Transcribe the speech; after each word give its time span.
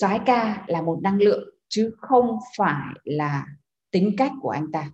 Soái 0.00 0.20
ca 0.26 0.64
là 0.66 0.82
một 0.82 0.98
năng 1.02 1.18
lượng 1.18 1.48
chứ 1.68 1.90
không 1.98 2.38
phải 2.56 2.94
là 3.04 3.46
tính 3.90 4.14
cách 4.16 4.32
của 4.42 4.50
anh 4.50 4.72
ta 4.72 4.90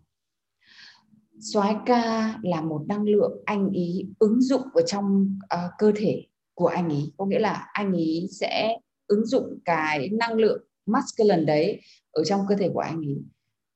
soái 1.40 1.76
ca 1.86 2.34
là 2.42 2.60
một 2.60 2.84
năng 2.88 3.04
lượng 3.04 3.42
anh 3.44 3.70
ý 3.70 4.06
ứng 4.18 4.40
dụng 4.40 4.62
ở 4.74 4.82
trong 4.86 5.38
uh, 5.54 5.70
cơ 5.78 5.92
thể 5.96 6.26
của 6.54 6.66
anh 6.66 6.88
ý 6.88 7.12
có 7.16 7.26
nghĩa 7.26 7.38
là 7.38 7.68
anh 7.72 7.92
ý 7.92 8.26
sẽ 8.30 8.76
ứng 9.06 9.26
dụng 9.26 9.58
cái 9.64 10.08
năng 10.08 10.32
lượng 10.32 10.64
masculine 10.86 11.44
đấy 11.44 11.80
ở 12.10 12.24
trong 12.24 12.40
cơ 12.48 12.54
thể 12.54 12.68
của 12.68 12.80
anh 12.80 13.00
ý 13.00 13.16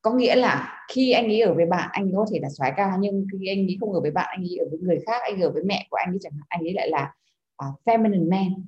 có 0.02 0.14
nghĩa 0.14 0.36
là 0.36 0.84
khi 0.94 1.12
anh 1.12 1.26
ấy 1.26 1.40
ở 1.40 1.54
với 1.54 1.66
bạn 1.66 1.88
anh 1.92 2.04
ấy 2.04 2.12
có 2.16 2.26
thể 2.32 2.38
là 2.42 2.48
soái 2.58 2.72
ca 2.76 2.96
nhưng 3.00 3.26
khi 3.32 3.46
anh 3.46 3.58
ấy 3.58 3.76
không 3.80 3.92
ở 3.92 4.00
với 4.00 4.10
bạn 4.10 4.26
anh 4.30 4.42
ấy 4.42 4.56
ở 4.56 4.66
với 4.70 4.78
người 4.78 4.98
khác 5.06 5.22
anh 5.22 5.34
ấy 5.34 5.42
ở 5.42 5.50
với 5.50 5.62
mẹ 5.62 5.86
của 5.90 5.96
anh 5.96 6.12
ấy 6.12 6.18
chẳng 6.20 6.32
hạn 6.32 6.46
anh 6.48 6.60
ấy 6.60 6.72
lại 6.72 6.88
là 6.90 7.14
uh, 7.68 7.80
feminine 7.84 8.30
man 8.30 8.64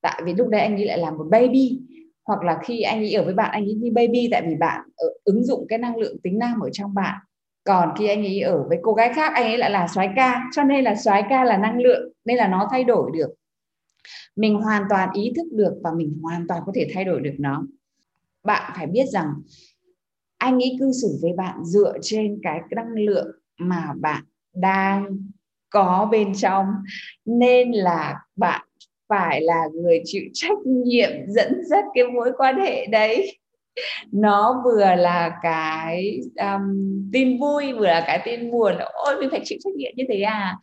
tại 0.00 0.22
vì 0.24 0.34
lúc 0.34 0.48
đấy 0.48 0.60
anh 0.60 0.76
ấy 0.76 0.84
lại 0.84 0.98
là 0.98 1.10
một 1.10 1.26
baby 1.30 1.80
hoặc 2.28 2.42
là 2.42 2.58
khi 2.64 2.80
anh 2.80 2.98
ấy 2.98 3.12
ở 3.12 3.24
với 3.24 3.34
bạn 3.34 3.50
anh 3.52 3.64
ấy 3.64 3.74
như 3.74 3.90
baby 3.94 4.28
tại 4.32 4.42
vì 4.48 4.54
bạn 4.54 4.80
ở, 4.96 5.06
ứng 5.24 5.44
dụng 5.44 5.66
cái 5.68 5.78
năng 5.78 5.96
lượng 5.96 6.16
tính 6.22 6.38
nam 6.38 6.60
ở 6.60 6.70
trong 6.72 6.94
bạn. 6.94 7.18
Còn 7.64 7.92
khi 7.98 8.08
anh 8.08 8.24
ấy 8.24 8.40
ở 8.40 8.64
với 8.68 8.78
cô 8.82 8.92
gái 8.94 9.12
khác 9.14 9.32
anh 9.34 9.44
ấy 9.44 9.58
lại 9.58 9.70
là 9.70 9.88
soái 9.88 10.10
ca. 10.16 10.42
Cho 10.56 10.64
nên 10.64 10.84
là 10.84 10.96
soái 10.96 11.22
ca 11.30 11.44
là 11.44 11.56
năng 11.56 11.80
lượng 11.80 12.12
nên 12.24 12.36
là 12.36 12.48
nó 12.48 12.68
thay 12.70 12.84
đổi 12.84 13.10
được. 13.14 13.28
Mình 14.36 14.54
hoàn 14.54 14.82
toàn 14.90 15.08
ý 15.12 15.32
thức 15.36 15.46
được 15.52 15.74
và 15.82 15.90
mình 15.96 16.18
hoàn 16.22 16.46
toàn 16.48 16.62
có 16.66 16.72
thể 16.74 16.88
thay 16.94 17.04
đổi 17.04 17.20
được 17.20 17.34
nó. 17.38 17.62
Bạn 18.44 18.72
phải 18.76 18.86
biết 18.86 19.06
rằng 19.08 19.34
anh 20.38 20.54
ấy 20.54 20.76
cư 20.80 20.92
xử 21.02 21.18
với 21.22 21.32
bạn 21.36 21.64
dựa 21.64 21.92
trên 22.02 22.40
cái 22.42 22.60
năng 22.70 22.92
lượng 22.92 23.28
mà 23.58 23.92
bạn 24.00 24.24
đang 24.54 25.18
có 25.70 26.08
bên 26.12 26.34
trong. 26.34 26.66
Nên 27.24 27.72
là 27.72 28.20
bạn 28.36 28.67
phải 29.08 29.40
là 29.40 29.62
người 29.74 30.02
chịu 30.04 30.22
trách 30.34 30.58
nhiệm 30.66 31.10
dẫn 31.28 31.52
dắt 31.64 31.84
cái 31.94 32.04
mối 32.04 32.32
quan 32.36 32.60
hệ 32.60 32.86
đấy. 32.86 33.38
Nó 34.12 34.62
vừa 34.64 34.94
là 34.94 35.38
cái 35.42 36.20
um, 36.36 37.10
tin 37.12 37.40
vui 37.40 37.72
vừa 37.72 37.86
là 37.86 38.04
cái 38.06 38.22
tin 38.24 38.50
buồn. 38.50 38.74
Ôi 38.92 39.16
mình 39.20 39.30
phải 39.30 39.40
chịu 39.44 39.58
trách 39.64 39.74
nhiệm 39.74 39.92
như 39.96 40.04
thế 40.08 40.20
à? 40.20 40.56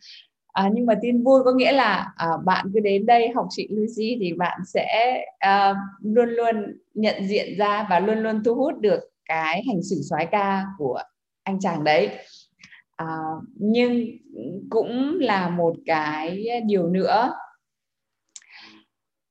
À, 0.52 0.70
nhưng 0.72 0.86
mà 0.86 0.94
tin 1.02 1.22
vui 1.22 1.40
có 1.44 1.52
nghĩa 1.52 1.72
là 1.72 2.12
à, 2.16 2.28
bạn 2.44 2.66
cứ 2.74 2.80
đến 2.80 3.06
đây 3.06 3.28
học 3.34 3.46
chị 3.50 3.68
Lucy 3.70 4.16
thì 4.20 4.32
bạn 4.32 4.60
sẽ 4.66 5.18
à, 5.38 5.74
luôn 6.02 6.28
luôn 6.28 6.56
nhận 6.94 7.24
diện 7.26 7.58
ra 7.58 7.86
và 7.90 8.00
luôn 8.00 8.18
luôn 8.18 8.44
thu 8.44 8.54
hút 8.54 8.80
được 8.80 9.00
cái 9.24 9.62
hành 9.66 9.82
xử 9.82 9.96
soái 10.10 10.26
ca 10.26 10.64
của 10.78 11.00
anh 11.42 11.60
chàng 11.60 11.84
đấy. 11.84 12.10
À, 12.96 13.06
nhưng 13.54 14.06
cũng 14.70 15.18
là 15.20 15.48
một 15.48 15.76
cái 15.86 16.46
điều 16.66 16.86
nữa 16.86 17.32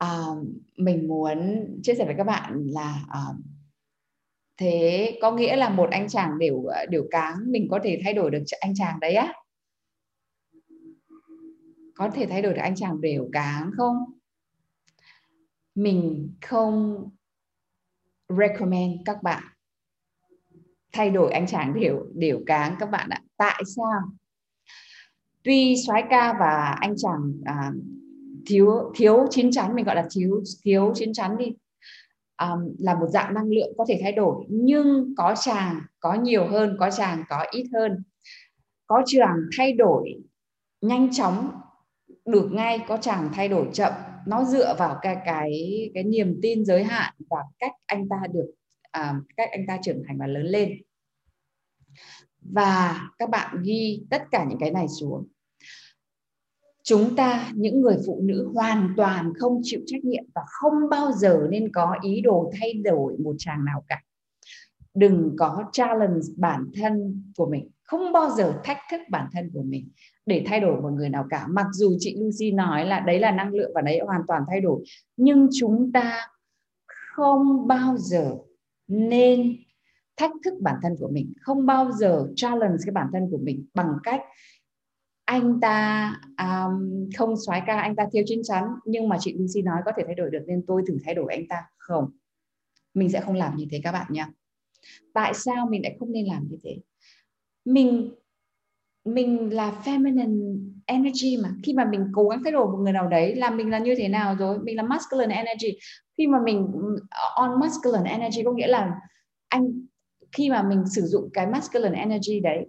uh, 0.03 0.47
mình 0.77 1.07
muốn 1.07 1.65
chia 1.83 1.93
sẻ 1.95 2.05
với 2.05 2.15
các 2.17 2.23
bạn 2.23 2.67
là 2.67 3.05
uh, 3.07 3.35
thế 4.57 5.17
có 5.21 5.31
nghĩa 5.31 5.55
là 5.55 5.69
một 5.69 5.89
anh 5.91 6.09
chàng 6.09 6.39
đều 6.39 6.63
ờ, 6.63 6.85
đều 6.85 7.07
cáng 7.11 7.35
mình 7.51 7.67
có 7.71 7.79
thể 7.83 8.01
thay 8.03 8.13
đổi 8.13 8.31
được 8.31 8.43
anh 8.59 8.73
chàng 8.75 8.99
đấy 8.99 9.13
á? 9.13 9.33
Có 11.95 12.09
thể 12.09 12.25
thay 12.25 12.41
đổi 12.41 12.53
được 12.53 12.61
anh 12.61 12.75
chàng 12.75 13.01
đều 13.01 13.29
cáng 13.33 13.71
không? 13.77 13.97
Mình 15.75 16.33
không 16.41 17.09
recommend 18.29 18.99
các 19.05 19.23
bạn 19.23 19.43
thay 20.93 21.09
đổi 21.09 21.31
anh 21.31 21.47
chàng 21.47 21.73
đều 21.73 22.05
đều 22.13 22.39
cáng 22.45 22.75
các 22.79 22.91
bạn 22.91 23.09
ạ. 23.09 23.21
Tại 23.37 23.63
sao? 23.75 24.01
Tuy 25.43 25.75
soái 25.87 26.03
ca 26.09 26.33
và 26.39 26.77
anh 26.81 26.93
chàng 26.97 27.33
uh, 27.41 27.75
thiếu 28.47 28.91
thiếu 28.95 29.25
chín 29.29 29.51
chắn 29.51 29.75
mình 29.75 29.85
gọi 29.85 29.95
là 29.95 30.07
thiếu 30.11 30.43
thiếu 30.63 30.91
chín 30.95 31.13
chắn 31.13 31.37
đi. 31.37 31.45
Um, 32.41 32.75
là 32.79 32.95
một 32.99 33.07
dạng 33.07 33.33
năng 33.33 33.49
lượng 33.49 33.73
có 33.77 33.85
thể 33.87 33.99
thay 34.01 34.11
đổi 34.11 34.45
nhưng 34.49 35.13
có 35.17 35.35
chàng 35.41 35.81
có 35.99 36.13
nhiều 36.13 36.47
hơn 36.47 36.77
có 36.79 36.91
chàng 36.91 37.23
có 37.29 37.45
ít 37.51 37.65
hơn. 37.73 38.03
Có 38.87 39.01
chàng 39.05 39.35
thay 39.57 39.73
đổi 39.73 40.15
nhanh 40.81 41.13
chóng 41.13 41.51
được 42.25 42.49
ngay 42.51 42.79
có 42.87 42.97
chàng 42.97 43.29
thay 43.33 43.47
đổi 43.47 43.69
chậm. 43.73 43.93
Nó 44.27 44.43
dựa 44.43 44.75
vào 44.79 44.97
cái 45.01 45.17
cái 45.25 45.51
cái 45.93 46.03
niềm 46.03 46.39
tin 46.41 46.65
giới 46.65 46.83
hạn 46.83 47.13
và 47.29 47.39
cách 47.59 47.71
anh 47.85 48.09
ta 48.09 48.17
được 48.33 48.51
à, 48.91 49.15
cách 49.37 49.49
anh 49.51 49.65
ta 49.67 49.77
trưởng 49.83 50.03
thành 50.07 50.17
và 50.17 50.27
lớn 50.27 50.45
lên. 50.45 50.81
Và 52.53 53.01
các 53.17 53.29
bạn 53.29 53.61
ghi 53.63 54.03
tất 54.09 54.23
cả 54.31 54.45
những 54.49 54.59
cái 54.59 54.71
này 54.71 54.87
xuống 54.99 55.27
chúng 56.85 57.15
ta, 57.15 57.51
những 57.55 57.81
người 57.81 57.97
phụ 58.05 58.21
nữ 58.23 58.51
hoàn 58.53 58.93
toàn 58.97 59.33
không 59.39 59.59
chịu 59.63 59.79
trách 59.85 60.05
nhiệm 60.05 60.23
và 60.35 60.41
không 60.47 60.89
bao 60.89 61.11
giờ 61.11 61.47
nên 61.49 61.71
có 61.71 61.95
ý 62.01 62.21
đồ 62.21 62.51
thay 62.59 62.73
đổi 62.73 63.17
một 63.17 63.35
chàng 63.37 63.65
nào 63.65 63.83
cả. 63.87 64.01
Đừng 64.93 65.35
có 65.37 65.63
challenge 65.71 66.21
bản 66.37 66.65
thân 66.75 67.23
của 67.37 67.45
mình, 67.45 67.69
không 67.83 68.11
bao 68.13 68.29
giờ 68.29 68.53
thách 68.63 68.77
thức 68.91 69.01
bản 69.09 69.27
thân 69.33 69.51
của 69.53 69.63
mình 69.63 69.89
để 70.25 70.43
thay 70.45 70.59
đổi 70.59 70.81
một 70.81 70.89
người 70.89 71.09
nào 71.09 71.25
cả. 71.29 71.47
Mặc 71.49 71.65
dù 71.73 71.97
chị 71.99 72.17
Lucy 72.19 72.51
nói 72.51 72.85
là 72.85 72.99
đấy 72.99 73.19
là 73.19 73.31
năng 73.31 73.53
lượng 73.53 73.71
và 73.75 73.81
đấy 73.81 73.99
hoàn 74.05 74.21
toàn 74.27 74.43
thay 74.49 74.61
đổi, 74.61 74.83
nhưng 75.17 75.47
chúng 75.59 75.91
ta 75.91 76.27
không 77.15 77.67
bao 77.67 77.97
giờ 77.97 78.35
nên 78.87 79.55
thách 80.17 80.31
thức 80.45 80.53
bản 80.61 80.75
thân 80.83 80.95
của 80.99 81.09
mình, 81.11 81.33
không 81.41 81.65
bao 81.65 81.91
giờ 81.91 82.27
challenge 82.35 82.77
cái 82.85 82.91
bản 82.91 83.07
thân 83.13 83.27
của 83.31 83.39
mình 83.43 83.65
bằng 83.73 83.93
cách 84.03 84.21
anh 85.25 85.59
ta 85.59 86.11
um, 86.37 87.09
không 87.17 87.35
xoái 87.45 87.61
ca 87.67 87.79
anh 87.79 87.95
ta 87.95 88.07
thiếu 88.11 88.23
chín 88.25 88.41
chắn 88.43 88.63
nhưng 88.85 89.09
mà 89.09 89.17
chị 89.19 89.35
Lucy 89.37 89.61
nói 89.61 89.81
có 89.85 89.91
thể 89.97 90.03
thay 90.05 90.15
đổi 90.15 90.29
được 90.29 90.43
nên 90.47 90.63
tôi 90.67 90.83
thử 90.87 90.97
thay 91.05 91.15
đổi 91.15 91.33
anh 91.33 91.47
ta. 91.49 91.63
Không 91.77 92.11
mình 92.93 93.09
sẽ 93.09 93.21
không 93.21 93.35
làm 93.35 93.55
như 93.55 93.65
thế 93.71 93.81
các 93.83 93.91
bạn 93.91 94.07
nhé. 94.09 94.25
Tại 95.13 95.33
sao 95.33 95.67
mình 95.69 95.81
lại 95.83 95.95
không 95.99 96.11
nên 96.11 96.25
làm 96.25 96.47
như 96.49 96.57
thế? 96.63 96.77
Mình 97.65 98.11
mình 99.05 99.53
là 99.53 99.81
feminine 99.83 100.59
energy 100.85 101.37
mà. 101.43 101.49
Khi 101.63 101.73
mà 101.73 101.85
mình 101.85 102.07
cố 102.13 102.29
gắng 102.29 102.41
thay 102.43 102.51
đổi 102.51 102.67
một 102.67 102.77
người 102.77 102.93
nào 102.93 103.07
đấy 103.07 103.35
là 103.35 103.49
mình 103.49 103.69
là 103.69 103.79
như 103.79 103.95
thế 103.97 104.07
nào 104.07 104.35
rồi? 104.35 104.59
Mình 104.59 104.77
là 104.77 104.83
masculine 104.83 105.35
energy. 105.35 105.79
Khi 106.17 106.27
mà 106.27 106.39
mình 106.43 106.61
uh, 106.63 107.01
on 107.35 107.59
masculine 107.59 108.09
energy 108.09 108.43
có 108.43 108.51
nghĩa 108.51 108.67
là 108.67 108.91
anh 109.47 109.85
khi 110.31 110.49
mà 110.49 110.63
mình 110.63 110.83
sử 110.95 111.01
dụng 111.01 111.29
cái 111.33 111.47
masculine 111.47 111.99
energy 111.99 112.39
đấy 112.39 112.65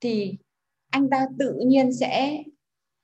thì 0.00 0.38
anh 0.90 1.10
ta 1.10 1.26
tự 1.38 1.54
nhiên 1.66 1.92
sẽ 1.92 2.42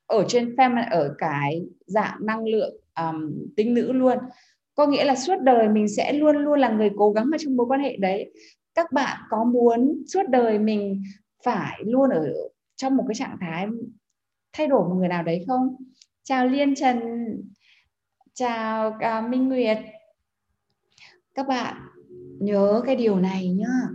ở 0.07 0.25
trên 0.29 0.55
fem 0.57 0.91
ở 0.91 1.15
cái 1.19 1.67
dạng 1.87 2.27
năng 2.27 2.45
lượng 2.45 2.75
um, 2.97 3.47
tính 3.57 3.75
nữ 3.75 3.93
luôn. 3.93 4.19
Có 4.75 4.87
nghĩa 4.87 5.05
là 5.05 5.17
suốt 5.17 5.37
đời 5.43 5.69
mình 5.69 5.89
sẽ 5.89 6.13
luôn 6.13 6.37
luôn 6.37 6.61
là 6.61 6.69
người 6.69 6.91
cố 6.97 7.13
gắng 7.13 7.31
ở 7.33 7.39
trong 7.39 7.57
mối 7.57 7.67
quan 7.67 7.81
hệ 7.81 7.97
đấy. 7.97 8.33
Các 8.75 8.93
bạn 8.93 9.21
có 9.31 9.45
muốn 9.45 10.03
suốt 10.07 10.23
đời 10.29 10.59
mình 10.59 11.03
phải 11.45 11.81
luôn 11.85 12.11
ở 12.11 12.33
trong 12.77 12.97
một 12.97 13.05
cái 13.09 13.15
trạng 13.15 13.37
thái 13.41 13.67
thay 14.53 14.67
đổi 14.67 14.89
một 14.89 14.95
người 14.95 15.09
nào 15.09 15.23
đấy 15.23 15.45
không? 15.49 15.77
Chào 16.23 16.47
liên 16.47 16.75
trần. 16.75 17.01
Chào 18.35 18.89
uh, 18.89 19.31
minh 19.31 19.49
nguyệt. 19.49 19.79
Các 21.35 21.49
bạn 21.49 21.77
nhớ 22.41 22.83
cái 22.87 22.97
điều 22.97 23.21
này 23.21 23.49
nhá. 23.49 23.89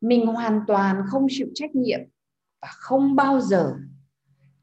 Mình 0.00 0.26
hoàn 0.26 0.60
toàn 0.66 1.02
không 1.06 1.26
chịu 1.28 1.46
trách 1.54 1.74
nhiệm 1.74 2.00
và 2.62 2.68
không 2.70 3.16
bao 3.16 3.40
giờ 3.40 3.74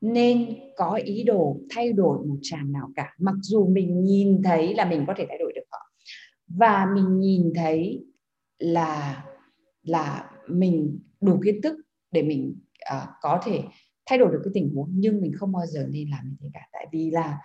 nên 0.02 0.60
có 0.76 1.00
ý 1.04 1.24
đồ 1.24 1.60
thay 1.70 1.94
đổi 1.94 2.26
một 2.26 2.38
chàng 2.42 2.72
nào 2.72 2.90
cả. 2.96 3.14
Mặc 3.18 3.36
dù 3.42 3.68
mình 3.68 4.04
nhìn 4.04 4.42
thấy 4.44 4.74
là 4.74 4.86
mình 4.86 5.04
có 5.08 5.14
thể 5.18 5.26
thay 5.30 5.38
đổi 5.38 5.54
được 5.56 5.62
họ 5.72 5.80
và 6.48 6.86
mình 6.96 7.20
nhìn 7.20 7.52
thấy 7.56 8.06
là 8.60 9.26
là 9.84 10.32
mình 10.48 11.00
đủ 11.22 11.40
kiến 11.46 11.62
thức 11.62 11.76
để 12.12 12.24
mình 12.24 12.60
uh, 12.96 13.10
có 13.22 13.42
thể 13.46 13.64
thay 14.06 14.20
đổi 14.20 14.32
được 14.32 14.42
cái 14.44 14.52
tình 14.54 14.76
huống 14.76 14.90
nhưng 14.94 15.22
mình 15.22 15.34
không 15.38 15.52
bao 15.52 15.66
giờ 15.66 15.88
nên 15.92 16.10
làm 16.10 16.30
như 16.30 16.36
thế 16.42 16.50
cả. 16.54 16.68
Tại 16.74 16.88
vì 16.92 17.12
là 17.12 17.38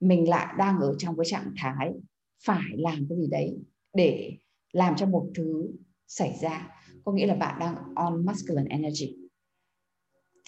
mình 0.00 0.28
lại 0.28 0.54
đang 0.58 0.80
ở 0.80 0.94
trong 0.98 1.16
cái 1.16 1.24
trạng 1.26 1.52
thái 1.56 1.92
phải 2.44 2.62
làm 2.76 3.06
cái 3.08 3.18
gì 3.18 3.26
đấy 3.30 3.58
để 3.94 4.32
làm 4.72 4.96
cho 4.96 5.06
một 5.06 5.30
thứ 5.34 5.70
xảy 6.06 6.38
ra. 6.42 6.70
Có 7.04 7.12
nghĩa 7.12 7.26
là 7.26 7.34
bạn 7.34 7.58
đang 7.60 7.74
on 7.94 8.26
masculine 8.26 8.70
energy 8.70 9.27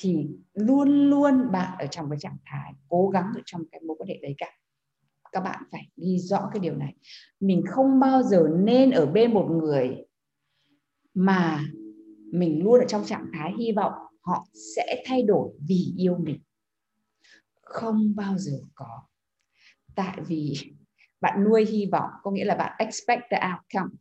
thì 0.03 0.29
luôn 0.55 1.11
luôn 1.11 1.53
bạn 1.53 1.79
ở 1.79 1.87
trong 1.87 2.11
cái 2.11 2.19
trạng 2.19 2.37
thái 2.45 2.73
cố 2.89 3.09
gắng 3.09 3.33
ở 3.37 3.41
trong 3.47 3.63
cái 3.73 3.81
mối 3.81 3.97
quan 4.01 4.09
hệ 4.09 4.19
đấy 4.23 4.35
cả. 4.39 4.51
Các 5.33 5.41
bạn 5.41 5.63
phải 5.73 5.89
ghi 5.97 6.19
rõ 6.19 6.51
cái 6.53 6.61
điều 6.61 6.77
này. 6.77 6.95
Mình 7.41 7.63
không 7.69 8.01
bao 8.01 8.23
giờ 8.23 8.49
nên 8.59 8.91
ở 8.91 9.07
bên 9.07 9.35
một 9.35 9.49
người 9.51 9.97
mà 11.15 11.65
mình 12.33 12.65
luôn 12.65 12.81
ở 12.81 12.87
trong 12.89 13.05
trạng 13.05 13.31
thái 13.33 13.53
hy 13.59 13.73
vọng 13.73 13.93
họ 14.21 14.47
sẽ 14.77 15.03
thay 15.07 15.23
đổi 15.23 15.53
vì 15.69 15.95
yêu 15.97 16.19
mình. 16.19 16.41
Không 17.63 18.17
bao 18.17 18.39
giờ 18.39 18.61
có. 18.75 19.03
Tại 19.95 20.19
vì 20.27 20.55
bạn 21.21 21.45
nuôi 21.45 21.65
hy 21.65 21.87
vọng 21.87 22.11
có 22.23 22.31
nghĩa 22.31 22.45
là 22.45 22.55
bạn 22.55 22.77
expect 22.79 23.23
the 23.31 23.41
outcome. 23.53 23.97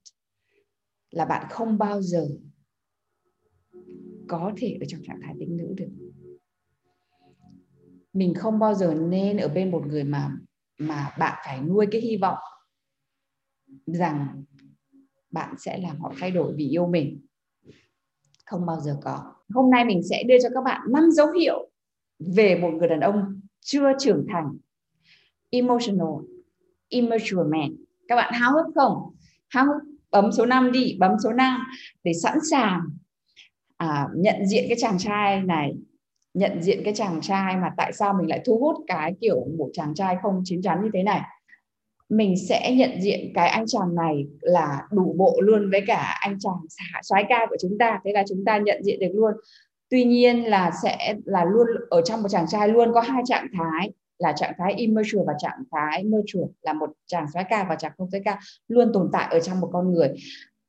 Là 1.12 1.26
bạn 1.26 1.48
không 1.50 1.78
bao 1.78 2.02
giờ 2.02 2.28
có 4.30 4.52
thể 4.58 4.78
ở 4.82 4.86
trong 4.88 5.02
trạng 5.04 5.20
thái 5.24 5.36
tính 5.40 5.58
nữ 5.58 5.74
được. 5.78 5.90
Mình 8.14 8.34
không 8.34 8.60
bao 8.60 8.74
giờ 8.74 8.94
nên 8.94 9.38
ở 9.38 9.48
bên 9.48 9.72
một 9.72 9.88
người 9.88 10.04
mà 10.04 10.32
mà 10.80 11.16
bạn 11.20 11.40
phải 11.46 11.62
nuôi 11.62 11.88
cái 11.92 12.02
hy 12.02 12.18
vọng 12.18 12.38
rằng 13.86 14.44
bạn 15.32 15.56
sẽ 15.58 15.78
làm 15.78 16.00
họ 16.00 16.14
thay 16.20 16.32
đổi 16.32 16.54
vì 16.56 16.70
yêu 16.70 16.88
mình. 16.88 17.22
Không 18.46 18.66
bao 18.66 18.80
giờ 18.80 18.98
có. 19.04 19.34
Hôm 19.50 19.72
nay 19.72 19.86
mình 19.86 20.02
sẽ 20.10 20.24
đưa 20.24 20.38
cho 20.44 20.50
các 20.54 20.62
bạn 20.66 20.82
năm 20.90 21.12
dấu 21.12 21.32
hiệu 21.32 21.70
về 22.20 22.60
một 22.62 22.70
người 22.74 22.88
đàn 22.88 23.00
ông 23.00 23.42
chưa 23.60 23.92
trưởng 24.00 24.26
thành, 24.30 24.58
emotional, 25.50 26.26
immature 26.90 27.44
man. 27.52 27.76
Các 28.08 28.16
bạn 28.16 28.34
háo 28.34 28.54
hức 28.54 28.66
không? 28.76 29.16
Háo 29.48 29.66
hức 29.66 29.84
bấm 30.12 30.32
số 30.32 30.46
5 30.46 30.72
đi, 30.72 30.98
bấm 31.00 31.12
số 31.24 31.34
5 31.34 31.62
để 32.04 32.14
sẵn 32.14 32.38
sàng 32.52 32.82
à, 33.80 34.08
nhận 34.16 34.46
diện 34.46 34.66
cái 34.70 34.78
chàng 34.80 34.98
trai 34.98 35.42
này 35.42 35.74
nhận 36.34 36.62
diện 36.62 36.82
cái 36.86 36.94
chàng 36.94 37.22
trai 37.22 37.58
mà 37.58 37.70
tại 37.78 37.94
sao 37.94 38.14
mình 38.14 38.30
lại 38.30 38.42
thu 38.46 38.58
hút 38.58 38.76
cái 38.88 39.14
kiểu 39.22 39.46
một 39.58 39.70
chàng 39.74 39.94
trai 39.96 40.16
không 40.22 40.42
chín 40.46 40.62
chắn 40.62 40.84
như 40.84 40.90
thế 40.94 41.04
này. 41.04 41.22
Mình 42.10 42.36
sẽ 42.50 42.76
nhận 42.76 43.02
diện 43.02 43.32
cái 43.36 43.50
anh 43.50 43.68
chàng 43.68 43.96
này 43.96 44.28
là 44.42 44.88
đủ 44.92 45.16
bộ 45.18 45.42
luôn 45.42 45.72
với 45.72 45.82
cả 45.88 46.18
anh 46.20 46.40
chàng 46.40 46.54
soái 47.04 47.26
ca 47.30 47.46
của 47.50 47.58
chúng 47.62 47.78
ta 47.78 48.00
thế 48.06 48.12
là 48.14 48.24
chúng 48.30 48.46
ta 48.46 48.58
nhận 48.58 48.84
diện 48.84 49.00
được 49.00 49.12
luôn. 49.14 49.34
Tuy 49.90 50.04
nhiên 50.04 50.44
là 50.44 50.72
sẽ 50.84 51.16
là 51.26 51.46
luôn 51.46 51.68
ở 51.90 52.02
trong 52.02 52.22
một 52.22 52.30
chàng 52.30 52.48
trai 52.48 52.70
luôn 52.70 52.94
có 52.94 53.02
hai 53.02 53.24
trạng 53.26 53.48
thái 53.58 53.92
là 54.20 54.32
trạng 54.32 54.54
thái 54.58 54.74
immature 54.74 55.24
và 55.28 55.34
trạng 55.40 55.64
thái 55.72 56.04
mature 56.04 56.54
là 56.62 56.74
một 56.74 56.90
chàng 57.06 57.26
soái 57.34 57.46
ca 57.50 57.66
và 57.70 57.76
chàng 57.76 57.92
không 57.98 58.12
soái 58.12 58.22
ca 58.26 58.40
luôn 58.68 58.92
tồn 58.94 59.10
tại 59.14 59.28
ở 59.32 59.40
trong 59.40 59.60
một 59.60 59.70
con 59.74 59.94
người 59.94 60.10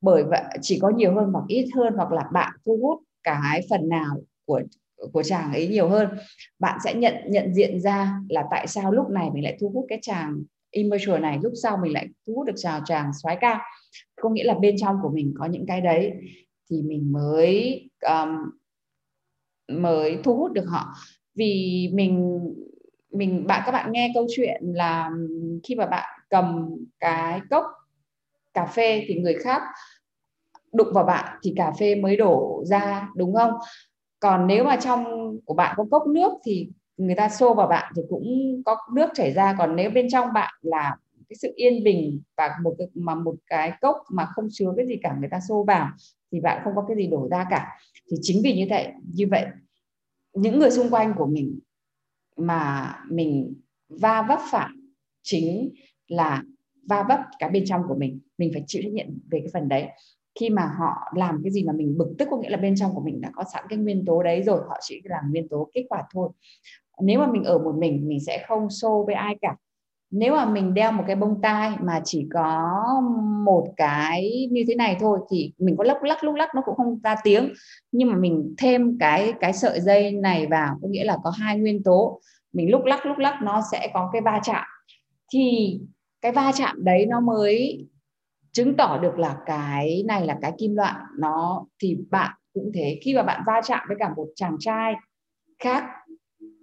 bởi 0.01 0.25
vậy 0.25 0.43
chỉ 0.61 0.79
có 0.83 0.91
nhiều 0.91 1.15
hơn 1.15 1.31
hoặc 1.33 1.45
ít 1.49 1.67
hơn 1.75 1.95
hoặc 1.97 2.13
là 2.13 2.25
bạn 2.33 2.53
thu 2.67 2.79
hút 2.83 2.99
cái 3.23 3.61
phần 3.71 3.89
nào 3.89 4.17
của 4.45 4.63
của 5.13 5.23
chàng 5.23 5.53
ấy 5.53 5.69
nhiều 5.69 5.89
hơn. 5.89 6.09
Bạn 6.59 6.79
sẽ 6.85 6.95
nhận 6.95 7.15
nhận 7.27 7.55
diện 7.55 7.81
ra 7.81 8.21
là 8.29 8.45
tại 8.51 8.67
sao 8.67 8.93
lúc 8.93 9.11
này 9.11 9.31
mình 9.35 9.45
lại 9.45 9.57
thu 9.61 9.71
hút 9.75 9.87
cái 9.89 9.99
chàng 10.03 10.43
immature 10.71 11.19
này 11.19 11.39
lúc 11.43 11.53
sau 11.63 11.77
mình 11.83 11.93
lại 11.93 12.09
thu 12.27 12.35
hút 12.35 12.47
được 12.47 12.53
chàng 12.57 12.83
chàng 12.87 13.11
xoái 13.23 13.37
ca. 13.41 13.61
Có 14.21 14.31
nghĩa 14.31 14.45
là 14.45 14.55
bên 14.55 14.77
trong 14.79 14.97
của 15.03 15.11
mình 15.11 15.35
có 15.39 15.47
những 15.47 15.67
cái 15.67 15.81
đấy 15.81 16.13
thì 16.71 16.83
mình 16.83 17.13
mới 17.13 17.83
um, 18.01 18.51
mới 19.83 20.19
thu 20.25 20.37
hút 20.37 20.53
được 20.53 20.65
họ. 20.69 20.95
Vì 21.35 21.89
mình 21.93 22.41
mình 23.11 23.47
bạn 23.47 23.63
các 23.67 23.73
bạn 23.73 23.93
nghe 23.93 24.11
câu 24.15 24.27
chuyện 24.37 24.63
là 24.63 25.11
khi 25.63 25.75
mà 25.75 25.87
bạn 25.87 26.21
cầm 26.31 26.77
cái 27.01 27.41
cốc 27.51 27.65
cà 28.55 28.67
phê 28.67 29.05
thì 29.09 29.15
người 29.15 29.35
khác 29.35 29.63
đụng 30.73 30.89
vào 30.93 31.05
bạn 31.05 31.39
thì 31.43 31.53
cà 31.57 31.73
phê 31.79 31.95
mới 31.95 32.17
đổ 32.17 32.63
ra, 32.67 33.09
đúng 33.17 33.35
không? 33.35 33.53
Còn 34.21 34.47
nếu 34.47 34.65
mà 34.65 34.77
trong 34.77 35.05
của 35.45 35.55
bạn 35.55 35.75
có 35.77 35.85
cốc 35.91 36.07
nước 36.07 36.33
thì 36.45 36.69
người 36.97 37.15
ta 37.15 37.29
xô 37.29 37.55
vào 37.55 37.67
bạn 37.67 37.93
thì 37.97 38.03
cũng 38.09 38.63
có 38.65 38.77
nước 38.95 39.09
chảy 39.15 39.33
ra. 39.33 39.55
Còn 39.59 39.77
nếu 39.77 39.91
bên 39.91 40.09
trong 40.11 40.33
bạn 40.33 40.55
là 40.63 40.97
cái 41.29 41.37
sự 41.37 41.53
yên 41.57 41.85
bình 41.85 42.23
và 42.37 42.51
một 42.63 42.75
cái, 42.79 42.89
mà 42.95 43.15
một 43.15 43.35
cái 43.47 43.73
cốc 43.81 43.97
mà 44.11 44.27
không 44.35 44.49
chứa 44.51 44.73
cái 44.77 44.87
gì 44.87 44.97
cả, 45.03 45.17
người 45.21 45.29
ta 45.33 45.41
xô 45.49 45.65
vào 45.65 45.89
thì 46.33 46.41
bạn 46.41 46.61
không 46.65 46.73
có 46.77 46.85
cái 46.89 46.97
gì 46.97 47.07
đổ 47.07 47.29
ra 47.31 47.47
cả. 47.51 47.79
Thì 48.11 48.17
chính 48.21 48.41
vì 48.45 48.55
như 48.55 48.67
vậy 48.71 48.89
như 49.15 49.27
vậy, 49.31 49.47
những 50.33 50.59
người 50.59 50.71
xung 50.71 50.91
quanh 50.91 51.15
của 51.17 51.27
mình 51.27 51.59
mà 52.37 52.95
mình 53.11 53.55
va 53.89 54.23
vấp 54.29 54.41
phải 54.51 54.69
chính 55.23 55.75
là 56.09 56.43
va 56.89 57.05
vấp 57.09 57.21
cái 57.39 57.51
bên 57.51 57.65
trong 57.67 57.83
của 57.89 57.95
mình 57.95 58.21
mình 58.39 58.51
phải 58.53 58.65
chịu 58.67 58.83
trách 58.83 58.93
nhiệm 58.93 59.07
về 59.31 59.41
cái 59.41 59.51
phần 59.53 59.69
đấy. 59.69 59.89
Khi 60.41 60.51
mà 60.51 60.63
họ 60.79 60.93
làm 61.15 61.41
cái 61.45 61.51
gì 61.53 61.65
mà 61.65 61.73
mình 61.73 61.99
bực 61.99 62.15
tức, 62.19 62.29
có 62.31 62.37
nghĩa 62.37 62.51
là 62.51 62.57
bên 62.57 62.77
trong 62.77 62.95
của 62.95 63.01
mình 63.01 63.21
đã 63.21 63.31
có 63.35 63.45
sẵn 63.53 63.65
cái 63.69 63.79
nguyên 63.79 64.05
tố 64.05 64.23
đấy 64.23 64.43
rồi, 64.43 64.61
họ 64.69 64.79
chỉ 64.81 65.01
làm 65.05 65.31
nguyên 65.31 65.49
tố 65.49 65.71
kết 65.75 65.85
quả 65.89 66.03
thôi. 66.15 66.31
Nếu 67.03 67.21
mà 67.21 67.27
mình 67.27 67.45
ở 67.45 67.59
một 67.59 67.75
mình 67.79 68.09
mình 68.09 68.21
sẽ 68.27 68.45
không 68.49 68.71
xô 68.71 69.05
với 69.07 69.15
ai 69.15 69.37
cả. 69.41 69.57
Nếu 70.11 70.37
mà 70.37 70.45
mình 70.45 70.75
đeo 70.75 70.93
một 70.93 71.05
cái 71.07 71.17
bông 71.17 71.41
tai 71.43 71.71
mà 71.81 72.01
chỉ 72.05 72.27
có 72.35 72.75
một 73.45 73.67
cái 73.77 74.49
như 74.51 74.65
thế 74.69 74.75
này 74.75 74.97
thôi 75.01 75.19
thì 75.31 75.53
mình 75.59 75.77
có 75.77 75.85
lắc 75.85 76.03
lắc, 76.03 76.25
lúc 76.25 76.35
lắc 76.35 76.55
nó 76.55 76.63
cũng 76.65 76.77
không 76.77 77.01
ra 77.05 77.17
tiếng. 77.23 77.53
Nhưng 77.93 78.09
mà 78.09 78.17
mình 78.17 78.55
thêm 78.59 78.99
cái 78.99 79.33
cái 79.41 79.53
sợi 79.53 79.81
dây 79.81 80.13
này 80.13 80.47
vào, 80.47 80.79
có 80.83 80.89
nghĩa 80.89 81.05
là 81.05 81.19
có 81.25 81.31
hai 81.31 81.59
nguyên 81.59 81.83
tố. 81.83 82.21
Mình 82.53 82.71
lúc 82.71 82.85
lắc 82.85 83.07
lúc 83.07 83.19
lắc 83.19 83.39
nó 83.43 83.63
sẽ 83.73 83.91
có 83.95 84.11
cái 84.13 84.23
va 84.23 84.41
chạm. 84.43 84.65
Thì 85.33 85.79
cái 86.21 86.33
va 86.33 86.53
chạm 86.55 86.85
đấy 86.85 87.07
nó 87.07 87.21
mới 87.21 87.87
chứng 88.53 88.77
tỏ 88.77 88.99
được 88.99 89.19
là 89.19 89.37
cái 89.47 90.05
này 90.07 90.27
là 90.27 90.39
cái 90.43 90.53
kim 90.59 90.77
loại. 90.77 90.95
Nó 91.19 91.67
thì 91.83 91.99
bạn 92.11 92.37
cũng 92.55 92.71
thế. 92.75 93.01
Khi 93.03 93.15
mà 93.15 93.23
bạn 93.23 93.43
va 93.47 93.61
chạm 93.65 93.81
với 93.89 93.97
cả 94.01 94.15
một 94.17 94.29
chàng 94.37 94.57
trai 94.59 94.95
khác 95.59 95.85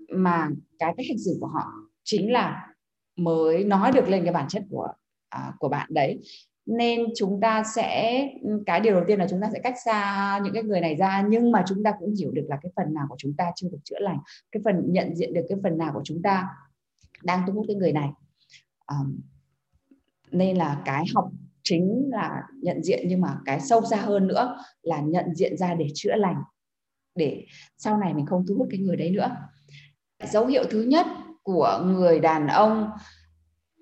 mà 0.10 0.50
cái 0.80 0.94
cách 0.98 1.06
hành 1.10 1.18
xử 1.26 1.38
của 1.40 1.48
họ 1.48 1.66
chính 2.04 2.32
là 2.32 2.68
mới 3.16 3.64
nói 3.64 3.92
được 3.92 4.10
lên 4.10 4.24
cái 4.24 4.34
bản 4.34 4.48
chất 4.48 4.64
của 4.70 4.88
à, 5.30 5.54
của 5.60 5.70
bạn 5.70 5.88
đấy 5.92 6.20
nên 6.66 7.06
chúng 7.16 7.40
ta 7.42 7.64
sẽ 7.76 8.22
cái 8.66 8.80
điều 8.80 8.94
đầu 8.94 9.04
tiên 9.08 9.20
là 9.20 9.28
chúng 9.30 9.42
ta 9.42 9.50
sẽ 9.54 9.60
cách 9.64 9.76
xa 9.86 10.40
những 10.44 10.54
cái 10.54 10.64
người 10.64 10.82
này 10.82 10.96
ra 10.96 11.26
nhưng 11.30 11.52
mà 11.52 11.64
chúng 11.68 11.84
ta 11.84 11.94
cũng 12.00 12.14
hiểu 12.20 12.32
được 12.32 12.46
là 12.50 12.58
cái 12.62 12.72
phần 12.76 12.94
nào 12.94 13.06
của 13.10 13.16
chúng 13.18 13.34
ta 13.38 13.52
chưa 13.56 13.68
được 13.72 13.78
chữa 13.84 14.00
lành 14.00 14.20
cái 14.52 14.62
phần 14.66 14.84
nhận 14.88 15.16
diện 15.16 15.34
được 15.34 15.46
cái 15.50 15.58
phần 15.64 15.78
nào 15.78 15.92
của 15.94 16.02
chúng 16.04 16.22
ta 16.22 16.48
đang 17.24 17.44
thu 17.48 17.54
hút 17.54 17.66
cái 17.68 17.76
người 17.76 17.92
này. 17.92 18.10
Um, 18.88 19.20
nên 20.32 20.58
là 20.58 20.82
cái 20.86 21.04
học 21.16 21.32
chính 21.64 22.10
là 22.12 22.44
nhận 22.62 22.84
diện 22.84 23.06
nhưng 23.08 23.22
mà 23.22 23.38
cái 23.46 23.60
sâu 23.60 23.82
xa 23.90 23.98
hơn 23.98 24.28
nữa 24.28 24.58
là 24.82 25.02
nhận 25.02 25.26
diện 25.36 25.58
ra 25.58 25.74
để 25.74 25.88
chữa 25.94 26.16
lành 26.16 26.36
để 27.18 27.46
sau 27.78 27.98
này 27.98 28.14
mình 28.14 28.26
không 28.26 28.46
thu 28.48 28.56
hút 28.56 28.68
cái 28.72 28.80
người 28.80 28.96
đấy 28.96 29.12
nữa. 29.12 29.36
Dấu 30.24 30.46
hiệu 30.46 30.64
thứ 30.70 30.82
nhất 30.82 31.08
của 31.44 31.84
người 31.86 32.20
đàn 32.20 32.48
ông 32.48 32.90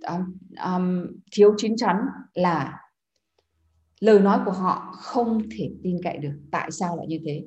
um, 0.08 0.38
um, 0.66 1.08
thiếu 1.32 1.54
chín 1.58 1.78
chắn 1.78 1.98
là 2.34 2.80
lời 4.00 4.20
nói 4.20 4.40
của 4.46 4.52
họ 4.52 4.92
không 4.94 5.42
thể 5.58 5.72
tin 5.84 5.98
cậy 6.04 6.18
được. 6.18 6.34
Tại 6.52 6.72
sao 6.72 6.98
lại 6.98 7.08
như 7.08 7.20
thế? 7.26 7.46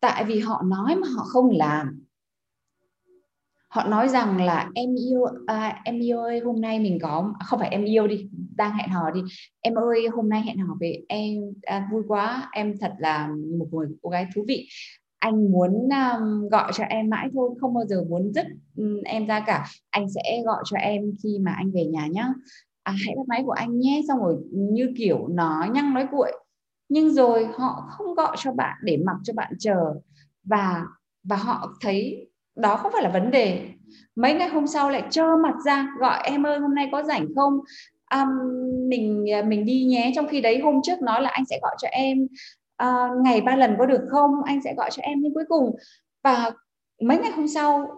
Tại 0.00 0.24
vì 0.24 0.40
họ 0.40 0.62
nói 0.62 0.96
mà 0.96 1.08
họ 1.16 1.24
không 1.24 1.50
làm 1.50 2.01
họ 3.72 3.84
nói 3.88 4.08
rằng 4.08 4.44
là 4.44 4.70
em 4.74 4.94
yêu 4.94 5.24
à, 5.46 5.80
em 5.84 5.98
yêu 5.98 6.20
ơi 6.20 6.40
hôm 6.40 6.60
nay 6.60 6.78
mình 6.78 6.98
có 7.02 7.32
à, 7.38 7.44
không 7.44 7.58
phải 7.58 7.68
em 7.68 7.84
yêu 7.84 8.06
đi 8.06 8.28
đang 8.56 8.72
hẹn 8.72 8.88
hò 8.88 9.10
đi. 9.10 9.20
Em 9.60 9.74
ơi 9.74 10.06
hôm 10.12 10.28
nay 10.28 10.42
hẹn 10.42 10.58
hò 10.58 10.76
về 10.80 11.00
em 11.08 11.36
à, 11.62 11.88
vui 11.92 12.02
quá 12.08 12.48
em 12.52 12.78
thật 12.80 12.92
là 12.98 13.28
một 13.58 13.66
người 13.72 13.88
cô 14.02 14.10
gái 14.10 14.26
thú 14.34 14.44
vị. 14.48 14.68
Anh 15.18 15.52
muốn 15.52 15.88
um, 15.88 16.48
gọi 16.48 16.72
cho 16.74 16.84
em 16.84 17.10
mãi 17.10 17.28
thôi 17.32 17.50
không 17.60 17.74
bao 17.74 17.84
giờ 17.86 18.04
muốn 18.08 18.32
dứt 18.34 18.46
um, 18.76 19.02
em 19.04 19.26
ra 19.26 19.40
cả. 19.40 19.66
Anh 19.90 20.06
sẽ 20.10 20.42
gọi 20.44 20.62
cho 20.64 20.76
em 20.76 21.02
khi 21.22 21.38
mà 21.38 21.52
anh 21.52 21.70
về 21.72 21.84
nhà 21.84 22.06
nhá. 22.06 22.28
À, 22.82 22.94
hãy 23.06 23.14
bắt 23.16 23.28
máy 23.28 23.42
của 23.46 23.52
anh 23.52 23.78
nhé. 23.78 24.00
Xong 24.08 24.18
rồi 24.18 24.36
như 24.52 24.92
kiểu 24.96 25.28
nói 25.28 25.68
nhăng 25.68 25.94
nói 25.94 26.06
cuội. 26.10 26.32
Nhưng 26.88 27.10
rồi 27.10 27.46
họ 27.58 27.86
không 27.90 28.14
gọi 28.14 28.36
cho 28.38 28.52
bạn 28.52 28.76
để 28.82 28.96
mặc 28.96 29.16
cho 29.24 29.32
bạn 29.36 29.52
chờ. 29.58 29.94
Và 30.44 30.84
và 31.24 31.36
họ 31.36 31.76
thấy 31.80 32.28
đó 32.56 32.76
không 32.76 32.92
phải 32.92 33.02
là 33.02 33.08
vấn 33.08 33.30
đề. 33.30 33.68
Mấy 34.16 34.34
ngày 34.34 34.48
hôm 34.48 34.66
sau 34.66 34.90
lại 34.90 35.02
trơ 35.10 35.36
mặt 35.36 35.54
ra 35.64 35.88
gọi 35.98 36.22
em 36.24 36.46
ơi 36.46 36.58
hôm 36.58 36.74
nay 36.74 36.88
có 36.92 37.02
rảnh 37.02 37.26
không? 37.34 37.60
Um, 38.14 38.28
mình 38.88 39.30
à, 39.32 39.42
mình 39.42 39.66
đi 39.66 39.84
nhé. 39.84 40.12
Trong 40.14 40.28
khi 40.28 40.40
đấy 40.40 40.58
hôm 40.58 40.80
trước 40.82 41.02
nói 41.02 41.22
là 41.22 41.30
anh 41.30 41.44
sẽ 41.44 41.58
gọi 41.62 41.74
cho 41.78 41.88
em 41.88 42.26
uh, 42.82 43.22
ngày 43.24 43.40
ba 43.40 43.56
lần 43.56 43.76
có 43.78 43.86
được 43.86 44.02
không? 44.10 44.30
Anh 44.44 44.62
sẽ 44.62 44.74
gọi 44.74 44.90
cho 44.92 45.02
em 45.02 45.18
nhưng 45.22 45.34
cuối 45.34 45.44
cùng. 45.48 45.76
Và 46.24 46.50
mấy 47.02 47.18
ngày 47.18 47.30
hôm 47.30 47.48
sau 47.48 47.88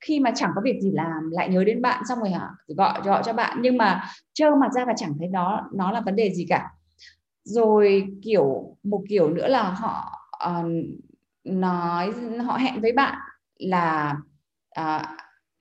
khi 0.00 0.20
mà 0.20 0.32
chẳng 0.34 0.50
có 0.54 0.60
việc 0.64 0.80
gì 0.80 0.90
làm 0.92 1.30
lại 1.30 1.48
nhớ 1.48 1.64
đến 1.64 1.82
bạn 1.82 2.02
xong 2.08 2.18
rồi 2.18 2.30
hả 2.30 2.50
gọi 2.66 3.00
gọi 3.04 3.22
cho 3.24 3.32
bạn. 3.32 3.58
Nhưng 3.60 3.78
mà 3.78 4.04
trơ 4.32 4.54
mặt 4.54 4.72
ra 4.72 4.84
và 4.84 4.92
chẳng 4.96 5.12
thấy 5.18 5.28
đó 5.28 5.60
nó 5.74 5.90
là 5.90 6.00
vấn 6.00 6.16
đề 6.16 6.30
gì 6.30 6.46
cả. 6.48 6.70
Rồi 7.44 8.06
kiểu 8.22 8.76
một 8.82 9.02
kiểu 9.08 9.30
nữa 9.30 9.48
là 9.48 9.62
họ 9.62 10.12
uh, 10.50 10.66
nói 11.44 12.12
họ 12.44 12.56
hẹn 12.56 12.80
với 12.80 12.92
bạn 12.92 13.18
là 13.66 14.16
uh, 14.80 15.02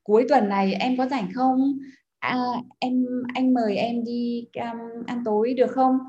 cuối 0.03 0.25
tuần 0.29 0.49
này 0.49 0.73
em 0.73 0.97
có 0.97 1.05
rảnh 1.05 1.33
không? 1.33 1.77
À, 2.19 2.37
em 2.79 3.05
anh 3.33 3.53
mời 3.53 3.75
em 3.75 4.03
đi 4.03 4.47
um, 4.55 5.05
ăn 5.07 5.23
tối 5.25 5.53
được 5.53 5.71
không? 5.71 5.99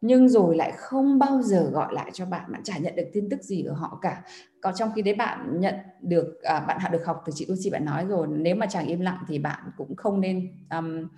Nhưng 0.00 0.28
rồi 0.28 0.56
lại 0.56 0.72
không 0.76 1.18
bao 1.18 1.42
giờ 1.42 1.70
gọi 1.72 1.94
lại 1.94 2.10
cho 2.12 2.26
bạn 2.26 2.52
bạn 2.52 2.62
chả 2.64 2.78
nhận 2.78 2.96
được 2.96 3.10
tin 3.12 3.28
tức 3.30 3.42
gì 3.42 3.64
ở 3.64 3.72
họ 3.72 3.98
cả. 4.02 4.22
Còn 4.60 4.74
trong 4.76 4.90
khi 4.94 5.02
đấy 5.02 5.14
bạn 5.14 5.60
nhận 5.60 5.74
được 6.02 6.42
à, 6.42 6.60
bạn 6.60 6.92
được 6.92 7.06
học 7.06 7.22
từ 7.26 7.32
chị 7.36 7.46
Lucy 7.48 7.70
bạn 7.70 7.84
nói 7.84 8.06
rồi 8.06 8.26
nếu 8.30 8.54
mà 8.54 8.66
chàng 8.66 8.86
im 8.86 9.00
lặng 9.00 9.18
thì 9.28 9.38
bạn 9.38 9.60
cũng 9.76 9.96
không 9.96 10.20
nên 10.20 10.52
um, 10.70 11.08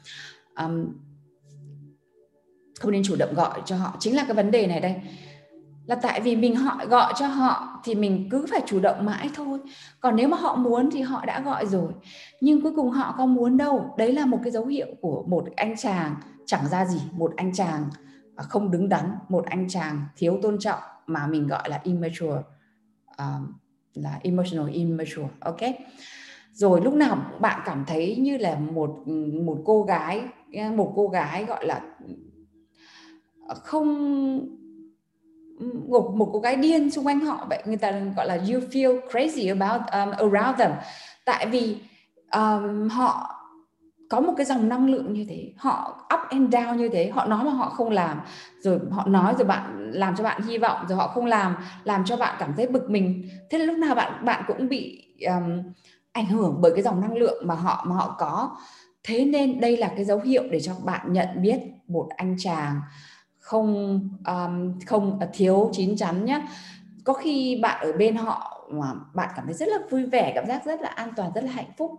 um, 0.59 0.87
không 2.81 2.93
nên 2.93 3.03
chủ 3.05 3.17
động 3.19 3.35
gọi 3.35 3.61
cho 3.65 3.77
họ. 3.77 3.97
Chính 4.01 4.17
là 4.17 4.25
cái 4.25 4.35
vấn 4.35 4.51
đề 4.51 4.67
này 4.67 4.81
đây. 4.81 4.95
Là 5.87 5.95
tại 5.95 6.21
vì 6.21 6.37
mình 6.37 6.57
họ 6.57 6.87
gọi 6.87 7.13
cho 7.17 7.27
họ 7.27 7.72
thì 7.85 7.95
mình 7.95 8.29
cứ 8.31 8.47
phải 8.51 8.61
chủ 8.67 8.81
động 8.81 9.05
mãi 9.05 9.31
thôi. 9.35 9.59
Còn 10.01 10.17
nếu 10.17 10.29
mà 10.29 10.37
họ 10.37 10.57
muốn 10.57 10.91
thì 10.91 11.01
họ 11.01 11.25
đã 11.27 11.41
gọi 11.41 11.67
rồi. 11.67 11.93
Nhưng 12.41 12.63
cuối 12.63 12.73
cùng 12.77 12.91
họ 12.91 13.15
có 13.19 13.27
muốn 13.27 13.57
đâu. 13.57 13.95
Đấy 13.99 14.13
là 14.13 14.27
một 14.27 14.39
cái 14.43 14.53
dấu 14.53 14.67
hiệu 14.67 14.87
của 15.01 15.25
một 15.27 15.45
anh 15.57 15.77
chàng 15.77 16.15
chẳng 16.47 16.69
ra 16.69 16.85
gì 16.85 17.01
một 17.13 17.33
anh 17.37 17.53
chàng 17.55 17.85
không 18.37 18.71
đứng 18.71 18.89
đắn 18.89 19.15
một 19.29 19.45
anh 19.47 19.69
chàng 19.69 20.05
thiếu 20.17 20.39
tôn 20.43 20.59
trọng 20.59 20.79
mà 21.07 21.27
mình 21.27 21.47
gọi 21.47 21.69
là 21.69 21.81
immature 21.83 22.43
um, 23.19 23.53
là 23.95 24.21
emotional 24.23 24.71
immature 24.73 25.29
ok? 25.41 25.61
Rồi 26.53 26.81
lúc 26.81 26.95
nào 26.95 27.33
bạn 27.41 27.61
cảm 27.65 27.85
thấy 27.87 28.17
như 28.17 28.37
là 28.39 28.59
một 28.59 29.09
một 29.45 29.63
cô 29.65 29.83
gái 29.83 30.25
một 30.75 30.93
cô 30.97 31.09
gái 31.09 31.45
gọi 31.45 31.67
là 31.67 31.81
không 33.49 34.62
một 35.89 36.15
một 36.17 36.31
cô 36.33 36.41
gái 36.41 36.57
điên 36.57 36.91
xung 36.91 37.07
quanh 37.07 37.21
họ 37.21 37.47
vậy 37.49 37.63
người 37.67 37.77
ta 37.77 37.93
gọi 38.17 38.27
là 38.27 38.35
you 38.35 38.61
feel 38.71 39.01
crazy 39.09 39.61
about 39.61 39.83
um, 39.93 40.31
around 40.31 40.59
them. 40.59 40.73
Tại 41.25 41.47
vì 41.47 41.77
um, 42.33 42.89
họ 42.89 43.39
có 44.11 44.21
một 44.21 44.35
cái 44.37 44.47
dòng 44.47 44.69
năng 44.69 44.91
lượng 44.91 45.13
như 45.13 45.27
thế 45.29 45.53
họ 45.57 46.07
up 46.15 46.21
and 46.31 46.55
down 46.55 46.77
như 46.77 46.89
thế 46.89 47.09
họ 47.09 47.27
nói 47.27 47.45
mà 47.45 47.51
họ 47.51 47.69
không 47.69 47.91
làm 47.91 48.21
rồi 48.61 48.79
họ 48.91 49.07
nói 49.07 49.35
rồi 49.39 49.47
bạn 49.47 49.91
làm 49.93 50.17
cho 50.17 50.25
bạn 50.25 50.43
hy 50.43 50.59
vọng 50.59 50.87
rồi 50.89 50.99
họ 50.99 51.09
không 51.09 51.27
làm 51.27 51.57
làm 51.85 52.05
cho 52.05 52.17
bạn 52.17 52.37
cảm 52.39 52.55
thấy 52.57 52.67
bực 52.67 52.91
mình. 52.91 53.29
Thế 53.51 53.59
là 53.59 53.65
lúc 53.65 53.79
nào 53.79 53.95
bạn 53.95 54.25
bạn 54.25 54.45
cũng 54.47 54.69
bị 54.69 55.05
um, 55.27 55.63
ảnh 56.13 56.27
hưởng 56.27 56.59
bởi 56.61 56.73
cái 56.75 56.83
dòng 56.83 57.01
năng 57.01 57.15
lượng 57.15 57.47
mà 57.47 57.55
họ 57.55 57.85
mà 57.89 57.97
họ 57.97 58.17
có. 58.19 58.57
Thế 59.05 59.25
nên 59.25 59.61
đây 59.61 59.77
là 59.77 59.93
cái 59.97 60.05
dấu 60.05 60.21
hiệu 60.21 60.43
để 60.51 60.61
cho 60.61 60.73
bạn 60.85 61.13
nhận 61.13 61.29
biết 61.43 61.59
một 61.89 62.09
anh 62.17 62.37
chàng 62.39 62.81
không 63.53 64.01
um, 64.27 64.81
không 64.87 65.21
à, 65.21 65.27
thiếu 65.33 65.71
chín 65.73 65.97
chắn 65.97 66.25
nhé 66.25 66.41
có 67.05 67.13
khi 67.13 67.59
bạn 67.63 67.87
ở 67.87 67.93
bên 67.93 68.17
họ 68.17 68.69
mà 68.71 68.87
bạn 69.15 69.29
cảm 69.37 69.45
thấy 69.45 69.55
rất 69.55 69.69
là 69.69 69.79
vui 69.91 70.05
vẻ 70.05 70.33
cảm 70.35 70.47
giác 70.47 70.65
rất 70.65 70.81
là 70.81 70.89
an 70.89 71.09
toàn 71.17 71.31
rất 71.35 71.45
là 71.45 71.53
hạnh 71.53 71.73
phúc. 71.79 71.91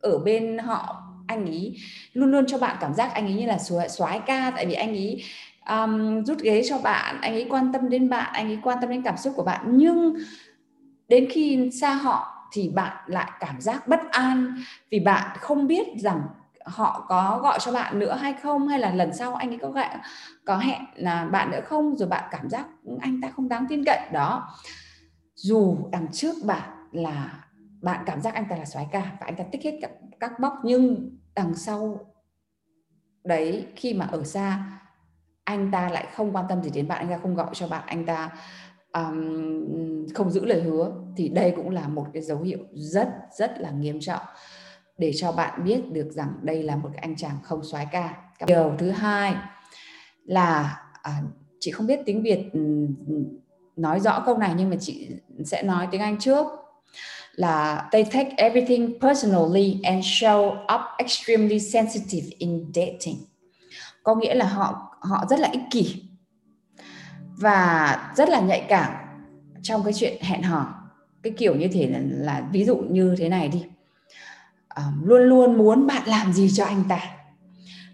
Ở 0.00 0.18
bên 0.18 0.58
họ 0.58 1.02
anh 1.26 1.46
ấy 1.46 1.76
luôn 2.12 2.30
luôn 2.30 2.46
cho 2.46 2.58
bạn 2.58 2.76
cảm 2.80 2.94
giác 2.94 3.14
anh 3.14 3.26
ấy 3.26 3.34
như 3.34 3.46
là 3.46 3.58
soái 3.88 4.20
ca. 4.26 4.52
Tại 4.56 4.66
vì 4.66 4.74
anh 4.74 4.88
ấy 4.88 5.22
um, 5.68 6.24
rút 6.24 6.38
ghế 6.38 6.62
cho 6.68 6.78
bạn 6.78 7.20
anh 7.20 7.32
ấy 7.32 7.46
quan 7.50 7.72
tâm 7.72 7.88
đến 7.88 8.08
bạn 8.08 8.30
anh 8.32 8.46
ấy 8.46 8.58
quan 8.62 8.78
tâm 8.80 8.90
đến 8.90 9.02
cảm 9.02 9.16
xúc 9.16 9.32
của 9.36 9.44
bạn. 9.44 9.64
Nhưng 9.66 10.14
đến 11.08 11.26
khi 11.30 11.70
xa 11.70 11.94
họ 11.94 12.48
thì 12.52 12.68
bạn 12.68 12.96
lại 13.06 13.30
cảm 13.40 13.60
giác 13.60 13.88
bất 13.88 14.00
an 14.10 14.54
vì 14.90 15.00
bạn 15.00 15.36
không 15.40 15.66
biết 15.66 15.86
rằng 15.98 16.22
họ 16.66 17.06
có 17.08 17.40
gọi 17.42 17.58
cho 17.60 17.72
bạn 17.72 17.98
nữa 17.98 18.14
hay 18.20 18.32
không? 18.42 18.68
Hay 18.68 18.78
là 18.78 18.90
lần 18.90 19.14
sau 19.14 19.34
anh 19.34 19.50
ấy 19.50 19.58
có 19.62 19.70
gọi 19.70 19.88
có 20.44 20.56
hẹn 20.58 20.82
là 20.94 21.24
bạn 21.24 21.50
nữa 21.50 21.60
không? 21.64 21.96
Rồi 21.96 22.08
bạn 22.08 22.24
cảm 22.30 22.50
giác 22.50 22.66
anh 23.00 23.20
ta 23.20 23.30
không 23.36 23.48
đáng 23.48 23.66
tin 23.68 23.84
cậy. 23.86 24.08
Đó. 24.12 24.48
Dù 25.34 25.76
đằng 25.92 26.06
trước 26.12 26.34
bạn 26.44 26.70
là 26.92 27.44
bạn 27.82 28.02
cảm 28.06 28.20
giác 28.20 28.34
anh 28.34 28.46
ta 28.50 28.56
là 28.56 28.64
soái 28.64 28.86
ca 28.92 29.00
và 29.00 29.26
anh 29.26 29.36
ta 29.36 29.44
tích 29.52 29.64
hết 29.64 29.78
các, 29.82 29.90
các 30.20 30.40
bóc 30.40 30.54
nhưng 30.64 31.10
đằng 31.34 31.54
sau 31.54 32.00
đấy 33.24 33.66
khi 33.76 33.94
mà 33.94 34.06
ở 34.12 34.24
xa 34.24 34.64
anh 35.46 35.70
ta 35.70 35.88
lại 35.88 36.06
không 36.14 36.36
quan 36.36 36.44
tâm 36.48 36.62
gì 36.62 36.70
đến 36.70 36.88
bạn. 36.88 36.98
Anh 36.98 37.08
ta 37.08 37.18
không 37.18 37.34
gọi 37.34 37.46
cho 37.52 37.68
bạn. 37.68 37.82
Anh 37.86 38.06
ta 38.06 38.30
um, 38.92 40.06
không 40.14 40.30
giữ 40.30 40.44
lời 40.44 40.62
hứa. 40.62 40.92
Thì 41.16 41.28
đây 41.28 41.52
cũng 41.56 41.70
là 41.70 41.88
một 41.88 42.06
cái 42.12 42.22
dấu 42.22 42.40
hiệu 42.42 42.58
rất 42.72 43.08
rất 43.38 43.60
là 43.60 43.70
nghiêm 43.70 43.98
trọng 44.00 44.22
để 44.98 45.12
cho 45.16 45.32
bạn 45.32 45.64
biết 45.64 45.92
được 45.92 46.08
rằng 46.12 46.32
đây 46.42 46.62
là 46.62 46.76
một 46.76 46.88
cái 46.92 47.00
anh 47.02 47.16
chàng 47.16 47.36
không 47.42 47.64
soái 47.64 47.86
ca. 47.92 48.14
Điều 48.46 48.72
thứ 48.78 48.90
hai 48.90 49.34
là 50.24 50.80
à, 51.02 51.22
chị 51.60 51.70
không 51.70 51.86
biết 51.86 52.00
tiếng 52.06 52.22
việt 52.22 52.40
ừ, 52.52 52.86
ừ, 53.08 53.14
nói 53.76 54.00
rõ 54.00 54.22
câu 54.26 54.38
này 54.38 54.54
nhưng 54.56 54.70
mà 54.70 54.76
chị 54.80 55.08
sẽ 55.44 55.62
nói 55.62 55.88
tiếng 55.90 56.00
anh 56.00 56.18
trước. 56.18 56.46
Là 57.32 57.88
they 57.92 58.04
take 58.04 58.30
everything 58.36 59.00
personally 59.00 59.80
and 59.82 60.04
show 60.04 60.50
up 60.50 60.80
extremely 60.98 61.60
sensitive 61.60 62.36
in 62.38 62.72
dating. 62.74 63.16
Có 64.02 64.14
nghĩa 64.14 64.34
là 64.34 64.46
họ 64.46 64.96
họ 65.00 65.26
rất 65.30 65.40
là 65.40 65.48
ích 65.52 65.62
kỷ 65.70 66.02
và 67.38 68.12
rất 68.16 68.28
là 68.28 68.40
nhạy 68.40 68.66
cảm 68.68 68.92
trong 69.62 69.84
cái 69.84 69.92
chuyện 69.92 70.22
hẹn 70.22 70.42
hò. 70.42 70.74
Cái 71.22 71.32
kiểu 71.36 71.54
như 71.54 71.68
thế 71.72 71.86
là, 71.86 71.98
là 72.02 72.48
ví 72.52 72.64
dụ 72.64 72.76
như 72.76 73.14
thế 73.18 73.28
này 73.28 73.48
đi 73.48 73.64
um, 74.76 75.02
luôn 75.04 75.22
luôn 75.22 75.58
muốn 75.58 75.86
bạn 75.86 76.02
làm 76.06 76.32
gì 76.32 76.50
cho 76.54 76.64
anh 76.64 76.84
ta. 76.88 77.00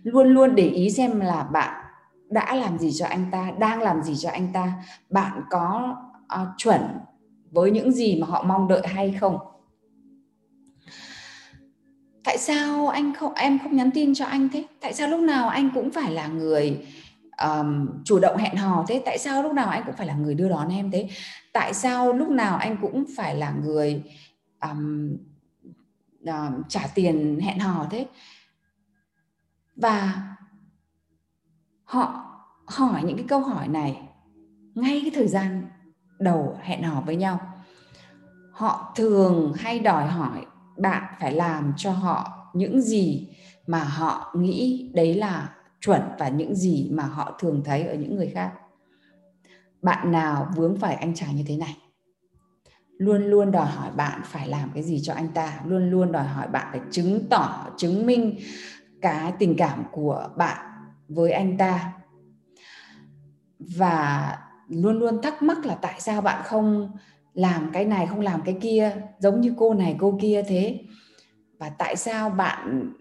Luôn 0.03 0.29
luôn 0.29 0.55
để 0.55 0.69
ý 0.69 0.91
xem 0.91 1.21
là 1.21 1.43
bạn 1.43 1.85
đã 2.31 2.55
làm 2.55 2.79
gì 2.79 2.93
cho 2.93 3.07
anh 3.07 3.27
ta 3.31 3.51
đang 3.59 3.83
làm 3.83 4.03
gì 4.03 4.17
cho 4.17 4.31
anh 4.31 4.53
ta. 4.53 4.73
Bạn 5.11 5.41
có 5.51 5.97
uh, 6.43 6.49
chuẩn 6.57 6.81
với 7.51 7.71
những 7.71 7.93
gì 7.93 8.21
mà 8.21 8.27
họ 8.27 8.43
mong 8.43 8.69
đợi 8.69 8.87
hay 8.87 9.15
không? 9.21 9.39
Tại 12.25 12.39
sao 12.39 12.89
anh 12.89 13.15
không 13.15 13.35
em 13.35 13.59
không 13.59 13.77
nhắn 13.77 13.91
tin 13.91 14.15
cho 14.15 14.25
anh 14.25 14.49
thế? 14.53 14.65
Tại 14.81 14.93
sao 14.93 15.09
lúc 15.09 15.21
nào 15.21 15.49
anh 15.49 15.71
cũng 15.75 15.91
phải 15.91 16.13
là 16.13 16.27
người 16.27 16.87
um, 17.43 17.89
chủ 18.05 18.19
động 18.19 18.37
hẹn 18.37 18.57
hò 18.57 18.85
thế? 18.89 19.03
Tại 19.05 19.19
sao 19.19 19.43
lúc 19.43 19.53
nào 19.53 19.69
anh 19.69 19.83
cũng 19.87 19.97
phải 19.97 20.07
là 20.07 20.15
người 20.15 20.35
đưa 20.35 20.49
đón 20.49 20.69
em 20.69 20.91
thế? 20.91 21.09
Tại 21.53 21.75
sao 21.75 22.13
lúc 22.13 22.29
nào 22.29 22.57
anh 22.57 22.77
cũng 22.83 23.05
phải 23.17 23.37
là 23.37 23.55
người 23.65 24.03
um, 24.61 25.17
uh, 26.31 26.65
trả 26.69 26.87
tiền 26.95 27.41
hẹn 27.43 27.59
hò 27.59 27.87
thế. 27.91 28.07
Và 29.77 30.23
họ 31.85 32.25
hỏi 32.67 33.03
những 33.05 33.17
cái 33.17 33.27
câu 33.29 33.41
hỏi 33.41 33.69
này 33.69 34.09
ngay 34.75 35.01
cái 35.03 35.11
thời 35.15 35.29
gian 35.29 35.69
đầu 36.19 36.59
hẹn 36.63 36.83
hò 36.83 37.01
với 37.01 37.17
nhau. 37.17 37.41
Họ 38.53 38.93
thường 38.97 39.53
hay 39.57 39.79
đòi 39.79 40.07
hỏi 40.07 40.47
bạn 40.77 41.15
phải 41.21 41.33
làm 41.33 41.73
cho 41.77 41.93
họ 41.93 42.49
những 42.55 42.81
gì 42.81 43.29
mà 43.67 43.85
họ 43.85 44.35
nghĩ 44.37 44.91
đấy 44.95 45.15
là 45.15 45.55
chuẩn 45.81 46.03
và 46.19 46.29
những 46.29 46.55
gì 46.55 46.89
mà 46.93 47.05
họ 47.05 47.37
thường 47.41 47.63
thấy 47.65 47.83
ở 47.83 47.95
những 47.95 48.17
người 48.17 48.31
khác. 48.35 48.53
Bạn 49.83 50.13
nào 50.13 50.53
vướng 50.57 50.77
phải 50.77 50.95
anh 50.95 51.15
chàng 51.15 51.37
như 51.37 51.45
thế 51.47 51.57
này? 51.57 51.77
Luôn 52.99 53.23
luôn 53.23 53.51
đòi 53.51 53.67
hỏi 53.67 53.91
bạn 53.97 54.21
phải 54.25 54.49
làm 54.49 54.71
cái 54.75 54.83
gì 54.83 55.01
cho 55.03 55.15
anh 55.15 55.29
ta 55.29 55.61
luôn 55.67 55.91
luôn 55.91 56.13
đòi 56.13 56.25
hỏi 56.25 56.49
bạn 56.49 56.67
phải 56.71 56.81
chứng 56.91 57.29
tỏ 57.31 57.67
chứng 57.77 58.07
minh 58.07 58.39
cái 59.01 59.33
tình 59.39 59.55
cảm 59.59 59.85
của 59.93 60.29
bạn 60.37 60.67
với 61.09 61.33
anh 61.33 61.57
ta. 61.57 61.93
Và 63.59 64.39
luôn 64.69 64.99
luôn 64.99 65.23
thắc 65.23 65.43
mắc 65.43 65.67
là 65.67 65.75
tại 65.75 66.01
sao 66.01 66.21
bạn 66.21 66.43
không 66.45 66.91
làm 67.35 67.71
cái 67.73 67.85
này 67.85 68.07
không 68.07 68.21
làm 68.21 68.43
cái 68.45 68.59
kia 68.61 68.97
giống 69.19 69.41
như 69.41 69.55
cô 69.57 69.75
này 69.75 69.97
cô 69.99 70.19
kia 70.21 70.43
thế? 70.49 70.81
Và 71.59 71.69
tại 71.69 71.97
sao 71.97 72.31
bạn 72.31 72.93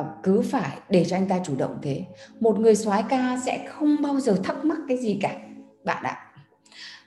uh, 0.00 0.06
cứ 0.22 0.42
phải 0.42 0.78
để 0.88 1.04
cho 1.04 1.16
anh 1.16 1.28
ta 1.28 1.38
chủ 1.44 1.56
động 1.56 1.78
thế? 1.82 2.04
Một 2.40 2.58
người 2.58 2.74
soái 2.74 3.04
ca 3.08 3.38
sẽ 3.46 3.66
không 3.68 3.96
bao 4.02 4.20
giờ 4.20 4.40
thắc 4.44 4.64
mắc 4.64 4.78
cái 4.88 4.96
gì 4.98 5.18
cả 5.22 5.36
bạn 5.84 6.02
ạ 6.04 6.25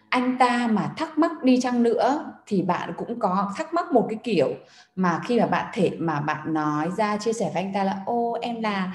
anh 0.09 0.37
ta 0.37 0.67
mà 0.71 0.93
thắc 0.97 1.17
mắc 1.17 1.31
đi 1.43 1.59
chăng 1.61 1.83
nữa 1.83 2.33
thì 2.47 2.61
bạn 2.61 2.93
cũng 2.97 3.19
có 3.19 3.53
thắc 3.55 3.73
mắc 3.73 3.91
một 3.91 4.05
cái 4.09 4.19
kiểu 4.23 4.49
mà 4.95 5.19
khi 5.25 5.39
mà 5.39 5.47
bạn 5.47 5.65
thể 5.73 5.91
mà 5.99 6.19
bạn 6.19 6.53
nói 6.53 6.89
ra 6.97 7.17
chia 7.17 7.33
sẻ 7.33 7.51
với 7.53 7.63
anh 7.63 7.73
ta 7.73 7.83
là 7.83 7.97
ô 8.05 8.37
em 8.41 8.61
là 8.61 8.93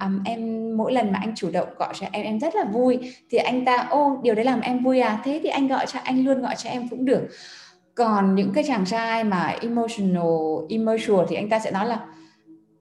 um, 0.00 0.22
em 0.24 0.70
mỗi 0.76 0.92
lần 0.92 1.12
mà 1.12 1.18
anh 1.22 1.34
chủ 1.34 1.50
động 1.50 1.68
gọi 1.78 1.94
cho 2.00 2.06
em 2.12 2.24
em 2.24 2.40
rất 2.40 2.54
là 2.54 2.64
vui. 2.64 3.14
Thì 3.30 3.38
anh 3.38 3.64
ta 3.64 3.76
ô 3.90 4.20
điều 4.22 4.34
đấy 4.34 4.44
làm 4.44 4.60
em 4.60 4.84
vui 4.84 5.00
à? 5.00 5.20
Thế 5.24 5.40
thì 5.42 5.48
anh 5.48 5.68
gọi 5.68 5.86
cho 5.86 6.00
anh 6.04 6.24
luôn 6.24 6.42
gọi 6.42 6.54
cho 6.56 6.70
em 6.70 6.88
cũng 6.88 7.04
được. 7.04 7.28
Còn 7.94 8.34
những 8.34 8.52
cái 8.52 8.64
chàng 8.66 8.84
trai 8.84 9.24
mà 9.24 9.56
emotional 9.60 10.24
emotional 10.68 11.26
thì 11.28 11.36
anh 11.36 11.48
ta 11.48 11.58
sẽ 11.58 11.70
nói 11.70 11.86
là 11.86 12.00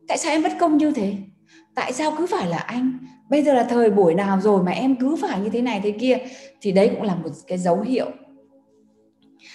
tại 0.07 0.17
sao 0.17 0.31
em 0.31 0.43
bất 0.43 0.51
công 0.59 0.77
như 0.77 0.91
thế? 0.91 1.15
Tại 1.75 1.93
sao 1.93 2.13
cứ 2.17 2.27
phải 2.27 2.47
là 2.47 2.57
anh? 2.57 2.97
Bây 3.29 3.43
giờ 3.43 3.53
là 3.53 3.63
thời 3.63 3.89
buổi 3.89 4.13
nào 4.13 4.39
rồi 4.41 4.63
mà 4.63 4.71
em 4.71 4.95
cứ 4.95 5.15
phải 5.21 5.39
như 5.39 5.49
thế 5.49 5.61
này 5.61 5.79
thế 5.83 5.91
kia 5.91 6.17
thì 6.61 6.71
đấy 6.71 6.89
cũng 6.93 7.01
là 7.01 7.15
một 7.15 7.29
cái 7.47 7.57
dấu 7.57 7.81
hiệu. 7.81 8.11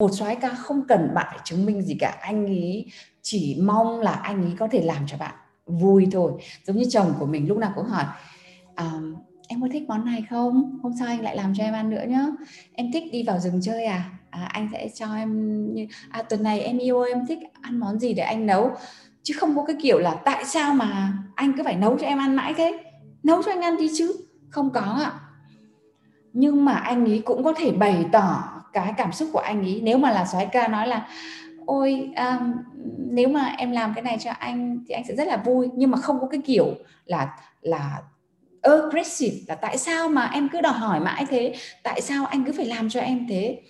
Một 0.01 0.09
soái 0.13 0.37
ca 0.37 0.49
không 0.49 0.83
cần 0.89 1.09
bạn 1.15 1.27
phải 1.31 1.41
chứng 1.45 1.67
minh 1.67 1.83
gì 1.83 1.97
cả. 2.01 2.17
Anh 2.21 2.47
ấy 2.47 2.87
chỉ 3.23 3.61
mong 3.63 4.01
là 4.01 4.13
anh 4.13 4.43
ấy 4.43 4.53
có 4.59 4.69
thể 4.69 4.83
làm 4.83 5.07
cho 5.07 5.17
bạn 5.17 5.35
vui 5.67 6.09
thôi. 6.13 6.33
Giống 6.67 6.77
như 6.77 6.85
chồng 6.91 7.15
của 7.19 7.27
mình 7.27 7.49
lúc 7.49 7.59
nào 7.59 7.73
cũng 7.75 7.85
hỏi 7.85 8.05
à, 8.75 8.93
em 9.49 9.61
có 9.61 9.69
thích 9.73 9.83
món 9.89 10.05
này 10.05 10.25
không? 10.31 10.79
Hôm 10.83 10.93
sau 10.99 11.09
anh 11.09 11.21
lại 11.21 11.37
làm 11.37 11.55
cho 11.57 11.65
em 11.65 11.75
ăn 11.75 11.91
nữa 11.91 12.05
nhá. 12.09 12.27
Em 12.73 12.93
thích 12.93 13.05
đi 13.13 13.23
vào 13.23 13.39
rừng 13.39 13.61
chơi 13.63 13.85
à, 13.85 14.11
à 14.31 14.49
anh 14.53 14.69
sẽ 14.73 14.89
cho 14.95 15.15
em 15.15 15.65
như 15.75 15.87
à 16.11 16.23
tuần 16.23 16.43
này 16.43 16.61
em 16.61 16.79
yêu 16.79 17.03
em 17.03 17.27
thích 17.29 17.39
ăn 17.61 17.81
món 17.81 17.99
gì 17.99 18.15
để 18.15 18.23
anh 18.23 18.47
nấu? 18.47 18.71
Chứ 19.23 19.35
không 19.39 19.57
có 19.57 19.65
cái 19.65 19.77
kiểu 19.83 19.99
là 19.99 20.15
tại 20.25 20.45
sao 20.45 20.75
mà 20.75 21.13
anh 21.35 21.53
cứ 21.57 21.63
phải 21.65 21.77
nấu 21.77 21.99
cho 21.99 22.07
em 22.07 22.19
ăn 22.19 22.37
mãi 22.37 22.55
thế? 22.57 22.94
Nấu 23.25 23.43
cho 23.43 23.53
anh 23.53 23.61
ăn 23.61 23.77
đi 23.77 23.91
chứ. 23.95 24.13
Không 24.51 24.71
có 24.71 24.81
ạ. 24.81 25.13
Nhưng 26.33 26.65
mà 26.65 26.73
anh 26.73 27.05
ấy 27.05 27.23
cũng 27.25 27.45
có 27.45 27.53
thể 27.57 27.73
bày 27.73 28.07
tỏ 28.13 28.45
cái 28.73 28.95
cảm 28.97 29.13
xúc 29.13 29.29
của 29.33 29.39
anh 29.39 29.63
ấy. 29.63 29.81
Nếu 29.83 29.99
mà 29.99 30.11
là 30.11 30.27
soái 30.27 30.47
ca 30.47 30.69
nói 30.69 30.89
là 30.89 31.09
ôi 31.67 32.11
um, 32.17 32.53
nếu 32.99 33.29
mà 33.29 33.55
em 33.59 33.71
làm 33.71 33.95
cái 33.95 34.03
này 34.03 34.19
cho 34.21 34.31
anh 34.39 34.85
thì 34.89 34.95
anh 34.95 35.05
sẽ 35.09 35.15
rất 35.17 35.29
là 35.29 35.37
vui. 35.37 35.69
Nhưng 35.75 35.91
mà 35.91 35.99
không 35.99 36.21
có 36.21 36.27
cái 36.27 36.41
kiểu 36.45 36.75
là 37.05 37.39
là 37.61 38.03
aggressive 38.63 39.37
là 39.49 39.55
tại 39.55 39.79
sao 39.79 40.09
mà 40.09 40.31
em 40.33 40.49
cứ 40.49 40.61
đòi 40.61 40.73
hỏi 40.73 41.01
mãi 41.01 41.27
thế? 41.29 41.55
Tại 41.83 42.01
sao 42.01 42.27
anh 42.27 42.45
cứ 42.45 42.53
phải 42.53 42.67
làm 42.67 42.89
cho 42.89 43.01
em 43.01 43.27
thế? 43.29 43.61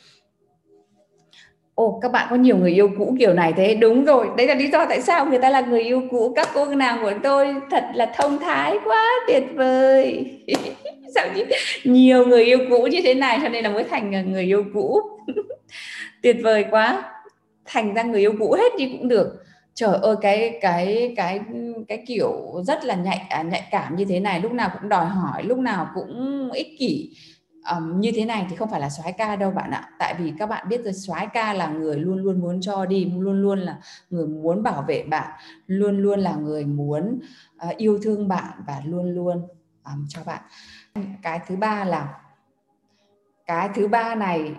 Ồ, 1.75 1.99
các 2.03 2.13
bạn 2.13 2.27
có 2.31 2.37
nhiều 2.37 2.57
người 2.57 2.73
yêu 2.73 2.91
cũ 2.99 3.17
kiểu 3.19 3.33
này 3.35 3.53
thế. 3.57 3.75
Đúng 3.75 4.05
rồi. 4.05 4.27
Đấy 4.37 4.47
là 4.47 4.55
lý 4.55 4.69
do 4.69 4.87
tại 4.87 5.01
sao 5.03 5.27
người 5.27 5.39
ta 5.39 5.51
là 5.51 5.61
người 5.61 5.83
yêu 5.83 6.03
cũ. 6.11 6.33
Các 6.37 6.49
cô 6.55 6.67
nàng 6.67 6.99
của 7.03 7.13
tôi 7.23 7.55
thật 7.71 7.85
là 7.95 8.13
thông 8.17 8.39
thái 8.39 8.79
quá 8.85 9.03
tuyệt 9.29 9.45
vời. 9.55 10.25
Sao 11.15 11.27
như 11.37 11.45
nhiều 11.85 12.27
người 12.27 12.45
yêu 12.45 12.59
cũ 12.71 12.87
như 12.91 13.01
thế 13.05 13.15
này 13.15 13.39
cho 13.43 13.49
nên 13.49 13.65
là 13.65 13.71
mới 13.71 13.85
thành 13.85 14.13
ờ, 14.13 14.23
người 14.23 14.43
yêu 14.43 14.65
cũ. 14.75 15.01
Tuyệt 16.23 16.37
vời 16.43 16.65
quá. 16.71 17.03
Thành 17.65 17.95
ra 17.95 18.03
người 18.03 18.21
yêu 18.21 18.33
cũ 18.39 18.53
hết 18.59 18.73
đi 18.79 18.89
cũng 18.99 19.09
được. 19.09 19.45
Trời 19.75 19.97
ơi 20.03 20.17
cái 20.23 20.59
cái 20.61 21.15
cái 21.17 21.41
cái 21.89 22.05
kiểu 22.07 22.33
rất 22.67 22.85
là 22.85 22.95
nhạy 22.95 23.27
à, 23.31 23.43
nhạy 23.43 23.63
cảm 23.71 23.97
như 23.97 24.05
thế 24.05 24.21
này 24.21 24.41
lúc 24.41 24.53
nào 24.53 24.71
cũng 24.81 24.89
đòi 24.89 25.07
hỏi 25.07 25.43
lúc 25.43 25.59
nào 25.59 25.89
cũng 25.95 26.51
ích 26.53 26.69
kỷ 26.79 27.11
um, 27.73 28.01
như 28.01 28.13
thế 28.15 28.25
này 28.25 28.47
thì 28.51 28.57
không 28.57 28.71
phải 28.71 28.81
là 28.81 28.91
soái 28.91 29.13
ca 29.13 29.37
đâu 29.37 29.51
bạn 29.51 29.71
ạ. 29.71 29.91
Tại 29.99 30.15
vì 30.19 30.33
các 30.39 30.47
bạn 30.47 30.69
biết 30.69 30.85
rồi 30.85 30.93
soái 30.93 31.27
ca 31.27 31.53
là 31.53 31.69
người 31.69 31.97
luôn 31.97 32.19
luôn 32.19 32.41
muốn 32.41 32.61
cho 32.61 32.87
đi 32.87 33.05
luôn 33.19 33.43
luôn 33.43 33.59
là 33.59 33.79
người 34.11 34.27
muốn 34.27 34.63
bảo 34.63 34.85
vệ 34.89 35.03
bạn 35.03 35.31
luôn 35.67 35.99
luôn 35.99 36.21
là 36.21 36.35
người 36.35 36.65
muốn 36.65 37.21
uh, 37.69 37.77
yêu 37.77 37.99
thương 38.03 38.29
bạn 38.29 38.53
và 38.67 38.83
luôn 38.85 39.15
luôn 39.15 39.49
um, 39.85 40.07
cho 40.09 40.21
bạn. 40.27 40.43
Cái 41.23 41.41
thứ 41.47 41.57
ba 41.57 41.85
là 41.85 42.15
cái 43.47 43.69
thứ 43.75 43.89
ba 43.89 44.15
này 44.15 44.55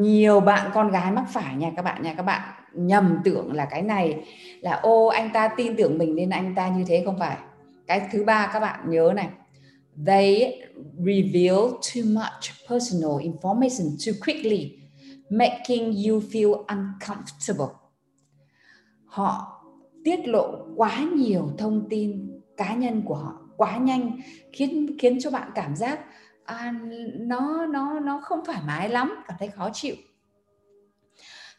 nhiều 0.00 0.40
bạn 0.40 0.70
con 0.74 0.90
gái 0.90 1.12
mắc 1.12 1.24
phải 1.28 1.56
nha 1.56 1.70
các 1.76 1.82
bạn 1.84 2.02
nha 2.02 2.14
các 2.14 2.22
bạn 2.22 2.42
nhầm 2.72 3.18
tưởng 3.24 3.52
là 3.52 3.64
cái 3.64 3.82
này 3.82 4.24
là 4.60 4.72
ô 4.72 5.06
anh 5.06 5.30
ta 5.32 5.48
tin 5.48 5.76
tưởng 5.76 5.98
mình 5.98 6.14
nên 6.14 6.30
anh 6.30 6.54
ta 6.54 6.68
như 6.68 6.84
thế 6.88 7.02
không 7.04 7.18
phải. 7.18 7.36
Cái 7.86 8.08
thứ 8.12 8.24
ba 8.24 8.50
các 8.52 8.60
bạn 8.60 8.90
nhớ 8.90 9.12
này 9.16 9.28
they 10.06 10.62
reveal 10.98 11.80
too 11.80 12.04
much 12.04 12.52
personal 12.68 13.18
information 13.18 13.96
too 14.04 14.12
quickly 14.24 14.78
making 15.30 15.92
you 15.92 16.20
feel 16.20 16.64
uncomfortable. 16.66 17.74
Họ 19.04 19.62
tiết 20.04 20.28
lộ 20.28 20.66
quá 20.76 21.06
nhiều 21.16 21.52
thông 21.58 21.88
tin 21.90 22.40
cá 22.56 22.74
nhân 22.74 23.02
của 23.02 23.14
họ 23.14 23.48
quá 23.56 23.76
nhanh 23.76 24.20
khiến 24.52 24.96
khiến 24.98 25.20
cho 25.20 25.30
bạn 25.30 25.50
cảm 25.54 25.76
giác 25.76 26.00
à, 26.44 26.74
nó 27.14 27.66
nó 27.66 28.00
nó 28.00 28.20
không 28.24 28.40
thoải 28.46 28.60
mái 28.66 28.88
lắm 28.88 29.14
cảm 29.28 29.36
thấy 29.38 29.48
khó 29.48 29.70
chịu. 29.72 29.94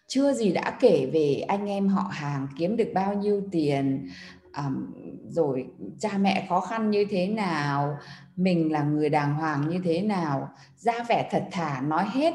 Chưa 0.08 0.34
gì 0.34 0.52
đã 0.52 0.78
kể 0.80 1.10
về 1.14 1.46
anh 1.48 1.66
em 1.70 1.88
họ 1.88 2.10
hàng 2.12 2.48
kiếm 2.58 2.78
được 2.78 2.92
bao 2.94 3.14
nhiêu 3.14 3.44
tiền 3.52 4.10
um, 4.58 4.94
rồi 5.30 5.68
cha 6.00 6.18
mẹ 6.18 6.46
khó 6.50 6.60
khăn 6.62 6.92
như 6.92 7.06
thế 7.10 7.28
nào 7.28 7.98
mình 8.40 8.72
là 8.72 8.84
người 8.84 9.10
đàng 9.10 9.34
hoàng 9.34 9.70
như 9.70 9.80
thế 9.84 10.02
nào? 10.02 10.50
Ra 10.78 10.94
vẻ 11.10 11.28
thật 11.32 11.44
thà 11.52 11.82
nói 11.82 12.06
hết. 12.14 12.34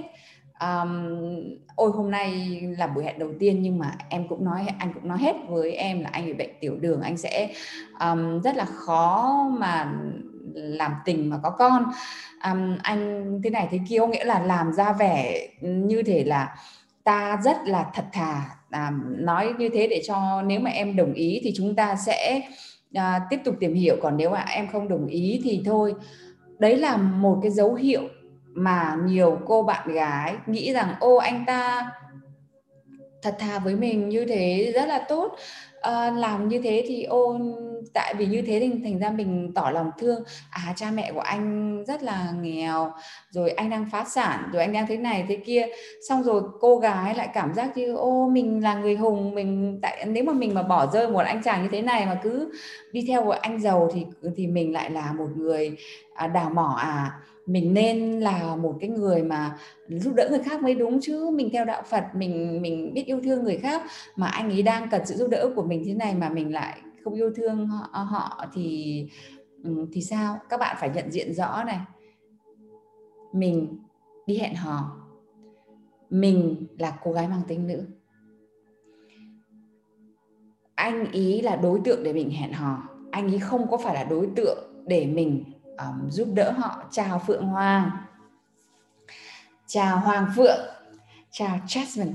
Um, 0.61 1.18
ôi 1.76 1.90
hôm 1.94 2.11
nay 2.11 2.61
là 2.78 2.87
buổi 2.87 3.04
hẹn 3.04 3.18
đầu 3.18 3.30
tiên 3.38 3.62
nhưng 3.62 3.78
mà 3.78 3.96
em 4.08 4.28
cũng 4.28 4.44
nói 4.44 4.66
anh 4.78 4.92
cũng 4.94 5.08
nói 5.08 5.18
hết 5.18 5.37
với 5.49 5.73
em 5.73 6.00
là 6.00 6.11
anh 6.12 6.26
bị 6.26 6.32
bệnh 6.32 6.50
tiểu 6.61 6.76
đường 6.80 7.02
anh 7.02 7.16
sẽ 7.16 7.54
um, 8.00 8.40
rất 8.40 8.56
là 8.56 8.64
khó 8.64 9.34
mà 9.58 9.92
làm 10.54 10.92
tình 11.04 11.30
mà 11.30 11.38
có 11.42 11.50
con. 11.50 11.84
Um, 12.52 12.78
anh 12.82 13.40
thế 13.44 13.50
này 13.50 13.68
thế 13.70 13.78
kia 13.88 13.99
có 13.99 14.06
nghĩa 14.06 14.25
là 14.25 14.38
làm 14.38 14.73
ra 14.73 14.92
vẻ 14.92 15.49
như 15.61 16.02
thể 16.02 16.25
là 16.25 16.56
ta 17.04 17.40
rất 17.44 17.56
là 17.66 17.90
thật 17.94 18.04
thà 18.12 18.56
à, 18.70 18.92
nói 19.18 19.52
như 19.58 19.68
thế 19.75 19.87
để 19.87 20.02
cho 20.06 20.42
nếu 20.42 20.61
mà 20.61 20.70
em 20.70 20.96
đồng 20.96 21.12
ý 21.12 21.40
thì 21.44 21.52
chúng 21.56 21.75
ta 21.75 21.96
sẽ 21.96 22.42
à, 22.95 23.27
tiếp 23.31 23.41
tục 23.45 23.55
tìm 23.61 23.75
hiểu 23.75 23.97
còn 24.03 24.17
nếu 24.17 24.31
mà 24.31 24.45
em 24.49 24.69
không 24.73 24.89
đồng 24.89 25.07
ý 25.07 25.41
thì 25.45 25.63
thôi. 25.65 25.95
Đấy 26.59 26.77
là 26.77 26.97
một 26.97 27.39
cái 27.43 27.51
dấu 27.51 27.75
hiệu 27.75 28.03
mà 28.54 28.97
nhiều 29.04 29.39
cô 29.47 29.63
bạn 29.63 29.93
gái 29.93 30.35
nghĩ 30.47 30.73
rằng 30.73 30.95
ô 31.00 31.17
anh 31.17 31.45
ta 31.47 31.91
thật 33.23 33.37
thà 33.39 33.59
với 33.59 33.76
mình 33.76 34.09
như 34.09 34.25
thế 34.25 34.73
rất 34.75 34.89
là 34.89 35.04
tốt 35.09 35.37
à, 35.84 36.10
làm 36.10 36.49
như 36.49 36.60
thế 36.64 36.84
thì 36.88 37.02
ô 37.02 37.38
tại 37.94 38.14
vì 38.14 38.26
như 38.26 38.42
thế 38.42 38.60
thì 38.60 38.70
thành 38.84 38.99
ra 38.99 39.10
mình 39.10 39.52
tỏ 39.54 39.70
lòng 39.70 39.90
thương. 39.99 40.25
À 40.50 40.73
cha 40.76 40.90
mẹ 40.90 41.12
của 41.12 41.20
anh 41.20 41.84
rất 41.86 42.02
là 42.02 42.32
nghèo 42.40 42.92
rồi 43.30 43.50
anh 43.50 43.70
đang 43.70 43.86
phá 43.92 44.04
sản 44.04 44.49
rồi 44.52 44.62
anh 44.62 44.73
đang 44.73 44.86
thế 44.86 44.97
này 44.97 45.25
thế 45.28 45.36
kia. 45.36 45.66
Xong 46.08 46.23
rồi 46.23 46.42
cô 46.60 46.78
gái 46.78 47.14
lại 47.14 47.28
cảm 47.34 47.54
giác 47.54 47.76
như 47.76 47.94
ô 47.94 48.28
mình 48.28 48.62
là 48.62 48.75
người 48.75 48.97
hùng 48.97 49.34
mình 49.34 49.78
tại 49.82 50.04
nếu 50.06 50.25
mà 50.25 50.32
mình 50.32 50.54
mà 50.54 50.62
bỏ 50.62 50.86
rơi 50.86 51.08
một 51.08 51.20
anh 51.20 51.42
chàng 51.42 51.62
như 51.62 51.68
thế 51.73 51.82
này 51.82 52.06
mà 52.06 52.20
cứ 52.23 52.52
đi 52.92 53.04
theo 53.08 53.25
một 53.25 53.36
anh 53.40 53.60
giàu 53.60 53.90
thì 53.94 54.06
thì 54.36 54.47
mình 54.47 54.73
lại 54.73 54.90
là 54.90 55.12
một 55.12 55.28
người 55.36 55.76
à, 56.14 56.26
đào 56.26 56.50
mỏ 56.50 56.75
à 56.78 57.20
mình 57.47 57.75
nên 57.75 58.21
là 58.21 58.57
một 58.57 58.76
cái 58.80 58.91
người 58.91 59.23
mà 59.23 59.59
giúp 59.89 60.15
đỡ 60.15 60.28
người 60.30 60.43
khác 60.43 60.63
mới 60.63 60.75
đúng 60.75 61.00
chứ. 61.00 61.30
Mình 61.30 61.50
theo 61.52 61.65
đạo 61.65 61.83
Phật 61.91 62.04
mình 62.15 62.63
mình 62.63 62.95
biết 62.95 63.07
yêu 63.07 63.21
thương 63.25 63.45
người 63.45 63.57
khác 63.57 63.83
mà 64.17 64.26
anh 64.26 64.50
ấy 64.50 64.63
đang 64.63 64.89
cần 64.91 65.07
sự 65.07 65.15
giúp 65.15 65.30
đỡ 65.30 65.52
của 65.57 65.63
mình 65.63 65.83
thế 65.87 65.95
này 65.95 66.15
mà 66.15 66.28
mình 66.28 66.52
lại 66.52 66.80
không 67.04 67.15
yêu 67.15 67.30
thương 67.37 67.67
họ, 67.67 67.89
ờ, 67.93 68.02
họ 68.02 68.45
thì 68.54 69.09
ừ, 69.65 69.87
thì 69.93 70.02
sao? 70.02 70.39
Các 70.49 70.61
bạn 70.61 70.76
phải 70.80 70.91
nhận 70.95 71.11
diện 71.11 71.35
rõ 71.35 71.65
này. 71.65 71.78
Mình 73.33 73.78
đi 74.26 74.39
hẹn 74.39 74.54
hò. 74.54 75.00
Mình 76.11 76.67
là 76.78 76.99
cô 77.04 77.13
gái 77.13 77.28
mang 77.28 77.43
tính 77.49 77.67
nữ. 77.67 77.87
Anh 80.75 81.13
ý 81.13 81.41
là 81.41 81.57
đối 81.57 81.80
tượng 81.85 82.02
để 82.04 82.13
mình 82.13 82.30
hẹn 82.30 82.52
hò. 82.52 82.83
Anh 83.11 83.33
ý 83.33 83.39
không 83.39 83.71
có 83.71 83.76
phải 83.76 83.95
là 83.95 84.04
đối 84.04 84.28
tượng 84.37 84.85
để 84.87 85.07
mình 85.07 85.45
um, 85.78 86.10
giúp 86.10 86.28
đỡ 86.34 86.50
họ. 86.50 86.84
Chào 86.91 87.23
phượng 87.26 87.45
hoàng. 87.45 87.91
Chào 89.67 89.99
hoàng 89.99 90.26
phượng. 90.37 90.60
Chào 91.30 91.58
jasmine. 91.67 92.13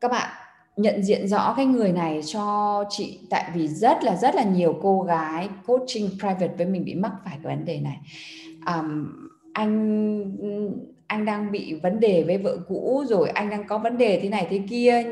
Các 0.00 0.10
bạn 0.10 0.28
nhận 0.76 1.02
diện 1.02 1.28
rõ 1.28 1.54
cái 1.56 1.66
người 1.66 1.92
này 1.92 2.20
cho 2.32 2.84
chị 2.90 3.20
tại 3.30 3.50
vì 3.54 3.68
rất 3.68 4.04
là 4.04 4.16
rất 4.16 4.34
là 4.34 4.42
nhiều 4.42 4.78
cô 4.82 5.02
gái 5.02 5.48
coaching 5.66 6.10
private 6.20 6.54
với 6.56 6.66
mình 6.66 6.84
bị 6.84 6.94
mắc 6.94 7.12
phải 7.24 7.38
cái 7.42 7.56
vấn 7.56 7.64
đề 7.64 7.80
này. 7.80 7.98
Um, 8.66 9.06
anh 9.52 10.74
anh 11.06 11.24
đang 11.24 11.52
bị 11.52 11.74
vấn 11.82 12.00
đề 12.00 12.24
với 12.26 12.38
vợ 12.38 12.56
cũ 12.68 13.04
rồi 13.08 13.28
anh 13.28 13.50
đang 13.50 13.66
có 13.66 13.78
vấn 13.78 13.98
đề 13.98 14.20
thế 14.22 14.28
này 14.28 14.46
thế 14.50 14.60
kia 14.70 15.04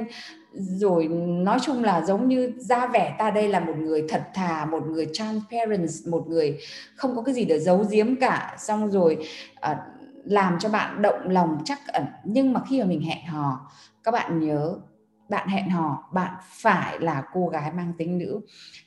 rồi 0.54 1.08
nói 1.44 1.58
chung 1.62 1.84
là 1.84 2.02
giống 2.02 2.28
như 2.28 2.52
ra 2.58 2.86
vẻ 2.86 3.16
ta 3.18 3.30
đây 3.30 3.48
là 3.48 3.60
một 3.60 3.76
người 3.76 4.04
thật 4.08 4.22
thà 4.34 4.64
một 4.64 4.86
người 4.86 5.06
transparent 5.12 5.88
một 6.06 6.28
người 6.28 6.58
không 6.96 7.16
có 7.16 7.22
cái 7.22 7.34
gì 7.34 7.44
để 7.44 7.58
giấu 7.58 7.84
giếm 7.90 8.16
cả. 8.16 8.56
Xong 8.58 8.90
rồi 8.90 9.26
uh, 9.70 9.76
làm 10.24 10.58
cho 10.58 10.68
bạn 10.68 11.02
động 11.02 11.28
lòng 11.28 11.58
chắc 11.64 11.78
ẩn. 11.86 12.04
Nhưng 12.24 12.52
mà 12.52 12.60
khi 12.68 12.80
mà 12.80 12.86
mình 12.86 13.02
hẹn 13.02 13.26
hò 13.26 13.70
các 14.04 14.10
bạn 14.10 14.40
nhớ 14.40 14.74
bạn 15.28 15.48
hẹn 15.48 15.70
hò 15.70 16.08
bạn 16.12 16.34
phải 16.42 17.00
là 17.00 17.22
cô 17.32 17.48
gái 17.48 17.72
mang 17.72 17.92
tính 17.98 18.18
nữ. 18.18 18.40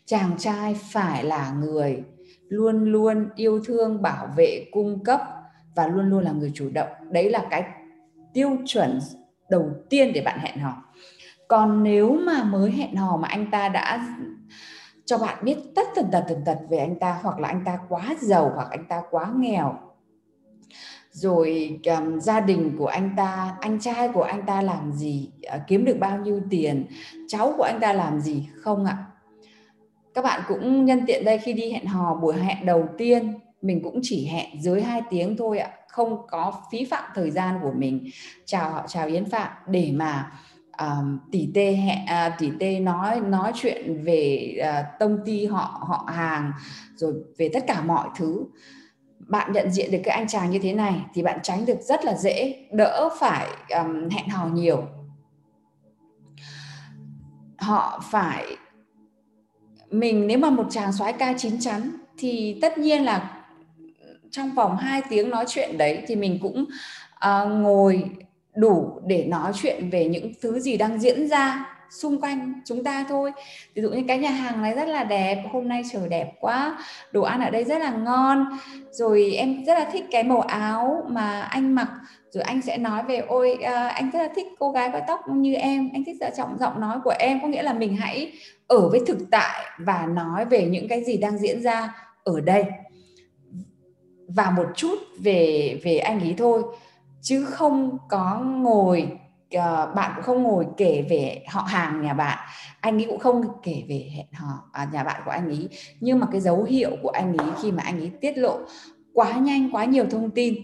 Chàng 0.05 0.31
trai 0.37 0.75
phải 0.91 1.23
là 1.23 1.51
người 1.51 2.03
luôn 2.47 2.91
luôn 2.91 3.29
yêu 3.35 3.59
thương 3.65 4.01
bảo 4.01 4.27
vệ 4.37 4.65
cung 4.71 5.03
cấp 5.03 5.21
và 5.75 5.87
luôn 5.87 6.09
luôn 6.09 6.23
là 6.23 6.31
người 6.31 6.51
chủ 6.55 6.69
động. 6.73 6.89
Đấy 7.11 7.29
là 7.29 7.47
cái 7.49 7.63
tiêu 8.33 8.57
chuẩn 8.65 8.99
đầu 9.49 9.71
tiên 9.89 10.11
để 10.13 10.21
bạn 10.21 10.39
hẹn 10.39 10.57
hò 10.57 10.83
còn 11.47 11.83
nếu 11.83 12.13
mà 12.13 12.43
mới 12.43 12.71
hẹn 12.71 12.95
hò 12.95 13.17
mà 13.17 13.27
anh 13.27 13.51
ta 13.51 13.69
đã 13.69 14.15
cho 15.05 15.17
bạn 15.17 15.37
biết 15.43 15.57
tất 15.75 15.87
tần 15.95 16.05
tật 16.11 16.25
tần 16.27 16.45
tật 16.45 16.57
về 16.69 16.77
anh 16.77 16.99
ta 16.99 17.19
hoặc 17.21 17.39
là 17.39 17.47
anh 17.47 17.61
ta 17.65 17.79
quá 17.89 18.15
giàu 18.19 18.51
hoặc 18.55 18.67
anh 18.71 18.85
ta 18.85 19.01
quá 19.11 19.31
nghèo 19.37 19.79
rồi 21.11 21.79
um, 21.85 22.19
gia 22.19 22.39
đình 22.39 22.75
của 22.77 22.87
anh 22.87 23.13
ta 23.17 23.57
anh 23.61 23.79
trai 23.79 24.09
của 24.13 24.23
anh 24.23 24.45
ta 24.45 24.61
làm 24.61 24.91
gì 24.91 25.31
uh, 25.55 25.61
kiếm 25.67 25.85
được 25.85 25.97
bao 25.99 26.17
nhiêu 26.17 26.41
tiền 26.49 26.85
cháu 27.27 27.53
của 27.57 27.63
anh 27.63 27.79
ta 27.79 27.93
làm 27.93 28.19
gì 28.19 28.47
không 28.61 28.85
ạ. 28.85 29.05
Các 30.13 30.23
bạn 30.23 30.41
cũng 30.47 30.85
nhân 30.85 31.01
tiện 31.07 31.25
đây 31.25 31.37
khi 31.37 31.53
đi 31.53 31.71
hẹn 31.71 31.85
hò 31.85 32.15
buổi 32.15 32.35
hẹn 32.35 32.65
đầu 32.65 32.87
tiên 32.97 33.33
mình 33.61 33.81
cũng 33.83 33.99
chỉ 34.03 34.27
hẹn 34.27 34.61
dưới 34.61 34.81
2 34.81 35.01
tiếng 35.09 35.37
thôi 35.37 35.59
ạ 35.59 35.71
không 35.87 36.27
có 36.27 36.53
phí 36.71 36.85
phạm 36.85 37.03
thời 37.15 37.31
gian 37.31 37.59
của 37.61 37.71
mình. 37.77 38.09
Chào 38.45 38.71
họ 38.71 38.85
chào 38.87 39.07
Yến 39.07 39.25
Phạm. 39.25 39.51
Để 39.67 39.91
mà 39.93 40.31
um, 40.79 41.19
tỷ 41.31 41.49
tê 41.53 41.71
hẹ 41.71 42.03
à, 42.07 42.27
uh, 42.27 42.39
tỷ 42.39 42.51
tê 42.59 42.79
nói 42.79 43.19
nói 43.19 43.51
chuyện 43.55 44.03
về 44.03 44.55
à, 44.63 44.79
uh, 44.79 44.99
công 44.99 45.17
ty 45.25 45.45
họ 45.45 45.85
họ 45.87 46.09
hàng 46.13 46.51
rồi 46.95 47.13
về 47.37 47.49
tất 47.53 47.63
cả 47.67 47.81
mọi 47.81 48.09
thứ. 48.15 48.45
Bạn 49.19 49.51
nhận 49.51 49.71
diện 49.71 49.91
được 49.91 49.99
cái 50.03 50.15
anh 50.15 50.27
chàng 50.27 50.49
như 50.49 50.59
thế 50.59 50.73
này 50.73 51.01
thì 51.13 51.23
bạn 51.23 51.39
tránh 51.43 51.65
được 51.65 51.81
rất 51.81 52.05
là 52.05 52.13
dễ 52.13 52.67
đỡ 52.71 53.09
phải 53.19 53.47
um, 53.69 54.09
hẹn 54.09 54.29
hò 54.29 54.47
nhiều. 54.47 54.83
Họ 57.57 58.03
phải 58.11 58.57
mình 59.91 60.27
nếu 60.27 60.37
mà 60.37 60.49
một 60.49 60.67
chàng 60.69 60.93
soái 60.93 61.13
ca 61.13 61.33
chín 61.37 61.59
chắn 61.59 61.91
thì 62.17 62.59
tất 62.61 62.77
nhiên 62.77 63.03
là 63.03 63.41
trong 64.31 64.51
vòng 64.51 64.77
2 64.77 65.01
tiếng 65.09 65.29
nói 65.29 65.45
chuyện 65.47 65.77
đấy 65.77 66.03
thì 66.07 66.15
mình 66.15 66.39
cũng 66.41 66.65
uh, 67.25 67.51
ngồi 67.51 68.09
đủ 68.55 69.01
để 69.05 69.25
nói 69.25 69.51
chuyện 69.55 69.89
về 69.89 70.05
những 70.05 70.31
thứ 70.41 70.59
gì 70.59 70.77
đang 70.77 70.99
diễn 70.99 71.27
ra 71.27 71.75
xung 71.89 72.21
quanh 72.21 72.53
chúng 72.65 72.83
ta 72.83 73.05
thôi. 73.09 73.31
Ví 73.73 73.81
dụ 73.81 73.89
như 73.89 74.03
cái 74.07 74.17
nhà 74.17 74.29
hàng 74.29 74.61
này 74.61 74.73
rất 74.73 74.87
là 74.87 75.03
đẹp 75.03 75.43
hôm 75.51 75.67
nay 75.67 75.81
trời 75.93 76.09
đẹp 76.09 76.31
quá 76.39 76.77
đồ 77.11 77.21
ăn 77.21 77.41
ở 77.41 77.49
đây 77.49 77.63
rất 77.63 77.79
là 77.79 77.91
ngon. 77.91 78.45
Rồi 78.91 79.33
em 79.33 79.65
rất 79.65 79.73
là 79.73 79.89
thích 79.91 80.05
cái 80.11 80.23
màu 80.23 80.41
áo 80.41 81.03
mà 81.09 81.41
anh 81.41 81.75
mặc. 81.75 81.87
Rồi 82.31 82.43
anh 82.43 82.61
sẽ 82.61 82.77
nói 82.77 83.03
về 83.03 83.17
ôi 83.17 83.53
à, 83.63 83.87
anh 83.87 84.11
rất 84.11 84.19
là 84.19 84.29
thích 84.35 84.47
cô 84.59 84.71
gái 84.71 84.89
có 84.93 84.99
tóc 85.07 85.19
như 85.29 85.53
em 85.53 85.89
anh 85.93 86.03
thích 86.05 86.17
trọng 86.37 86.57
giọng 86.59 86.81
nói 86.81 86.97
của 87.03 87.13
em. 87.19 87.41
Có 87.41 87.47
nghĩa 87.47 87.63
là 87.63 87.73
mình 87.73 87.97
hãy 87.97 88.31
ở 88.67 88.89
với 88.89 88.99
thực 89.07 89.17
tại 89.31 89.65
và 89.79 90.05
nói 90.05 90.45
về 90.45 90.65
những 90.65 90.87
cái 90.87 91.03
gì 91.03 91.17
đang 91.17 91.37
diễn 91.37 91.61
ra 91.61 91.95
ở 92.23 92.39
đây. 92.39 92.63
Và 94.27 94.49
một 94.49 94.65
chút 94.75 94.95
về 95.19 95.79
về 95.83 95.97
anh 95.97 96.19
ấy 96.19 96.35
thôi 96.37 96.63
chứ 97.25 97.45
không 97.45 97.97
có 98.09 98.39
ngồi 98.39 99.17
uh, 99.57 99.95
bạn 99.95 100.11
cũng 100.15 100.23
không 100.23 100.43
ngồi 100.43 100.67
kể 100.77 101.05
về 101.09 101.43
họ 101.49 101.61
hàng 101.61 102.01
nhà 102.01 102.13
bạn. 102.13 102.47
Anh 102.81 102.97
ấy 102.97 103.05
cũng 103.09 103.19
không 103.19 103.41
kể 103.63 103.83
về 103.89 104.11
hẹn 104.15 104.25
hò 104.33 104.69
à, 104.71 104.89
nhà 104.93 105.03
bạn 105.03 105.21
của 105.25 105.31
anh 105.31 105.49
ấy. 105.49 105.69
Nhưng 105.99 106.19
mà 106.19 106.27
cái 106.31 106.41
dấu 106.41 106.63
hiệu 106.63 106.97
của 107.01 107.09
anh 107.09 107.37
ấy 107.37 107.47
khi 107.61 107.71
mà 107.71 107.83
anh 107.83 107.99
ấy 107.99 108.11
tiết 108.21 108.37
lộ 108.37 108.59
quá 109.13 109.31
nhanh 109.31 109.69
quá 109.71 109.85
nhiều 109.85 110.05
thông 110.11 110.31
tin 110.31 110.55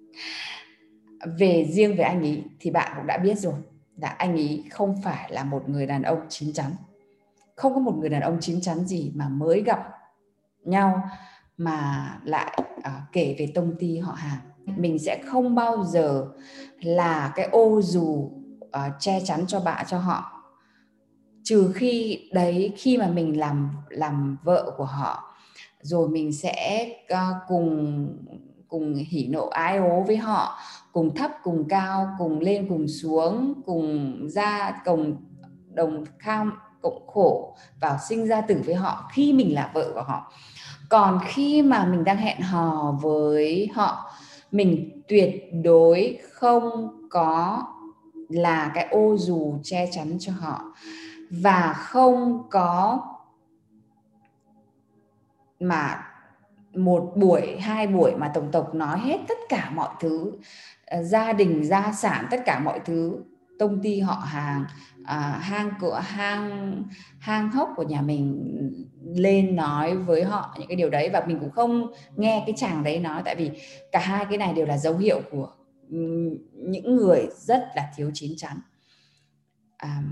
về 1.38 1.66
riêng 1.70 1.96
về 1.96 2.04
anh 2.04 2.22
ấy 2.22 2.44
thì 2.60 2.70
bạn 2.70 2.92
cũng 2.96 3.06
đã 3.06 3.18
biết 3.18 3.38
rồi 3.38 3.54
là 3.96 4.08
anh 4.08 4.32
ấy 4.32 4.64
không 4.70 5.02
phải 5.04 5.32
là 5.32 5.44
một 5.44 5.68
người 5.68 5.86
đàn 5.86 6.02
ông 6.02 6.20
chín 6.28 6.52
chắn. 6.52 6.70
Không 7.56 7.74
có 7.74 7.80
một 7.80 7.96
người 7.98 8.08
đàn 8.08 8.22
ông 8.22 8.38
chín 8.40 8.60
chắn 8.60 8.84
gì 8.84 9.12
mà 9.14 9.28
mới 9.28 9.62
gặp 9.62 9.88
nhau 10.64 11.02
mà 11.56 12.10
lại 12.24 12.58
uh, 12.78 13.12
kể 13.12 13.36
về 13.38 13.52
tông 13.54 13.74
ty 13.78 13.98
họ 13.98 14.12
hàng 14.12 14.49
mình 14.66 14.98
sẽ 14.98 15.22
không 15.26 15.54
bao 15.54 15.84
giờ 15.84 16.26
là 16.80 17.32
cái 17.36 17.48
ô 17.52 17.80
dù 17.82 18.02
uh, 18.64 18.92
che 19.00 19.20
chắn 19.24 19.44
cho 19.46 19.60
bạn 19.60 19.86
cho 19.88 19.98
họ. 19.98 20.32
Trừ 21.44 21.72
khi 21.74 22.28
đấy 22.32 22.72
khi 22.76 22.96
mà 22.96 23.06
mình 23.08 23.38
làm 23.38 23.70
làm 23.88 24.36
vợ 24.44 24.74
của 24.76 24.84
họ 24.84 25.34
rồi 25.80 26.08
mình 26.08 26.32
sẽ 26.32 26.88
uh, 27.12 27.18
cùng 27.48 28.06
cùng 28.68 28.94
hỉ 28.94 29.26
nộ 29.26 29.48
ái 29.48 29.78
ố 29.78 30.00
với 30.06 30.16
họ 30.16 30.58
cùng 30.92 31.14
thấp 31.14 31.30
cùng 31.42 31.68
cao 31.68 32.08
cùng 32.18 32.40
lên 32.40 32.66
cùng 32.68 32.88
xuống 32.88 33.62
cùng 33.66 34.16
ra 34.28 34.80
cùng 34.84 35.16
đồng 35.74 36.04
kham 36.18 36.52
cộng 36.82 37.06
khổ 37.06 37.56
vào 37.80 37.98
sinh 38.08 38.26
ra 38.26 38.40
tử 38.40 38.62
với 38.66 38.74
họ 38.74 39.10
khi 39.12 39.32
mình 39.32 39.54
là 39.54 39.70
vợ 39.74 39.90
của 39.94 40.02
họ. 40.02 40.32
Còn 40.88 41.18
khi 41.26 41.62
mà 41.62 41.84
mình 41.84 42.04
đang 42.04 42.16
hẹn 42.16 42.40
hò 42.40 42.98
với 43.02 43.68
họ 43.74 44.12
mình 44.52 45.02
tuyệt 45.08 45.50
đối 45.64 46.18
không 46.32 46.88
có 47.10 47.64
là 48.28 48.72
cái 48.74 48.88
ô 48.90 49.16
dù 49.16 49.58
che 49.62 49.88
chắn 49.92 50.16
cho 50.20 50.32
họ 50.32 50.74
và 51.30 51.72
không 51.72 52.42
có 52.50 53.00
mà 55.60 56.06
một 56.74 57.12
buổi, 57.16 57.56
hai 57.60 57.86
buổi 57.86 58.14
mà 58.16 58.30
tổng 58.34 58.50
tộc 58.52 58.74
nói 58.74 58.98
hết 59.00 59.18
tất 59.28 59.38
cả 59.48 59.70
mọi 59.74 59.88
thứ, 60.00 60.32
gia 61.02 61.32
đình, 61.32 61.64
gia 61.64 61.92
sản, 61.92 62.26
tất 62.30 62.42
cả 62.46 62.58
mọi 62.58 62.80
thứ 62.84 63.18
công 63.58 63.82
ty 63.82 64.00
họ 64.00 64.14
hàng 64.14 64.64
à, 65.04 65.38
hang 65.42 65.70
cửa 65.80 66.00
hang 66.04 66.82
hang 67.18 67.50
hốc 67.50 67.68
của 67.76 67.82
nhà 67.82 68.00
mình 68.00 68.36
lên 69.14 69.56
nói 69.56 69.96
với 69.96 70.24
họ 70.24 70.56
những 70.58 70.68
cái 70.68 70.76
điều 70.76 70.90
đấy. 70.90 71.10
Và 71.12 71.24
mình 71.26 71.38
cũng 71.40 71.50
không 71.50 71.92
nghe 72.16 72.42
cái 72.46 72.54
chàng 72.58 72.82
đấy 72.82 72.98
nói 72.98 73.22
tại 73.24 73.36
vì 73.36 73.50
cả 73.92 73.98
hai 73.98 74.24
cái 74.24 74.38
này 74.38 74.54
đều 74.54 74.66
là 74.66 74.78
dấu 74.78 74.96
hiệu 74.96 75.20
của 75.30 75.48
những 76.52 76.96
người 76.96 77.28
rất 77.36 77.68
là 77.76 77.92
thiếu 77.96 78.10
chín 78.14 78.32
chắn. 78.36 78.56
À, 79.76 80.02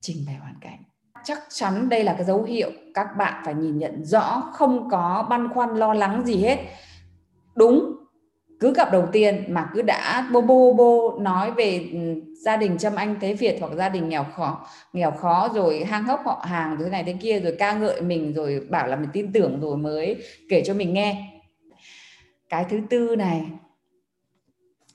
trình 0.00 0.16
bày 0.26 0.34
hoàn 0.34 0.54
cảnh. 0.60 0.82
Chắc 1.24 1.38
chắn 1.50 1.88
đây 1.88 2.04
là 2.04 2.14
cái 2.14 2.24
dấu 2.24 2.42
hiệu 2.42 2.70
các 2.94 3.06
bạn 3.18 3.42
phải 3.44 3.54
nhìn 3.54 3.78
nhận 3.78 4.04
rõ 4.04 4.50
không 4.52 4.88
có 4.90 5.26
băn 5.30 5.48
khoăn 5.48 5.70
lo 5.76 5.94
lắng 5.94 6.22
gì 6.26 6.36
hết. 6.36 6.58
Đúng 7.54 8.01
cứ 8.62 8.74
gặp 8.74 8.92
đầu 8.92 9.06
tiên 9.12 9.44
mà 9.48 9.70
cứ 9.74 9.82
đã 9.82 10.28
bô 10.32 10.40
bô 10.40 10.72
bô 10.72 11.18
nói 11.18 11.50
về 11.50 11.88
ừ, 11.92 11.98
gia 12.44 12.56
đình 12.56 12.78
châm 12.78 12.94
anh 12.94 13.16
thế 13.20 13.34
việt 13.34 13.56
hoặc 13.60 13.72
gia 13.76 13.88
đình 13.88 14.08
nghèo 14.08 14.24
khó 14.24 14.66
nghèo 14.92 15.10
khó 15.10 15.48
rồi 15.54 15.84
hang 15.84 16.04
hốc 16.04 16.20
họ 16.24 16.44
hàng 16.48 16.76
rồi 16.76 16.84
thế 16.84 16.90
này 16.90 17.04
thế 17.04 17.16
kia 17.20 17.40
rồi 17.40 17.56
ca 17.58 17.72
ngợi 17.72 18.00
mình 18.00 18.32
rồi 18.32 18.66
bảo 18.70 18.86
là 18.86 18.96
mình 18.96 19.10
tin 19.12 19.32
tưởng 19.32 19.60
rồi 19.60 19.76
mới 19.76 20.22
kể 20.48 20.62
cho 20.66 20.74
mình 20.74 20.94
nghe. 20.94 21.40
Cái 22.48 22.64
thứ 22.70 22.80
tư 22.90 23.16
này 23.16 23.42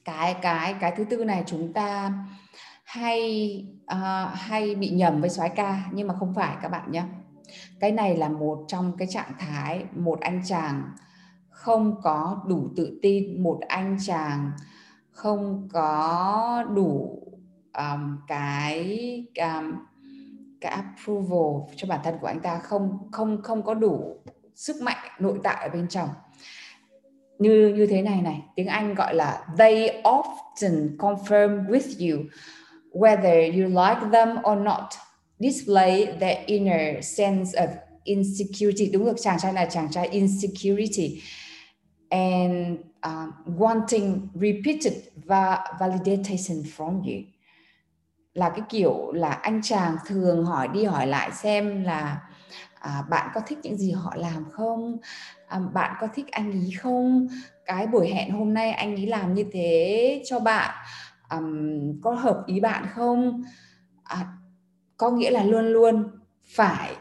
cái 0.06 0.36
cái 0.42 0.76
cái 0.80 0.94
thứ 0.98 1.04
tư 1.04 1.24
này 1.24 1.44
chúng 1.46 1.74
ta 1.74 2.14
hay 2.84 3.66
uh, 3.94 4.34
hay 4.34 4.76
bị 4.76 4.90
nhầm 4.90 5.22
với 5.22 5.30
soái 5.30 5.50
ca 5.50 5.84
nhưng 5.92 6.08
mà 6.08 6.14
không 6.20 6.34
phải 6.36 6.56
các 6.62 6.70
bạn 6.70 6.92
nhé. 6.92 7.04
Cái 7.80 7.92
này 7.92 8.18
là 8.18 8.30
một 8.30 8.66
trong 8.68 8.92
cái 8.98 9.08
trạng 9.08 9.32
thái 9.40 9.84
một 9.96 10.20
anh 10.22 10.42
chàng 10.46 10.84
không 11.58 12.02
có 12.04 12.44
đủ 12.48 12.70
tự 12.76 13.00
tin 13.02 13.44
một 13.44 13.60
anh 13.68 13.98
chàng 14.06 14.52
không 15.12 15.68
có 15.74 16.64
đủ 16.76 17.22
um, 17.78 18.18
cái 18.28 19.26
um, 19.36 19.74
cái 20.62 20.72
approval 20.72 21.70
cho 21.76 21.88
bản 21.88 22.00
thân 22.04 22.16
của 22.22 22.28
anh 22.28 22.40
ta 22.40 22.60
không 22.60 23.12
không 23.12 23.42
không 23.42 23.64
có 23.64 23.74
đủ 23.74 24.16
sức 24.56 24.82
mạnh 24.82 24.98
nội 25.20 25.40
tại 25.44 25.56
ở 25.64 25.70
bên 25.70 25.88
trong. 25.88 26.10
Như 27.40 27.74
như 27.78 27.88
thế 27.88 28.02
này 28.02 28.22
này 28.22 28.42
tiếng 28.56 28.68
Anh 28.68 28.96
gọi 28.96 29.16
là 29.16 29.46
they 29.58 30.02
often 30.04 30.98
confirm 30.98 31.68
with 31.68 32.12
you 32.12 32.24
whether 32.94 33.52
you 33.52 33.68
like 33.68 34.10
them 34.12 34.38
or 34.52 34.58
not. 34.58 34.84
Display 35.40 36.06
their 36.20 36.38
inner 36.46 37.06
sense 37.06 37.62
of 37.62 37.68
insecurity. 38.04 38.90
Đúng 38.94 39.06
được 39.06 39.18
chàng 39.22 39.40
trai 39.40 39.54
là 39.54 39.66
chàng 39.66 39.92
trai 39.92 40.08
insecurity 40.08 41.22
and 42.10 42.78
um, 43.02 43.32
wanting 43.60 44.28
repeated 44.34 44.94
va 45.26 45.58
validation 45.80 46.64
from 46.78 47.02
you. 47.02 47.24
Là 48.34 48.50
cái 48.50 48.62
kiểu 48.70 49.12
là 49.12 49.30
anh 49.30 49.62
chàng 49.64 49.96
thường 50.06 50.46
hỏi 50.46 50.68
đi 50.68 50.84
hỏi 50.84 51.08
lại 51.08 51.32
xem 51.32 51.84
là 51.84 52.22
à, 52.80 53.04
bạn 53.10 53.30
có 53.34 53.42
thích 53.48 53.58
những 53.64 53.78
gì 53.78 53.92
họ 53.92 54.14
làm 54.16 54.46
không? 54.52 54.98
À, 55.48 55.60
bạn 55.74 55.96
có 56.00 56.08
thích 56.16 56.28
anh 56.32 56.52
ý 56.52 56.72
không? 56.72 57.28
Cái 57.66 57.88
buổi 57.88 58.08
hẹn 58.08 58.32
hôm 58.32 58.54
nay 58.54 58.72
anh 58.72 58.96
ý 58.96 59.06
làm 59.06 59.34
như 59.34 59.46
thế 59.52 60.22
cho 60.26 60.40
bạn 60.40 60.76
um, 61.30 62.02
có 62.02 62.12
hợp 62.12 62.44
ý 62.46 62.60
bạn 62.60 62.86
không? 62.96 63.44
À, 64.04 64.28
có 64.98 65.12
nghĩa 65.12 65.32
là 65.32 65.44
luôn 65.44 65.66
luôn 65.66 66.04
phải 66.56 66.96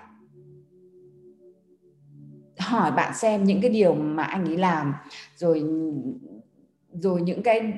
hỏi 2.67 2.91
bạn 2.91 3.15
xem 3.15 3.45
những 3.45 3.61
cái 3.61 3.71
điều 3.71 3.95
mà 3.95 4.23
anh 4.23 4.45
ấy 4.45 4.57
làm. 4.57 4.95
Rồi 5.37 5.65
rồi 6.93 7.23
những 7.23 7.43
cái, 7.43 7.73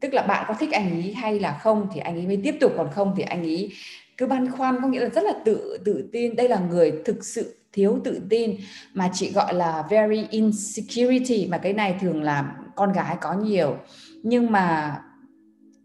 tức 0.00 0.14
là 0.14 0.22
bạn 0.22 0.44
có 0.48 0.54
thích 0.54 0.72
anh 0.72 0.90
ấy 0.90 1.14
hay 1.14 1.40
là 1.40 1.58
không 1.62 1.88
thì 1.94 2.00
anh 2.00 2.14
ấy 2.14 2.26
mới 2.26 2.40
tiếp 2.44 2.56
tục, 2.60 2.72
còn 2.76 2.90
không 2.92 3.14
thì 3.16 3.22
anh 3.22 3.42
ấy 3.42 3.70
cứ 4.16 4.26
băn 4.26 4.50
khoăn, 4.50 4.76
có 4.82 4.88
nghĩa 4.88 5.00
là 5.00 5.08
rất 5.08 5.24
là 5.24 5.32
tự 5.44 5.78
tự 5.84 6.08
tin. 6.12 6.36
Đây 6.36 6.48
là 6.48 6.58
người 6.58 6.92
thực 7.04 7.24
sự 7.24 7.54
thiếu 7.72 7.98
tự 8.04 8.20
tin, 8.30 8.56
mà 8.94 9.10
chị 9.12 9.32
gọi 9.32 9.54
là 9.54 9.84
very 9.90 10.26
insecurity, 10.30 11.46
mà 11.46 11.58
cái 11.58 11.72
này 11.72 11.96
thường 12.00 12.22
là 12.22 12.56
con 12.76 12.92
gái 12.92 13.16
có 13.20 13.32
nhiều. 13.34 13.76
Nhưng 14.22 14.52
mà 14.52 14.98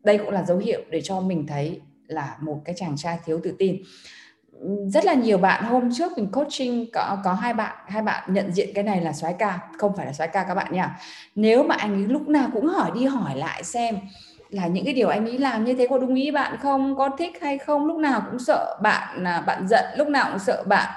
đây 0.03 0.17
cũng 0.17 0.29
là 0.29 0.43
dấu 0.43 0.57
hiệu 0.57 0.81
để 0.89 1.01
cho 1.01 1.21
mình 1.21 1.47
thấy 1.47 1.81
là 2.07 2.37
một 2.41 2.61
cái 2.65 2.75
chàng 2.77 2.97
trai 2.97 3.17
thiếu 3.25 3.39
tự 3.43 3.55
tin 3.59 3.81
rất 4.87 5.05
là 5.05 5.13
nhiều 5.13 5.37
bạn 5.37 5.63
hôm 5.63 5.89
trước 5.93 6.17
mình 6.17 6.31
coaching 6.31 6.85
có 6.93 7.17
có 7.23 7.33
hai 7.33 7.53
bạn 7.53 7.75
hai 7.87 8.01
bạn 8.01 8.33
nhận 8.33 8.51
diện 8.51 8.69
cái 8.75 8.83
này 8.83 9.01
là 9.01 9.13
soái 9.13 9.35
ca, 9.39 9.59
không 9.77 9.95
phải 9.97 10.05
là 10.05 10.13
soái 10.13 10.29
ca 10.29 10.43
các 10.43 10.55
bạn 10.55 10.73
nha. 10.73 10.99
Nếu 11.35 11.63
mà 11.63 11.75
anh 11.75 11.93
ấy 11.93 12.07
lúc 12.07 12.27
nào 12.27 12.49
cũng 12.53 12.67
hỏi 12.67 12.91
đi 12.95 13.05
hỏi 13.05 13.35
lại 13.35 13.63
xem 13.63 13.95
là 14.49 14.67
những 14.67 14.85
cái 14.85 14.93
điều 14.93 15.09
anh 15.09 15.25
ấy 15.25 15.37
làm 15.37 15.65
như 15.65 15.73
thế 15.73 15.87
có 15.89 15.97
đúng 15.97 16.15
ý 16.15 16.31
bạn 16.31 16.57
không, 16.61 16.95
có 16.97 17.09
thích 17.17 17.41
hay 17.41 17.57
không, 17.57 17.85
lúc 17.85 17.97
nào 17.97 18.21
cũng 18.31 18.39
sợ 18.39 18.77
bạn 18.81 19.23
là 19.23 19.41
bạn 19.41 19.67
giận, 19.67 19.85
lúc 19.97 20.07
nào 20.07 20.27
cũng 20.29 20.39
sợ 20.39 20.63
bạn 20.67 20.89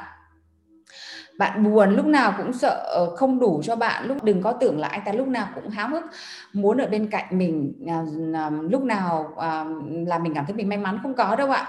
bạn 1.39 1.65
buồn, 1.65 1.97
lúc 1.97 2.07
nào 2.07 2.35
cũng 2.37 2.53
sợ 2.53 2.85
ờ, 2.87 3.17
không 3.17 3.39
đủ 3.39 3.61
cho 3.65 3.77
bạn, 3.77 4.07
lúc, 4.07 4.25
đừng 4.25 4.43
có 4.43 4.53
tưởng 4.53 4.81
là 4.81 4.89
anh 4.89 5.01
ta 5.05 5.13
lúc 5.13 5.29
nào 5.29 5.49
cũng 5.55 5.69
háo 5.69 5.89
hức, 5.89 6.05
muốn 6.53 6.79
ở 6.79 6.87
bên 6.87 7.11
cạnh 7.11 7.25
mình 7.31 7.73
à, 7.87 8.03
à, 8.35 8.51
lúc 8.51 8.83
nào 8.83 9.35
à, 9.37 9.65
là 10.07 10.19
mình 10.19 10.35
cảm 10.35 10.47
thấy 10.47 10.55
mình 10.55 10.69
may 10.69 10.79
mắn 10.79 10.99
không 11.03 11.15
có 11.15 11.37
đâu 11.37 11.51
ạ 11.51 11.69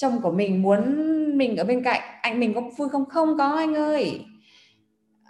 chồng 0.00 0.20
của 0.22 0.30
mình 0.30 0.62
muốn 0.62 1.38
mình 1.38 1.56
ở 1.56 1.64
bên 1.64 1.82
cạnh. 1.84 2.00
Anh 2.22 2.40
mình 2.40 2.54
có 2.54 2.60
vui 2.76 2.88
không? 2.88 3.04
Không 3.08 3.38
có 3.38 3.56
anh 3.56 3.74
ơi. 3.74 4.24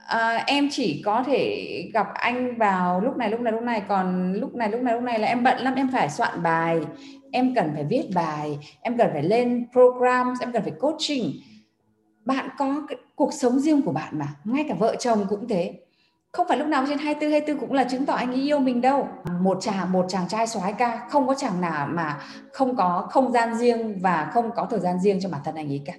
À, 0.06 0.44
em 0.46 0.68
chỉ 0.70 1.02
có 1.04 1.22
thể 1.26 1.66
gặp 1.94 2.06
anh 2.14 2.59
vào 2.59 3.00
lúc 3.00 3.16
này 3.16 3.30
lúc 3.30 3.40
này 3.40 3.52
lúc 3.52 3.62
này. 3.62 3.83
Còn 3.88 4.33
lúc 4.33 4.54
này 4.54 4.70
lúc 4.70 4.83
này 4.83 4.94
lúc 4.94 5.02
này 5.02 5.18
là 5.18 5.28
em 5.28 5.42
bận 5.42 5.59
lắm. 5.59 5.74
Em 5.74 5.88
phải 5.92 6.11
soạn 6.11 6.42
bài. 6.42 6.80
Em 7.33 7.54
cần 7.54 7.70
phải 7.74 7.85
viết 7.85 8.04
bài. 8.14 8.59
Em 8.80 8.98
cần 8.98 9.11
phải 9.12 9.22
lên 9.22 9.66
program 9.72 10.35
em 10.40 10.52
cần 10.52 10.62
phải 10.62 10.72
coaching. 10.80 11.33
Bạn 12.24 12.48
có 12.59 12.87
cái 12.88 12.98
cuộc 13.14 13.33
sống 13.33 13.59
riêng 13.59 13.83
của 13.83 13.92
bạn 13.92 14.18
mà. 14.18 14.26
Ngay 14.44 14.64
cả 14.68 14.74
vợ 14.78 14.96
chồng 14.98 15.26
cũng 15.28 15.48
thế 15.48 15.74
không 16.33 16.47
phải 16.49 16.59
lúc 16.59 16.69
nào 16.69 16.85
trên 16.88 16.99
24 16.99 17.31
24 17.31 17.61
cũng 17.61 17.73
là 17.73 17.85
chứng 17.85 18.07
tỏ 18.07 18.14
anh 18.14 18.31
ấy 18.31 18.40
yêu 18.40 18.59
mình 18.59 18.81
đâu. 18.81 19.09
Một 19.40 19.59
chàng 19.61 19.93
một 19.93 20.07
chàng 20.09 20.29
trai 20.29 20.47
soái 20.47 20.73
ca 20.73 21.07
không 21.11 21.27
có 21.27 21.35
chàng 21.35 21.61
nào 21.61 21.87
mà 21.87 22.21
không 22.53 22.77
có 22.77 23.09
không 23.11 23.33
gian 23.33 23.55
riêng 23.55 23.99
và 24.03 24.31
không 24.35 24.51
có 24.57 24.66
thời 24.71 24.81
gian 24.81 25.01
riêng 25.01 25.19
cho 25.23 25.29
bản 25.29 25.40
thân 25.45 25.55
anh 25.55 25.69
ấy 25.69 25.83
cả. 25.87 25.93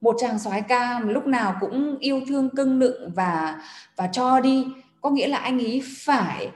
Một 0.00 0.16
chàng 0.18 0.38
soái 0.38 0.62
ca 0.62 1.00
lúc 1.00 1.26
nào 1.26 1.56
cũng 1.60 1.96
yêu 2.00 2.20
thương 2.28 2.56
cưng 2.56 2.78
nựng 2.78 3.12
và 3.14 3.60
và 3.96 4.06
cho 4.06 4.40
đi, 4.40 4.66
có 5.00 5.10
nghĩa 5.10 5.28
là 5.28 5.38
anh 5.38 5.58
ấy 5.58 5.82
phải 6.04 6.50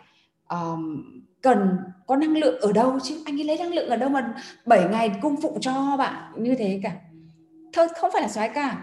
um, 0.48 1.04
cần 1.42 1.78
có 2.06 2.16
năng 2.16 2.36
lượng 2.36 2.60
ở 2.60 2.72
đâu 2.72 2.98
chứ 3.02 3.22
anh 3.26 3.40
ấy 3.40 3.44
lấy 3.44 3.58
năng 3.58 3.72
lượng 3.72 3.88
ở 3.88 3.96
đâu 3.96 4.08
mà 4.08 4.34
7 4.66 4.84
ngày 4.90 5.12
cung 5.22 5.40
phụng 5.40 5.60
cho 5.60 5.96
bạn 5.98 6.32
như 6.36 6.54
thế 6.58 6.80
cả 6.82 6.90
thôi 7.72 7.88
không 8.00 8.10
phải 8.12 8.22
là 8.22 8.28
soái 8.28 8.48
ca 8.48 8.76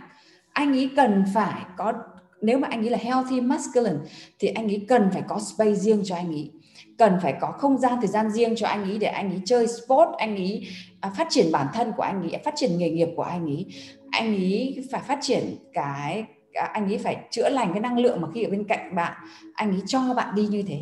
anh 0.53 0.73
ấy 0.73 0.91
cần 0.95 1.23
phải 1.33 1.61
có 1.77 1.93
nếu 2.41 2.57
mà 2.59 2.67
anh 2.71 2.83
ấy 2.83 2.89
là 2.89 2.97
healthy 2.97 3.41
masculine 3.41 3.97
thì 4.39 4.47
anh 4.47 4.67
ấy 4.67 4.85
cần 4.87 5.09
phải 5.13 5.23
có 5.27 5.39
space 5.39 5.73
riêng 5.73 6.01
cho 6.05 6.15
anh 6.15 6.31
ấy 6.31 6.51
cần 6.97 7.17
phải 7.21 7.33
có 7.41 7.51
không 7.51 7.77
gian 7.77 7.93
thời 8.01 8.07
gian 8.07 8.31
riêng 8.31 8.55
cho 8.55 8.67
anh 8.67 8.83
ấy 8.83 8.97
để 8.97 9.07
anh 9.07 9.29
ấy 9.29 9.41
chơi 9.45 9.67
sport, 9.67 10.09
anh 10.17 10.35
ấy 10.35 10.67
à, 10.99 11.11
phát 11.17 11.27
triển 11.29 11.51
bản 11.51 11.67
thân 11.73 11.91
của 11.97 12.03
anh 12.03 12.21
ấy 12.21 12.41
phát 12.45 12.53
triển 12.55 12.77
nghề 12.77 12.89
nghiệp 12.89 13.09
của 13.15 13.23
anh 13.23 13.45
ấy 13.45 13.65
anh 14.11 14.35
ấy 14.35 14.83
phải 14.91 15.01
phát 15.01 15.19
triển 15.21 15.43
cái 15.73 16.25
à, 16.53 16.69
anh 16.73 16.85
ấy 16.85 16.97
phải 16.97 17.17
chữa 17.31 17.49
lành 17.49 17.71
cái 17.73 17.79
năng 17.79 17.97
lượng 17.97 18.21
mà 18.21 18.27
khi 18.33 18.43
ở 18.43 18.49
bên 18.49 18.63
cạnh 18.63 18.95
bạn. 18.95 19.13
Anh 19.53 19.71
ấy 19.71 19.81
cho 19.85 20.13
bạn 20.15 20.35
đi 20.35 20.47
như 20.47 20.63
thế. 20.67 20.79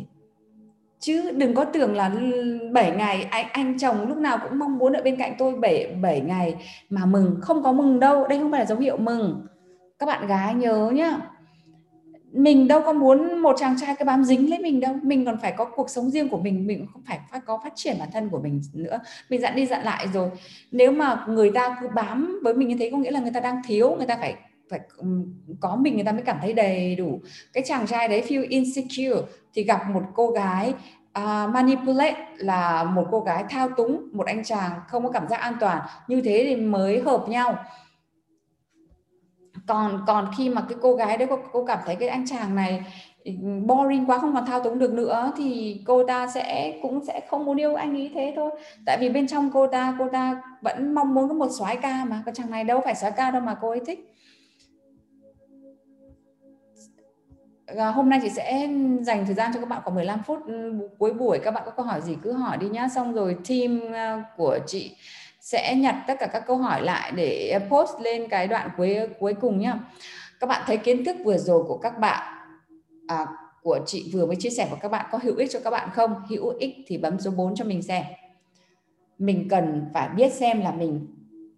Chứ 1.00 1.30
đừng 1.30 1.54
có 1.54 1.64
tưởng 1.64 1.94
là 1.96 2.12
7 2.72 2.90
ngày 2.90 3.22
anh 3.30 3.46
anh 3.52 3.78
chồng 3.78 4.08
lúc 4.08 4.18
nào 4.18 4.38
cũng 4.42 4.58
mong 4.58 4.78
muốn 4.78 4.92
ở 4.92 5.02
bên 5.02 5.16
cạnh 5.16 5.34
tôi 5.38 5.56
7 5.56 5.86
7 6.02 6.20
ngày 6.20 6.54
mà 6.90 7.06
mừng. 7.06 7.36
Không 7.42 7.62
có 7.62 7.72
mừng 7.72 8.00
đâu. 8.00 8.28
Đây 8.28 8.38
không 8.38 8.50
phải 8.50 8.60
là 8.60 8.66
dấu 8.66 8.78
hiệu 8.78 8.96
mừng. 8.96 9.46
Các 9.98 10.06
bạn 10.06 10.26
gái 10.26 10.54
nhớ 10.54 10.90
nhá 10.94 11.20
mình 12.32 12.68
đâu 12.68 12.82
có 12.86 12.92
muốn 12.92 13.38
một 13.38 13.56
chàng 13.58 13.76
trai 13.80 13.94
cứ 13.98 14.04
bám 14.04 14.24
dính 14.24 14.50
lấy 14.50 14.58
mình 14.58 14.80
đâu. 14.80 14.96
Mình 15.02 15.24
còn 15.24 15.38
phải 15.42 15.52
có 15.52 15.64
cuộc 15.64 15.90
sống 15.90 16.10
riêng 16.10 16.28
của 16.28 16.38
mình 16.38 16.66
mình 16.66 16.86
không 16.92 17.02
phải 17.06 17.18
phải 17.30 17.40
có 17.46 17.60
phát 17.64 17.72
triển 17.76 17.96
bản 17.98 18.08
thân 18.12 18.28
của 18.28 18.38
mình 18.38 18.62
nữa. 18.72 18.98
Mình 19.30 19.40
dặn 19.40 19.56
đi 19.56 19.66
dặn 19.66 19.82
lại 19.82 20.06
rồi. 20.14 20.30
Nếu 20.72 20.92
mà 20.92 21.24
người 21.28 21.50
ta 21.50 21.78
cứ 21.80 21.88
bám 21.94 22.40
với 22.42 22.54
mình 22.54 22.68
như 22.68 22.76
thế 22.78 22.90
có 22.92 22.98
nghĩa 22.98 23.10
là 23.10 23.20
người 23.20 23.32
ta 23.34 23.40
đang 23.40 23.62
thiếu 23.66 23.96
người 23.96 24.06
ta 24.06 24.16
phải 24.16 24.34
phải 24.70 24.80
có 25.60 25.76
mình 25.76 25.94
người 25.94 26.04
ta 26.04 26.12
mới 26.12 26.22
cảm 26.22 26.38
thấy 26.40 26.52
đầy 26.52 26.94
đủ. 26.94 27.20
Cái 27.52 27.62
chàng 27.66 27.86
trai 27.86 28.08
đấy 28.08 28.24
feel 28.28 28.46
insecure 28.48 29.20
thì 29.54 29.64
gặp 29.64 29.90
một 29.90 30.02
cô 30.14 30.30
gái 30.30 30.74
uh, 31.18 31.50
manipulate 31.54 32.26
là 32.36 32.84
một 32.84 33.06
cô 33.10 33.20
gái 33.20 33.44
thao 33.50 33.68
túng 33.76 34.08
một 34.12 34.26
anh 34.26 34.44
chàng 34.44 34.70
không 34.88 35.04
có 35.04 35.10
cảm 35.10 35.28
giác 35.28 35.40
an 35.40 35.54
toàn. 35.60 35.82
Như 36.08 36.20
thế 36.20 36.44
thì 36.48 36.56
mới 36.56 37.00
hợp 37.00 37.24
nhau 37.28 37.64
còn 39.70 40.04
còn 40.06 40.30
khi 40.36 40.48
mà 40.48 40.64
cái 40.68 40.78
cô 40.82 40.94
gái 40.94 41.16
đấy 41.16 41.28
cô, 41.30 41.38
cô 41.52 41.64
cảm 41.64 41.78
thấy 41.86 41.96
cái 41.96 42.08
anh 42.08 42.26
chàng 42.26 42.54
này 42.54 42.84
ừ, 43.24 43.32
boring 43.66 44.06
quá 44.06 44.18
không 44.18 44.34
còn 44.34 44.46
thao 44.46 44.62
túng 44.64 44.78
được 44.78 44.92
nữa 44.92 45.32
thì 45.36 45.80
cô 45.86 46.04
ta 46.06 46.26
sẽ 46.26 46.78
cũng 46.82 47.04
sẽ 47.04 47.20
không 47.28 47.44
muốn 47.44 47.56
yêu 47.56 47.74
anh 47.74 47.96
ấy 47.96 48.10
thế 48.14 48.32
thôi. 48.36 48.50
Tại 48.86 48.98
vì 49.00 49.08
bên 49.08 49.26
trong 49.26 49.50
cô 49.52 49.66
ta 49.66 49.96
cô 49.98 50.08
ta 50.12 50.42
vẫn 50.62 50.94
mong 50.94 51.14
muốn 51.14 51.28
có 51.28 51.34
một 51.34 51.48
soái 51.58 51.76
ca 51.76 52.04
mà 52.04 52.22
cái 52.26 52.34
chàng 52.34 52.50
này 52.50 52.64
đâu 52.64 52.80
phải 52.84 52.94
soái 52.94 53.12
ca 53.12 53.30
đâu 53.30 53.42
mà 53.42 53.56
cô 53.60 53.70
ấy 53.70 53.80
thích. 53.86 54.14
À, 57.66 57.90
hôm 57.90 58.10
nay 58.10 58.20
chị 58.22 58.28
sẽ 58.28 58.68
dành 59.00 59.26
thời 59.26 59.34
gian 59.34 59.50
cho 59.54 59.60
các 59.60 59.68
bạn 59.68 59.80
khoảng 59.84 59.94
15 59.94 60.22
phút 60.22 60.46
ừ, 60.46 60.88
cuối 60.98 61.12
buổi 61.12 61.38
các 61.38 61.50
bạn 61.50 61.62
có 61.66 61.70
câu 61.70 61.86
hỏi 61.86 62.00
gì 62.00 62.16
cứ 62.22 62.32
hỏi 62.32 62.56
đi 62.56 62.68
nhá. 62.68 62.88
Xong 62.94 63.14
rồi 63.14 63.36
team 63.48 63.80
ờ, 63.92 64.22
của 64.36 64.58
chị 64.66 64.96
sẽ 65.40 65.74
nhặt 65.74 65.96
tất 66.06 66.14
cả 66.18 66.26
các 66.26 66.46
câu 66.46 66.56
hỏi 66.56 66.82
lại 66.82 67.12
để 67.16 67.50
ờ, 67.50 67.68
post 67.68 68.00
lên 68.00 68.28
cái 68.28 68.48
đoạn 68.48 68.70
cuối 68.76 68.96
cuối 69.18 69.34
cùng 69.34 69.58
nhá. 69.58 69.78
Các 70.40 70.46
bạn 70.46 70.62
thấy 70.66 70.76
kiến 70.76 71.04
thức 71.04 71.16
vừa 71.24 71.38
rồi 71.38 71.64
của 71.68 71.78
các 71.78 71.98
bạn 71.98 72.36
à, 73.08 73.26
của 73.62 73.78
chị 73.86 74.10
vừa 74.12 74.26
mới 74.26 74.36
chia 74.36 74.50
sẻ 74.50 74.66
của 74.70 74.76
các 74.80 74.88
bạn 74.88 75.06
có 75.12 75.18
hữu 75.22 75.36
ích 75.36 75.50
cho 75.50 75.60
các 75.64 75.70
bạn 75.70 75.88
không? 75.92 76.14
Hữu 76.28 76.48
ích 76.58 76.74
thì 76.86 76.98
bấm 76.98 77.20
số 77.20 77.30
4 77.30 77.54
cho 77.54 77.64
mình 77.64 77.82
xem. 77.82 78.04
Mình 79.18 79.48
cần 79.50 79.90
phải 79.94 80.08
biết 80.08 80.32
xem 80.32 80.60
là 80.60 80.72
mình 80.72 81.06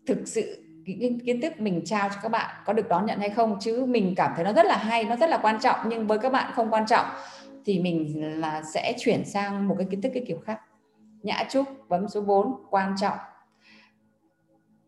thực 0.06 0.18
sự 0.24 0.64
cái 0.86 1.18
kiến 1.26 1.40
thức 1.40 1.60
mình 1.60 1.82
trao 1.84 2.08
cho 2.08 2.16
các 2.22 2.28
bạn 2.28 2.54
có 2.66 2.72
được 2.72 2.88
đón 2.88 3.06
nhận 3.06 3.18
hay 3.18 3.30
không? 3.30 3.56
Chứ 3.60 3.84
mình 3.84 4.14
cảm 4.16 4.32
thấy 4.36 4.44
nó 4.44 4.52
rất 4.52 4.66
là 4.66 4.76
hay 4.76 5.04
nó 5.04 5.16
rất 5.16 5.30
là 5.30 5.38
quan 5.42 5.58
trọng 5.60 5.78
nhưng 5.88 6.06
với 6.06 6.18
các 6.18 6.32
bạn 6.32 6.52
không 6.54 6.70
quan 6.70 6.86
trọng 6.86 7.06
thì 7.64 7.78
mình 7.78 8.22
là 8.40 8.62
sẽ 8.74 8.94
chuyển 8.98 9.24
sang 9.24 9.68
một 9.68 9.74
cái 9.78 9.86
kiến 9.90 10.02
thức 10.02 10.10
cái 10.14 10.24
kiểu 10.26 10.38
khác. 10.44 10.60
Nhã 11.22 11.44
trúc 11.50 11.66
bấm 11.88 12.08
số 12.08 12.20
4 12.20 12.54
quan 12.70 12.94
trọng 13.00 13.16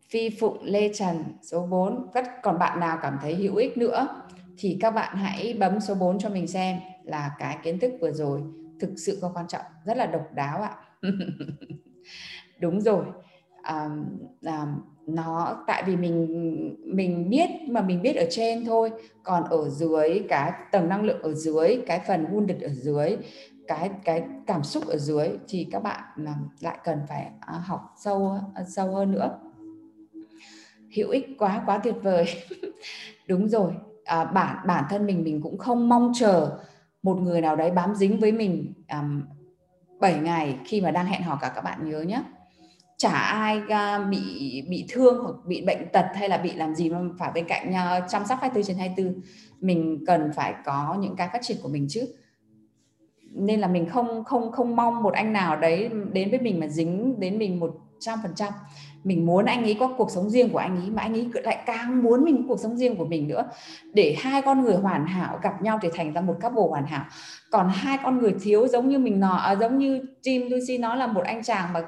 phi 0.09 0.29
phụng 0.39 0.63
lê 0.63 0.93
trần 0.93 1.23
số 1.41 1.67
4 1.67 2.07
Cất 2.13 2.25
còn 2.43 2.59
bạn 2.59 2.79
nào 2.79 2.99
cảm 3.01 3.17
thấy 3.21 3.35
hữu 3.35 3.55
ích 3.55 3.77
nữa 3.77 4.07
thì 4.57 4.77
các 4.81 4.91
bạn 4.91 5.15
hãy 5.15 5.55
bấm 5.59 5.79
số 5.79 5.95
4 5.95 6.19
cho 6.19 6.29
mình 6.29 6.47
xem 6.47 6.77
là 7.03 7.31
cái 7.39 7.57
kiến 7.63 7.79
thức 7.79 7.91
vừa 8.01 8.11
rồi 8.11 8.41
thực 8.79 8.93
sự 8.97 9.17
có 9.21 9.31
quan 9.33 9.47
trọng. 9.47 9.61
Rất 9.85 9.97
là 9.97 10.05
độc 10.05 10.33
đáo 10.33 10.61
ạ. 10.61 10.77
Đúng 12.59 12.81
rồi. 12.81 13.05
À, 13.61 13.89
à, 14.43 14.65
nó 15.07 15.63
tại 15.67 15.83
vì 15.85 15.95
mình 15.95 16.75
mình 16.85 17.29
biết 17.29 17.49
mà 17.67 17.81
mình 17.81 18.01
biết 18.01 18.15
ở 18.15 18.25
trên 18.29 18.65
thôi. 18.65 18.91
Còn 19.23 19.43
ở 19.43 19.69
dưới 19.69 20.25
cái 20.29 20.51
tầng 20.71 20.89
năng 20.89 21.03
lượng 21.03 21.21
ở 21.21 21.33
dưới 21.33 21.81
cái 21.87 22.01
phần 22.07 22.25
wounded 22.25 22.63
ở 22.63 22.69
dưới 22.69 23.17
cái 23.67 23.89
cái 24.03 24.23
cảm 24.47 24.63
xúc 24.63 24.87
ở 24.87 24.97
dưới 24.97 25.29
thì 25.47 25.67
các 25.71 25.83
bạn 25.83 26.03
lại 26.59 26.77
cần 26.83 26.99
phải 27.09 27.31
ờ, 27.41 27.57
học 27.57 27.93
sâu 27.97 28.37
sâu 28.67 28.95
hơn 28.95 29.11
nữa 29.11 29.39
hữu 30.95 31.09
ích 31.09 31.27
quá 31.37 31.63
quá 31.65 31.77
tuyệt 31.77 31.95
vời. 32.03 32.25
Đúng 33.27 33.49
rồi. 33.49 33.73
À, 34.03 34.25
bản 34.25 34.57
bản 34.67 34.83
thân 34.89 35.05
mình 35.05 35.23
mình 35.23 35.41
cũng 35.41 35.57
không 35.57 35.89
mong 35.89 36.11
chờ 36.15 36.57
một 37.03 37.15
người 37.15 37.41
nào 37.41 37.55
đấy 37.55 37.71
bám 37.71 37.95
dính 37.95 38.19
với 38.19 38.31
mình 38.31 38.73
um, 38.91 39.23
7 39.99 40.19
ngày 40.19 40.57
khi 40.65 40.81
mà 40.81 40.91
đang 40.91 41.05
hẹn 41.05 41.23
hò 41.23 41.37
cả 41.41 41.51
các 41.55 41.61
bạn 41.61 41.89
nhớ 41.89 42.01
nhé 42.01 42.21
chả 42.97 43.11
ai 43.19 43.57
uh, 43.57 44.09
bị 44.09 44.61
bị 44.69 44.85
thương 44.89 45.23
hoặc 45.23 45.35
bị 45.45 45.65
bệnh 45.65 45.89
tật 45.93 46.05
hay 46.15 46.29
là 46.29 46.37
bị 46.37 46.53
làm 46.53 46.75
gì 46.75 46.89
mà 46.89 46.99
phải 47.19 47.31
bên 47.31 47.45
cạnh 47.47 47.71
nhau 47.71 47.99
chăm 48.09 48.25
sóc 48.25 48.39
24 48.41 48.63
trên 48.63 48.77
24 48.77 49.21
mình 49.59 50.03
cần 50.07 50.31
phải 50.35 50.53
có 50.65 50.97
những 50.99 51.15
cái 51.15 51.29
phát 51.33 51.39
triển 51.41 51.57
của 51.63 51.69
mình 51.69 51.87
chứ. 51.89 52.07
Nên 53.31 53.59
là 53.59 53.67
mình 53.67 53.89
không 53.89 54.23
không 54.23 54.51
không 54.51 54.75
mong 54.75 55.03
một 55.03 55.13
anh 55.13 55.33
nào 55.33 55.57
đấy 55.57 55.89
đến 56.13 56.29
với 56.29 56.39
mình 56.39 56.59
mà 56.59 56.67
dính 56.67 57.19
đến 57.19 57.37
mình 57.37 57.59
một 57.59 57.75
trăm 57.99 58.19
phần 58.23 58.31
trăm 58.35 58.53
mình 59.05 59.25
muốn 59.25 59.45
anh 59.45 59.63
ấy 59.63 59.77
có 59.79 59.87
cuộc 59.97 60.11
sống 60.11 60.29
riêng 60.29 60.49
của 60.49 60.57
anh 60.57 60.75
ấy 60.75 60.89
mà 60.89 61.01
anh 61.01 61.13
ấy 61.13 61.29
lại 61.33 61.57
càng 61.65 62.03
muốn 62.03 62.23
mình 62.23 62.37
có 62.37 62.43
cuộc 62.47 62.59
sống 62.59 62.77
riêng 62.77 62.95
của 62.95 63.05
mình 63.05 63.27
nữa. 63.27 63.43
Để 63.93 64.15
hai 64.19 64.41
con 64.41 64.61
người 64.61 64.75
hoàn 64.75 65.05
hảo 65.05 65.39
gặp 65.43 65.61
nhau 65.61 65.79
thì 65.81 65.89
thành 65.93 66.13
ra 66.13 66.21
một 66.21 66.35
couple 66.41 66.63
hoàn 66.69 66.85
hảo. 66.85 67.05
Còn 67.51 67.69
hai 67.69 67.97
con 68.03 68.17
người 68.17 68.35
thiếu 68.43 68.67
giống 68.67 68.89
như 68.89 68.99
mình 68.99 69.19
nọ 69.19 69.35
à, 69.35 69.55
giống 69.55 69.77
như 69.77 70.01
Tim 70.23 70.41
Lucy 70.51 70.77
nói 70.77 70.97
là 70.97 71.07
một 71.07 71.21
anh 71.25 71.43
chàng 71.43 71.73
mà 71.73 71.81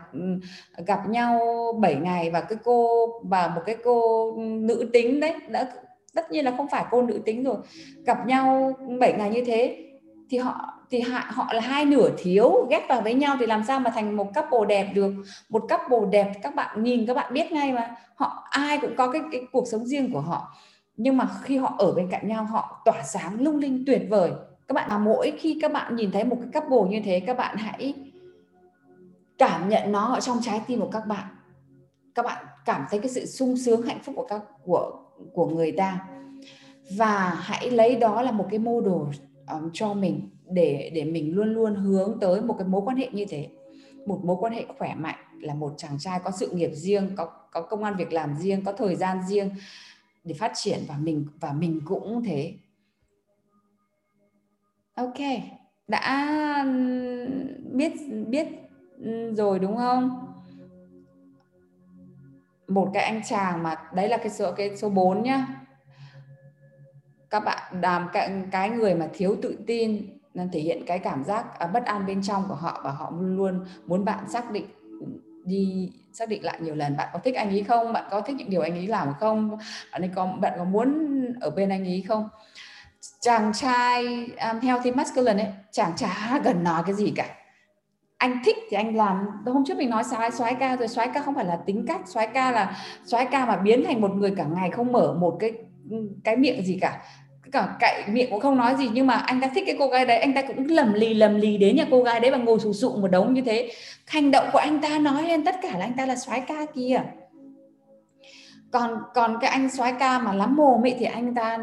gặp 0.86 1.10
nhau 1.10 1.40
7 1.80 1.96
ngày 1.96 2.32
và 2.32 2.42
cái 2.42 2.58
cô 2.64 3.08
và 3.24 3.48
một 3.48 3.62
cái 3.66 3.76
cô 3.84 4.34
nữ 4.38 4.90
tính 4.94 5.20
đấy 5.20 5.34
đã 5.50 5.72
tất 6.16 6.32
nhiên 6.32 6.46
là 6.46 6.54
không 6.58 6.68
phải 6.72 6.86
cô 6.92 7.02
nữ 7.02 7.22
tính 7.26 7.44
rồi. 7.44 7.58
Gặp 8.06 8.28
nhau 8.28 8.74
7 9.00 9.14
ngày 9.14 9.30
như 9.30 9.44
thế 9.46 9.87
thì 10.30 10.38
họ 10.38 10.74
thì 10.90 11.00
họ 11.30 11.54
là 11.54 11.62
hai 11.62 11.86
nửa 11.86 12.10
thiếu, 12.18 12.68
ghép 12.70 12.90
vào 12.90 13.02
với 13.02 13.14
nhau 13.14 13.36
thì 13.40 13.46
làm 13.46 13.64
sao 13.64 13.80
mà 13.80 13.90
thành 13.90 14.18
một 14.18 14.28
couple 14.36 14.68
đẹp 14.68 14.92
được? 14.94 15.14
Một 15.50 15.60
couple 15.70 16.10
đẹp, 16.12 16.32
các 16.42 16.56
bạn 16.56 16.84
nhìn, 16.84 17.06
các 17.06 17.14
bạn 17.14 17.34
biết 17.34 17.52
ngay 17.52 17.74
mà. 17.74 17.96
Họ, 18.16 18.48
ai 18.50 18.78
cũng 18.78 18.96
có 18.96 19.12
cái 19.12 19.22
cái 19.32 19.42
cuộc 19.52 19.68
sống 19.68 19.86
riêng 19.86 20.14
của 20.14 20.22
họ. 20.22 20.56
Nhưng 20.98 21.18
mà 21.18 21.30
khi 21.42 21.58
họ 21.58 21.76
ở 21.78 21.92
bên 21.92 22.08
cạnh 22.12 22.28
nhau, 22.28 22.44
họ 22.44 22.82
tỏa 22.86 23.04
sáng, 23.04 23.42
lung 23.42 23.58
linh, 23.58 23.84
tuyệt 23.88 24.02
vời. 24.10 24.32
Các 24.68 24.74
bạn 24.74 25.04
mỗi 25.04 25.34
khi 25.40 25.60
các 25.62 25.72
bạn 25.72 25.96
nhìn 25.96 26.12
thấy 26.12 26.24
một 26.24 26.38
cái 26.42 26.62
couple 26.62 26.92
như 26.92 27.02
thế, 27.06 27.20
các 27.20 27.38
bạn 27.38 27.58
hãy 27.58 27.94
cảm 29.38 29.70
nhận 29.70 29.92
nó 29.92 30.14
ở 30.14 30.20
trong 30.20 30.38
trái 30.42 30.62
tim 30.68 30.80
của 30.80 30.90
các 30.92 31.08
bạn. 31.08 31.28
Các 32.16 32.26
bạn 32.26 32.46
cảm 32.66 32.86
thấy 32.90 33.00
cái 33.00 33.10
sự 33.10 33.26
sung 33.26 33.58
sướng, 33.58 33.82
hạnh 33.82 34.00
phúc 34.04 34.16
của 34.18 34.26
các, 34.30 34.42
của 34.64 34.92
của 35.34 35.48
người 35.48 35.72
ta. 35.72 36.00
Và 36.98 37.38
hãy 37.42 37.72
lấy 37.72 37.96
đó 37.96 38.22
là 38.22 38.32
một 38.32 38.48
cái 38.50 38.60
mô 38.60 38.82
đồ 38.82 39.08
um, 39.52 39.70
cho 39.74 39.94
mình 39.94 40.30
để 40.50 40.92
để 40.94 41.04
mình 41.04 41.36
luôn 41.36 41.54
luôn 41.54 41.76
hướng 41.76 42.18
tới 42.22 42.42
một 42.42 42.56
cái 42.60 42.68
mối 42.68 42.82
quan 42.86 42.98
hệ 42.98 43.10
như 43.12 43.26
thế. 43.30 43.50
Một 44.06 44.22
mối 44.24 44.38
quan 44.40 44.54
hệ 44.54 44.66
khỏe 44.78 44.96
mạnh 44.96 45.20
là 45.42 45.54
một 45.54 45.74
chàng 45.78 46.00
trai 46.00 46.20
có 46.24 46.32
sự 46.32 46.52
nghiệp 46.52 46.72
riêng 46.74 47.16
có 47.16 47.26
có 47.52 47.62
công 47.62 47.84
an 47.84 47.96
việc 47.98 48.14
làm 48.14 48.36
riêng 48.36 48.64
có 48.66 48.74
thời 48.74 48.96
gian 48.96 49.18
riêng 49.28 49.50
để 50.24 50.34
phát 50.34 50.52
triển 50.56 50.80
và 50.88 50.98
mình 50.98 51.28
và 51.40 51.54
mình 51.54 51.82
cũng 51.86 52.24
thế. 52.24 52.54
Ok 54.96 55.20
đã 55.88 56.66
biết 57.72 57.92
biết 58.28 58.48
rồi 59.32 59.60
đúng 59.60 59.78
không? 59.78 60.34
Một 62.68 62.92
cái 62.94 63.04
anh 63.04 63.22
chàng 63.26 63.64
mà 63.64 63.76
đấy 63.96 64.10
là 64.10 64.18
cái 64.18 64.30
số 64.30 64.52
cái 64.52 64.78
số 64.78 64.90
4 64.90 65.24
nhá 65.24 65.67
các 67.38 67.44
bạn 67.46 67.82
làm 67.82 68.08
cái, 68.14 68.32
cái 68.52 68.70
người 68.70 68.96
mà 68.96 69.08
thiếu 69.14 69.36
tự 69.42 69.58
tin 69.68 70.20
thể 70.52 70.60
hiện 70.60 70.84
cái 70.88 71.00
cảm 71.00 71.24
giác 71.24 71.60
à, 71.60 71.68
bất 71.68 71.86
an 71.86 72.06
bên 72.06 72.22
trong 72.24 72.44
của 72.48 72.56
họ 72.56 72.82
và 72.84 72.92
họ 72.92 73.12
luôn 73.12 73.38
luôn 73.38 73.66
muốn 73.86 74.06
bạn 74.06 74.30
xác 74.30 74.52
định 74.52 74.66
đi 75.46 75.92
xác 76.14 76.30
định 76.30 76.44
lại 76.44 76.58
nhiều 76.62 76.76
lần 76.76 76.98
bạn 76.98 77.10
có 77.14 77.20
thích 77.20 77.36
anh 77.36 77.50
ấy 77.50 77.64
không? 77.64 77.94
Bạn 77.94 78.06
có 78.12 78.22
thích 78.22 78.36
những 78.36 78.50
điều 78.50 78.62
anh 78.62 78.74
ấy 78.74 78.88
làm 78.88 79.14
không? 79.20 79.58
Bạn 79.92 80.02
ấy 80.02 80.12
có 80.16 80.26
bạn 80.26 80.54
có 80.58 80.64
muốn 80.64 81.10
ở 81.42 81.50
bên 81.50 81.70
anh 81.70 81.86
ấy 81.86 82.04
không? 82.08 82.30
Chàng 83.22 83.52
trai 83.54 84.06
um, 84.52 84.60
healthy 84.62 84.92
masculine 84.92 85.44
ấy 85.44 85.54
chàng 85.72 85.92
chả 85.96 86.40
gần 86.44 86.64
nói 86.64 86.84
cái 86.86 86.96
gì 86.96 87.14
cả. 87.16 87.36
Anh 88.18 88.40
thích 88.46 88.58
thì 88.70 88.78
anh 88.78 88.96
làm. 88.96 89.28
Hôm 89.46 89.64
trước 89.68 89.78
mình 89.78 89.90
nói 89.90 90.04
sai 90.04 90.32
soái 90.32 90.56
ca 90.56 90.76
rồi 90.76 90.88
soái 90.88 91.10
ca 91.14 91.22
không 91.22 91.36
phải 91.36 91.46
là 91.46 91.60
tính 91.66 91.86
cách 91.88 92.02
soái 92.06 92.28
ca 92.28 92.52
là 92.52 92.78
soái 93.06 93.26
ca 93.32 93.46
mà 93.46 93.58
biến 93.58 93.84
thành 93.86 94.02
một 94.02 94.12
người 94.12 94.34
cả 94.38 94.46
ngày 94.56 94.72
không 94.72 94.92
mở 94.92 95.14
một 95.14 95.38
cái 95.40 95.54
cái 96.24 96.38
miệng 96.38 96.64
gì 96.64 96.78
cả 96.82 97.02
cả 97.52 97.78
cậy 97.80 98.04
miệng 98.08 98.30
cũng 98.30 98.40
không 98.40 98.58
nói 98.58 98.76
gì, 98.76 98.90
nhưng 98.94 99.08
mà 99.08 99.14
anh 99.14 99.42
ta 99.42 99.48
thích 99.56 99.64
cái 99.68 99.76
cô 99.80 99.88
gái 99.88 100.06
đấy, 100.06 100.18
anh 100.18 100.34
ta 100.34 100.42
cũng 100.42 100.68
lầm 100.70 100.94
lì 100.94 101.14
lầm 101.14 101.36
lì 101.36 101.58
đến 101.58 101.76
nhà 101.76 101.86
cô 101.92 102.04
gái 102.04 102.20
đấy 102.20 102.32
và 102.32 102.38
ngồi 102.38 102.60
sụ 102.60 102.74
sụ 102.74 102.98
một 102.98 103.08
đống 103.08 103.34
như 103.34 103.42
thế. 103.42 103.72
Hành 104.06 104.32
động 104.32 104.50
của 104.52 104.60
anh 104.60 104.82
ta 104.82 105.00
nói 105.00 105.24
lên 105.24 105.46
tất 105.46 105.56
cả 105.62 105.78
là 105.78 105.86
anh 105.86 105.94
ta 105.98 106.06
là 106.06 106.16
soái 106.16 106.42
ca 106.42 106.66
kia. 106.76 107.02
Còn 108.72 109.00
còn 109.14 109.38
cái 109.42 109.50
anh 109.50 109.70
soái 109.70 109.94
ca 110.00 110.20
mà 110.20 110.34
lắm 110.34 110.56
mồm 110.56 110.86
ấy 110.86 110.96
thì 111.00 111.06
anh 111.06 111.36
ta 111.36 111.58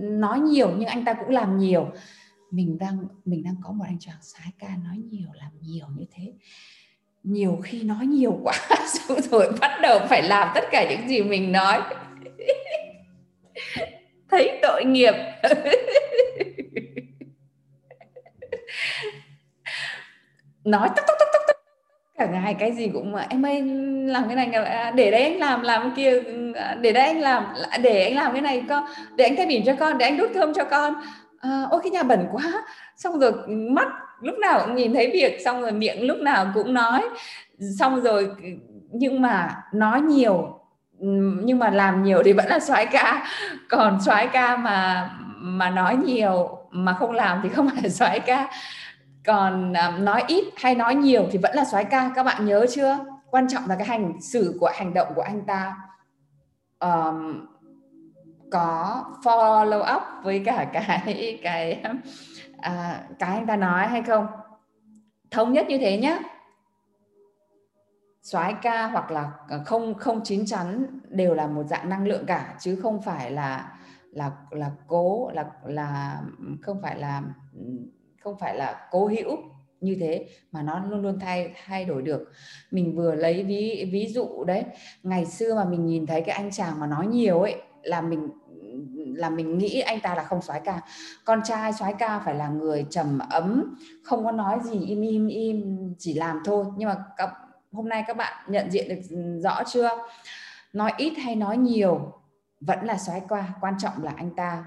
nói 0.00 0.40
nhiều 0.40 0.70
nhưng 0.78 0.88
anh 0.88 1.04
ta 1.04 1.14
cũng 1.14 1.28
làm 1.28 1.58
nhiều. 1.58 1.86
Mình 2.50 2.78
đang 2.78 2.98
mình 3.24 3.42
đang 3.44 3.54
có 3.62 3.72
một 3.72 3.84
anh 3.88 3.98
chàng 4.00 4.16
soái 4.20 4.48
ca 4.58 4.68
nói 4.68 4.96
nhiều, 5.10 5.28
làm 5.34 5.50
nhiều 5.60 5.86
như 5.96 6.04
thế. 6.14 6.32
Nhiều 7.22 7.58
khi 7.62 7.82
nói 7.82 8.06
nhiều 8.06 8.38
quá 8.42 8.54
rồi 9.30 9.52
bắt 9.60 9.78
đầu 9.82 9.98
phải 10.08 10.22
làm 10.22 10.48
tất 10.54 10.64
cả 10.70 10.86
những 10.90 11.08
gì 11.08 11.22
mình 11.22 11.52
nói. 11.52 11.82
thấy 14.38 14.58
tội 14.62 14.84
nghiệp. 14.84 15.14
Nói 20.64 20.88
tóc 20.96 21.04
tóc 21.06 21.16
tóc 21.18 21.28
tóc 21.32 21.56
cả 22.18 22.26
ngày 22.26 22.56
cái 22.58 22.72
gì 22.72 22.90
cũng 22.92 23.12
mà 23.12 23.26
em 23.30 23.46
ơi 23.46 23.62
làm 24.06 24.24
cái 24.28 24.36
này 24.36 24.50
để 24.94 25.10
đấy 25.10 25.22
anh 25.22 25.38
làm 25.38 25.62
làm 25.62 25.82
cái 25.82 25.90
kia 25.96 26.22
à, 26.54 26.76
để 26.80 26.92
đấy 26.92 27.06
anh 27.06 27.20
làm 27.20 27.44
để 27.82 28.04
anh 28.04 28.16
làm 28.16 28.32
cái 28.32 28.40
này 28.40 28.64
con 28.68 28.84
để 29.16 29.24
anh 29.24 29.36
thay 29.36 29.46
biển 29.46 29.62
cho 29.66 29.74
con 29.80 29.98
để 29.98 30.06
anh 30.06 30.16
đút 30.16 30.30
thơm 30.34 30.54
cho 30.54 30.64
con. 30.64 30.94
À, 31.40 31.62
ôi 31.70 31.80
cái 31.84 31.90
nhà 31.90 32.02
bẩn 32.02 32.26
quá. 32.32 32.64
Xong 32.96 33.18
rồi 33.18 33.32
mắt 33.48 33.88
lúc 34.22 34.38
nào 34.38 34.60
cũng 34.66 34.74
nhìn 34.74 34.94
thấy 34.94 35.10
việc 35.12 35.40
xong 35.44 35.60
rồi 35.60 35.72
miệng 35.72 36.06
lúc 36.06 36.18
nào 36.18 36.46
cũng 36.54 36.74
nói. 36.74 37.02
Xong 37.78 38.00
rồi 38.00 38.24
ừ, 38.42 38.48
nhưng 38.92 39.22
mà 39.22 39.56
nói 39.72 40.00
nhiều 40.00 40.60
nhưng 41.00 41.58
mà 41.58 41.70
làm 41.70 42.02
nhiều 42.02 42.22
thì 42.24 42.32
vẫn 42.32 42.46
là 42.46 42.60
soái 42.60 42.86
ca. 42.86 43.26
Còn 43.68 44.00
soái 44.00 44.26
ca 44.26 44.56
mà 44.56 45.10
mà 45.36 45.70
nói 45.70 45.96
nhiều 45.96 46.58
mà 46.70 46.92
không 46.92 47.12
làm 47.12 47.40
thì 47.42 47.48
không 47.48 47.70
phải 47.80 47.90
soái 47.90 48.20
ca. 48.20 48.48
Còn 49.26 49.72
um, 49.72 50.04
nói 50.04 50.24
ít 50.26 50.44
hay 50.56 50.74
nói 50.74 50.94
nhiều 50.94 51.28
thì 51.30 51.38
vẫn 51.38 51.54
là 51.54 51.64
soái 51.64 51.84
ca. 51.84 52.10
Các 52.14 52.22
bạn 52.22 52.46
nhớ 52.46 52.66
chưa? 52.70 52.98
Quan 53.30 53.48
trọng 53.48 53.62
là 53.68 53.76
cái 53.76 53.86
hành 53.86 54.20
xử 54.20 54.56
của 54.60 54.70
hành 54.74 54.94
động 54.94 55.08
của 55.14 55.22
anh 55.22 55.42
ta. 55.46 55.76
Um, 56.80 57.46
có 58.50 59.04
follow 59.22 59.96
up 59.96 60.02
với 60.22 60.42
cả 60.44 60.66
cái 60.72 61.38
cái 61.42 61.82
uh, 62.58 63.18
cái 63.18 63.34
anh 63.34 63.46
ta 63.46 63.56
nói 63.56 63.86
hay 63.86 64.02
không? 64.02 64.26
Thống 65.30 65.52
nhất 65.52 65.66
như 65.68 65.78
thế 65.78 65.98
nhé 65.98 66.18
soái 68.30 68.54
ca 68.62 68.86
hoặc 68.86 69.10
là 69.10 69.32
ờ, 69.48 69.62
không 69.64 69.94
không 69.94 70.20
chín 70.24 70.46
chắn 70.46 70.86
đều 71.08 71.34
là 71.34 71.46
một 71.46 71.64
dạng 71.66 71.88
năng 71.88 72.06
lượng 72.06 72.26
cả, 72.26 72.56
chứ 72.60 72.76
không 72.82 73.02
phải 73.02 73.30
là 73.30 73.72
là 74.12 74.32
là 74.50 74.70
cố, 74.86 75.30
là 75.30 75.44
là, 75.64 76.22
không 76.62 76.82
phải 76.82 76.98
là, 76.98 77.22
không 78.20 78.38
phải 78.38 78.56
là 78.56 78.88
cố 78.90 79.06
hữu 79.06 79.36
như 79.80 79.96
thế 80.00 80.26
mà 80.52 80.62
nó 80.62 80.84
luôn 80.84 81.02
luôn 81.02 81.18
thay 81.20 81.52
thay 81.66 81.84
đổi 81.84 82.02
được. 82.02 82.32
Mình 82.70 82.96
vừa 82.96 83.14
lấy 83.14 83.44
ví 83.44 83.88
ví 83.92 84.06
dụ 84.06 84.44
đấy, 84.44 84.64
ngày 85.02 85.26
xưa 85.26 85.54
mà 85.54 85.64
mình 85.64 85.86
nhìn 85.86 86.06
thấy 86.06 86.20
cái 86.20 86.36
anh 86.36 86.50
chàng 86.50 86.80
mà 86.80 86.86
nói 86.86 87.06
nhiều 87.06 87.40
ấy, 87.40 87.56
là 87.82 88.00
mình 88.00 88.28
là 89.16 89.30
mình 89.30 89.58
nghĩ 89.58 89.80
anh 89.80 90.00
ta 90.00 90.14
là 90.14 90.24
không 90.24 90.42
soái 90.42 90.60
ca. 90.64 90.80
Con 91.24 91.40
trai 91.44 91.72
soái 91.72 91.94
ca 91.98 92.18
phải 92.18 92.34
là 92.34 92.48
người 92.48 92.86
trầm 92.90 93.18
ấm, 93.30 93.76
không 94.04 94.24
có 94.24 94.32
nói 94.32 94.58
gì 94.62 94.80
im 94.86 95.00
im 95.00 95.26
im, 95.26 95.94
chỉ 95.98 96.14
làm 96.14 96.40
thôi. 96.44 96.64
Nhưng 96.76 96.88
mà 96.88 96.96
hôm 97.72 97.88
nay 97.88 98.04
các 98.06 98.16
bạn 98.16 98.32
nhận 98.48 98.70
diện 98.70 98.88
được 98.88 99.00
ừ, 99.10 99.40
rõ 99.40 99.62
chưa? 99.64 99.88
Nói 100.72 100.92
ít 100.96 101.12
hay 101.18 101.36
nói 101.36 101.56
nhiều 101.56 102.12
vẫn 102.60 102.84
là 102.84 102.98
xoáy 102.98 103.22
qua 103.28 103.54
quan 103.60 103.74
trọng 103.78 104.02
là 104.02 104.12
anh 104.16 104.30
ta 104.34 104.64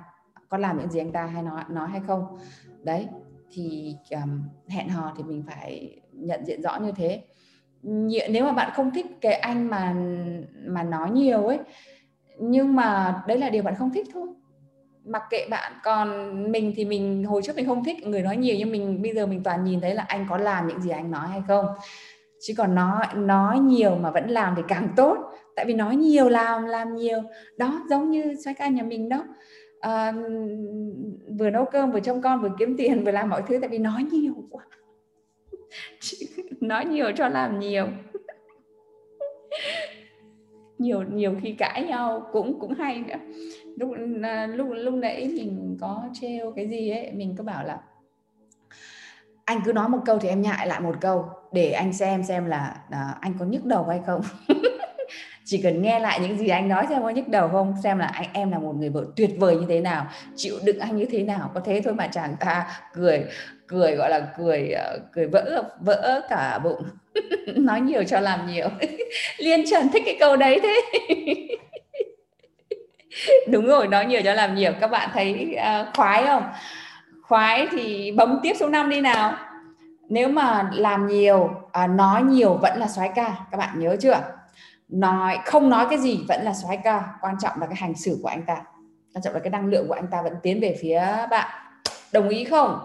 có 0.50 0.58
làm 0.58 0.80
những 0.80 0.90
gì 0.90 1.00
anh 1.00 1.12
ta 1.12 1.26
hay 1.26 1.44
nói 1.44 1.64
nói 1.70 1.90
hay 1.90 2.02
không. 2.08 2.38
Đấy 2.84 3.08
thì 3.52 3.96
um, 4.10 4.44
hẹn 4.70 4.90
hò 4.90 5.14
thì 5.18 5.24
mình 5.24 5.44
phải 5.48 6.00
nhận 6.12 6.46
diện 6.46 6.62
rõ 6.62 6.80
như 6.80 6.92
thế. 6.92 7.24
Nếu 8.30 8.46
mà 8.46 8.52
bạn 8.52 8.72
không 8.76 8.92
thích 8.92 9.06
cái 9.22 9.34
anh 9.34 9.70
mà 9.70 9.96
mà 10.66 10.84
nói 10.84 11.12
nhiều 11.12 11.48
ấy 11.48 11.60
nhưng 12.40 12.76
mà 12.76 13.22
đấy 13.28 13.38
là 13.38 13.50
điều 13.50 13.64
bạn 13.64 13.76
không 13.76 13.94
thích 13.94 14.08
thôi. 14.14 14.28
Mặc 15.06 15.24
kệ 15.30 15.48
bạn 15.50 15.74
còn 15.84 16.52
mình 16.52 16.74
thì 16.76 16.86
mình 16.86 17.24
hồi 17.24 17.42
trước 17.42 17.56
mình 17.56 17.66
không 17.66 17.84
thích 17.84 18.08
người 18.08 18.22
nói 18.22 18.38
nhiều 18.38 18.56
nhưng 18.60 18.72
mình 18.72 19.02
bây 19.02 19.14
giờ 19.16 19.26
mình 19.26 19.44
toàn 19.44 19.64
nhìn 19.64 19.82
thấy 19.82 19.96
là 19.96 20.04
anh 20.08 20.26
có 20.30 20.38
làm 20.38 20.68
những 20.68 20.82
gì 20.82 20.90
anh 20.90 21.12
nói 21.12 21.28
hay 21.28 21.42
không 21.48 21.66
chứ 22.42 22.54
còn 22.58 22.76
nói 22.76 23.06
nói 23.16 23.60
nhiều 23.60 23.96
mà 23.96 24.12
vẫn 24.12 24.30
làm 24.30 24.54
thì 24.58 24.64
càng 24.68 24.88
tốt. 24.96 25.18
Tại 25.56 25.66
vì 25.66 25.74
nói 25.74 25.96
nhiều 25.96 26.30
làm 26.30 26.66
làm 26.66 26.96
nhiều. 26.96 27.22
Đó 27.58 27.84
giống 27.90 28.12
như 28.12 28.36
xoay 28.44 28.54
ca 28.54 28.68
nhà 28.68 28.84
mình 28.84 29.10
đó. 29.10 29.26
À, 29.80 30.14
vừa 31.40 31.50
nấu 31.50 31.66
cơm 31.66 31.92
vừa 31.92 32.00
trông 32.00 32.22
con 32.22 32.42
vừa 32.42 32.52
kiếm 32.60 32.78
tiền 32.78 33.04
vừa 33.04 33.12
làm 33.12 33.30
mọi 33.30 33.44
thứ 33.48 33.58
tại 33.60 33.70
vì 33.70 33.78
nói 33.78 34.04
nhiều 34.12 34.34
quá. 34.50 34.64
Nói 36.62 36.86
nhiều 36.86 37.12
cho 37.16 37.28
làm 37.28 37.60
nhiều. 37.60 37.88
Nhiều 40.78 41.04
nhiều 41.04 41.36
khi 41.42 41.54
cãi 41.54 41.84
nhau 41.84 42.30
cũng 42.32 42.60
cũng 42.60 42.74
hay 42.74 43.04
nữa. 43.08 43.16
Lúc 43.78 43.90
à, 44.24 44.48
lúc 44.48 44.68
lúc 44.72 44.94
nãy 44.94 45.32
mình 45.36 45.78
có 45.82 46.04
treo 46.14 46.52
cái 46.52 46.70
gì 46.70 46.90
ấy 46.90 47.12
mình 47.12 47.36
có 47.38 47.44
bảo 47.44 47.64
là 47.64 47.80
anh 49.46 49.62
cứ 49.66 49.74
nói 49.74 49.90
một 49.90 50.00
câu 50.06 50.20
thì 50.20 50.30
em 50.30 50.42
nhại 50.42 50.68
lại 50.68 50.82
một 50.82 50.96
câu 51.02 51.30
để 51.52 51.72
anh 51.72 51.94
xem 51.94 52.24
xem 52.24 52.46
là 52.46 52.76
à, 52.90 53.16
anh 53.22 53.34
có 53.40 53.46
nhức 53.46 53.66
đầu 53.66 53.84
hay 53.84 54.00
không. 54.06 54.22
Chỉ 55.46 55.62
cần 55.64 55.82
nghe 55.82 56.00
lại 56.00 56.20
những 56.20 56.38
gì 56.38 56.48
anh 56.48 56.70
nói 56.70 56.86
xem 56.90 57.02
có 57.02 57.10
nhức 57.10 57.28
đầu 57.28 57.50
không 57.50 57.74
xem 57.84 57.98
là 57.98 58.06
anh 58.06 58.30
em 58.34 58.52
là 58.52 58.60
một 58.60 58.74
người 58.76 58.90
vợ 58.90 59.06
tuyệt 59.16 59.30
vời 59.38 59.56
như 59.56 59.66
thế 59.70 59.82
nào 59.82 60.08
chịu 60.36 60.56
đựng 60.64 60.80
anh 60.80 60.98
như 60.98 61.06
thế 61.12 61.24
nào. 61.24 61.52
Có 61.54 61.60
thế 61.60 61.82
thôi 61.84 61.94
mà 61.94 62.08
chàng 62.08 62.36
ta 62.40 62.66
cười 62.94 63.26
cười 63.68 63.96
gọi 63.96 64.10
là 64.10 64.28
cười 64.38 64.70
ờ, 64.72 65.00
cười 65.12 65.28
vỡ 65.28 65.64
vỡ 65.80 66.22
cả 66.30 66.60
bụng. 66.64 66.84
Nói 67.56 67.82
nhiều 67.82 68.04
cho 68.04 68.20
làm 68.20 68.48
nhiều. 68.48 68.68
Liên 69.38 69.64
trần 69.72 69.90
thích 69.94 70.04
cái 70.06 70.18
câu 70.20 70.38
đấy 70.38 70.60
thế. 70.64 70.82
Đúng 73.48 73.68
rồi 73.68 73.88
nói 73.88 74.06
nhiều 74.06 74.22
cho 74.24 74.34
làm 74.34 74.56
nhiều. 74.56 74.72
Các 74.82 74.88
bạn 74.88 75.10
thấy 75.14 75.56
uh, 75.56 75.96
khoái 75.96 76.24
không? 76.26 76.44
Khoái 77.22 77.68
thì 77.72 78.12
bấm 78.12 78.40
tiếp 78.44 78.54
số 78.60 78.70
5 78.70 78.90
đi 78.90 79.02
nào 79.02 79.38
nếu 80.12 80.30
mà 80.30 80.70
làm 80.74 81.08
nhiều 81.08 81.50
à, 81.72 81.88
nói 81.88 82.24
nhiều 82.24 82.54
vẫn 82.54 82.80
là 82.80 82.88
soái 82.88 83.12
ca. 83.16 83.46
Các 83.52 83.58
bạn 83.58 83.80
nhớ 83.80 83.96
chưa? 84.02 84.22
Nói 84.90 85.38
không 85.46 85.70
nói 85.70 85.88
cái 85.90 86.00
gì 86.00 86.20
vẫn 86.28 86.44
là 86.44 86.54
soái 86.54 86.78
ca. 86.84 87.14
Quan 87.22 87.36
trọng 87.40 87.60
là 87.60 87.66
cái 87.66 87.76
hành 87.76 87.96
xử 87.96 88.20
của 88.22 88.28
anh 88.28 88.44
ta. 88.46 88.56
Quan 89.14 89.22
trọng 89.24 89.34
là 89.34 89.40
cái 89.40 89.50
năng 89.50 89.66
lượng 89.66 89.88
của 89.88 89.94
anh 89.94 90.08
ta 90.12 90.22
vẫn 90.22 90.34
tiến 90.44 90.62
về 90.62 90.78
phía 90.82 91.00
bạn. 91.30 91.50
Đồng 92.14 92.30
ý 92.30 92.44
không? 92.44 92.80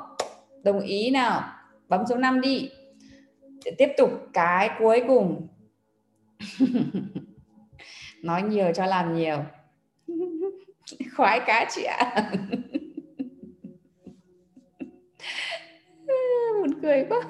Đồng 0.62 0.80
ý 0.80 1.10
nào? 1.10 1.42
Bấm 1.88 2.06
số 2.08 2.16
5 2.16 2.40
đi. 2.40 2.70
Để 3.64 3.72
tiếp 3.78 3.88
tục 3.96 4.10
cái 4.32 4.70
cuối 4.78 5.02
cùng. 5.08 5.48
Nói 8.22 8.42
nhiều 8.42 8.72
cho 8.74 8.86
làm 8.86 9.14
nhiều. 9.14 9.38
Khoái 11.16 11.40
cá 11.46 11.66
chị 11.70 11.82
ạ. 11.82 12.32
cười 16.86 17.04
quá. 17.08 17.20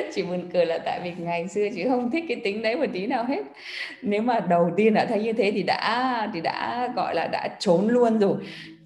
Chỉ 0.14 0.22
buồn 0.22 0.48
cười 0.52 0.66
là 0.66 0.78
tại 0.78 1.00
vì 1.04 1.24
ngày 1.24 1.48
xưa 1.48 1.68
chị 1.74 1.84
không 1.88 2.10
thích 2.10 2.24
cái 2.28 2.40
tính 2.44 2.62
đấy 2.62 2.76
một 2.76 2.86
tí 2.92 3.06
nào 3.06 3.24
hết. 3.24 3.42
Nếu 4.02 4.22
mà 4.22 4.40
đầu 4.40 4.70
tiên 4.76 4.94
đã 4.94 5.06
thấy 5.06 5.22
như 5.22 5.32
thế 5.32 5.50
thì 5.50 5.62
đã 5.62 6.30
thì 6.34 6.40
đã 6.40 6.88
gọi 6.96 7.14
là 7.14 7.26
đã 7.26 7.56
trốn 7.58 7.88
luôn 7.88 8.18
rồi. 8.18 8.36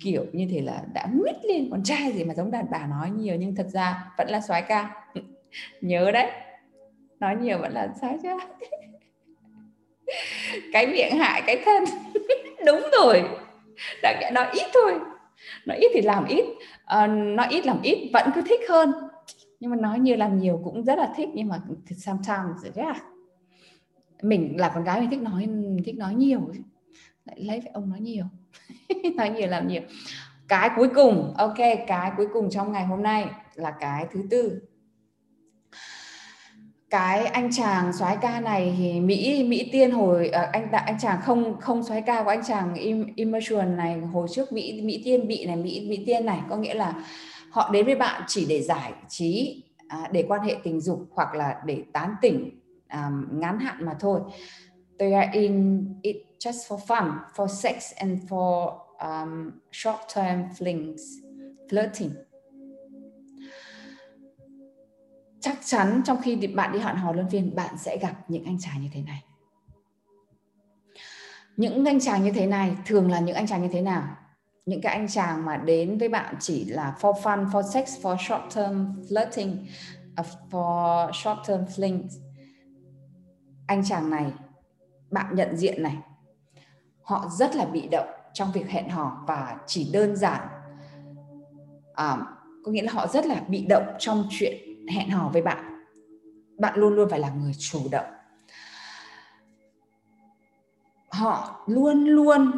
Kiểu 0.01 0.25
như 0.33 0.49
thế 0.53 0.61
là 0.61 0.83
đã 0.95 1.07
mít 1.13 1.45
lên 1.45 1.69
con 1.71 1.83
trai 1.85 2.13
gì 2.13 2.25
mà 2.25 2.35
giống 2.35 2.51
đàn 2.51 2.67
bà 2.71 2.87
nói 2.87 3.11
nhiều 3.11 3.37
nhưng 3.39 3.55
thật 3.55 3.67
ra 3.69 4.05
vẫn 4.19 4.29
là 4.31 4.41
soái 4.41 4.63
ca. 4.63 4.91
Nhớ 5.81 6.11
đấy. 6.11 6.31
Nói 7.21 7.37
nhiều 7.37 7.59
vẫn 7.59 7.73
là 7.73 7.89
soái 8.01 8.17
ca. 8.23 8.37
Cái 10.73 10.87
miệng 10.87 11.19
hại 11.19 11.43
cái 11.47 11.63
thân. 11.65 11.85
Đúng 12.67 12.81
rồi. 12.99 13.23
Đã 14.03 14.31
nói 14.33 14.47
ít 14.53 14.67
thôi. 14.75 14.95
Nói 15.67 15.79
ít 15.79 15.91
thì 15.95 16.03
làm 16.03 16.27
ít. 16.27 16.45
À, 16.85 17.07
nói 17.07 17.47
ít 17.51 17.67
làm 17.67 17.83
ít 17.83 18.11
vẫn 18.13 18.31
cứ 18.35 18.43
thích 18.43 18.61
hơn 18.69 18.93
nhưng 19.65 19.71
mà 19.71 19.77
nói 19.77 19.99
nhiều 19.99 20.17
làm 20.17 20.39
nhiều 20.39 20.61
cũng 20.65 20.85
rất 20.85 20.99
là 20.99 21.13
thích, 21.17 21.29
nhưng 21.35 21.49
mà 21.49 21.63
sometimes 21.97 22.77
yeah. 22.77 22.97
À? 22.97 23.01
mình 24.23 24.61
là 24.61 24.73
con 24.75 24.85
gái 24.85 25.01
mình 25.01 25.11
thích 25.11 25.23
nói 25.23 25.49
thích 25.85 25.97
nói 25.97 26.15
nhiều 26.15 26.41
lại 27.25 27.41
lấy 27.41 27.61
phải 27.61 27.71
ông 27.75 27.91
nói 27.91 28.01
nhiều. 28.01 28.25
Nói 29.17 29.31
nhiều 29.31 29.49
làm 29.49 29.69
nhiều. 29.69 29.83
Cái 30.49 30.71
cuối 30.77 30.89
cùng, 30.95 31.35
ok, 31.37 31.57
cái 31.87 32.13
cuối 32.17 32.27
cùng 32.33 32.51
trong 32.51 32.73
ngày 32.73 32.85
hôm 32.85 33.03
nay 33.03 33.27
là 33.55 33.71
cái 33.71 34.07
thứ 34.13 34.23
tư. 34.31 34.61
Cái 36.91 37.27
anh 37.27 37.51
chàng 37.53 37.93
soái 37.93 38.17
ca 38.21 38.41
này 38.41 38.75
thì 38.79 39.01
Mỹ 39.01 39.45
Mỹ 39.49 39.69
Tiên 39.73 39.91
hồi 39.91 40.29
ờ, 40.29 40.49
anh 40.53 40.73
anh 40.73 40.99
chàng 41.01 41.21
không 41.23 41.61
không 41.61 41.83
soái 41.83 42.03
ca 42.03 42.23
của 42.23 42.31
anh 42.31 42.45
chàng 42.45 42.75
immersion 43.17 43.77
này, 43.77 44.01
hồi 44.01 44.29
trước 44.31 44.53
Mỹ 44.53 44.83
Mỹ 44.83 45.03
Tiên 45.05 45.29
bị 45.29 45.47
này, 45.47 45.57
Mỹ 45.57 45.87
Mỹ 45.89 46.05
Tiên 46.07 46.27
này. 46.27 46.41
Có 46.49 46.57
nghĩa 46.57 46.75
là 46.75 46.95
họ 47.55 47.71
đến 47.73 47.87
với 47.87 47.95
bạn 47.95 48.23
chỉ 48.27 48.47
để 48.49 48.63
giải 48.63 48.93
trí 49.09 49.63
à, 49.89 50.09
để 50.13 50.25
quan 50.29 50.43
hệ 50.43 50.57
tình 50.65 50.81
dục 50.81 51.07
hoặc 51.11 51.35
là 51.35 51.63
để 51.67 51.85
tán 51.93 52.15
tỉnh 52.23 52.61
à, 52.89 53.11
ngắn 53.33 53.59
hạn 53.59 53.87
mà 53.87 53.97
thôi. 54.01 54.21
They 54.99 55.13
are 55.13 55.31
in 55.33 55.85
it 56.03 56.17
just 56.39 56.53
for 56.69 56.79
fun 56.79 57.13
for 57.35 57.47
sex 57.47 57.93
and 57.97 58.19
for 58.29 58.79
um, 58.99 59.51
short 59.73 59.99
term 60.17 60.43
flings 60.59 60.97
flirting. 61.69 62.11
Chắc 65.41 65.59
chắn 65.65 66.03
trong 66.05 66.23
khi 66.23 66.47
bạn 66.47 66.73
đi 66.73 66.79
hẹn 66.79 66.97
hò 66.97 67.13
luân 67.13 67.31
phiên 67.31 67.55
bạn 67.55 67.79
sẽ 67.79 67.99
gặp 67.99 68.15
những 68.29 68.45
anh 68.45 68.57
chàng 68.61 68.83
như 68.83 68.89
thế 68.93 69.03
này. 69.03 69.25
Những 71.57 71.85
anh 71.85 72.01
chàng 72.01 72.25
như 72.25 72.31
thế 72.31 72.47
này 72.47 72.77
thường 72.87 73.11
là 73.11 73.21
những 73.21 73.37
anh 73.37 73.47
chàng 73.47 73.63
như 73.63 73.69
thế 73.73 73.81
nào? 73.81 74.17
Những 74.67 74.81
cái 74.81 74.95
anh 74.95 75.09
chàng 75.09 75.45
mà 75.45 75.57
đến 75.57 75.99
với 75.99 76.09
bạn 76.09 76.35
chỉ 76.41 76.65
là 76.65 76.97
for 77.01 77.13
fun, 77.13 77.51
for 77.51 77.63
sex, 77.63 78.01
for 78.03 78.17
short 78.17 78.55
term 78.57 79.03
flirting, 79.09 79.57
uh, 80.21 80.27
for 80.51 81.11
short 81.13 81.39
term 81.49 81.65
fling. 81.65 82.03
Anh 83.67 83.85
chàng 83.85 84.11
này, 84.11 84.33
bạn 85.11 85.35
nhận 85.35 85.57
diện 85.57 85.83
này, 85.83 85.97
họ 87.03 87.29
rất 87.39 87.57
là 87.57 87.65
bị 87.65 87.89
động 87.89 88.09
trong 88.33 88.53
việc 88.53 88.69
hẹn 88.69 88.89
hò 88.89 89.25
và 89.27 89.57
chỉ 89.67 89.91
đơn 89.93 90.17
giản, 90.17 90.49
uh, 91.91 92.19
có 92.65 92.73
nghĩa 92.73 92.83
là 92.83 92.93
họ 92.93 93.07
rất 93.07 93.27
là 93.27 93.43
bị 93.49 93.67
động 93.67 93.87
trong 93.99 94.25
chuyện 94.31 94.87
hẹn 94.89 95.11
hò 95.11 95.29
với 95.29 95.43
bạn. 95.43 95.85
Bạn 96.59 96.79
luôn 96.79 96.95
luôn 96.95 97.11
phải 97.11 97.21
là 97.21 97.31
người 97.31 97.53
chủ 97.59 97.81
động. 97.91 98.07
Họ 101.11 101.65
luôn 101.67 102.05
luôn 102.05 102.53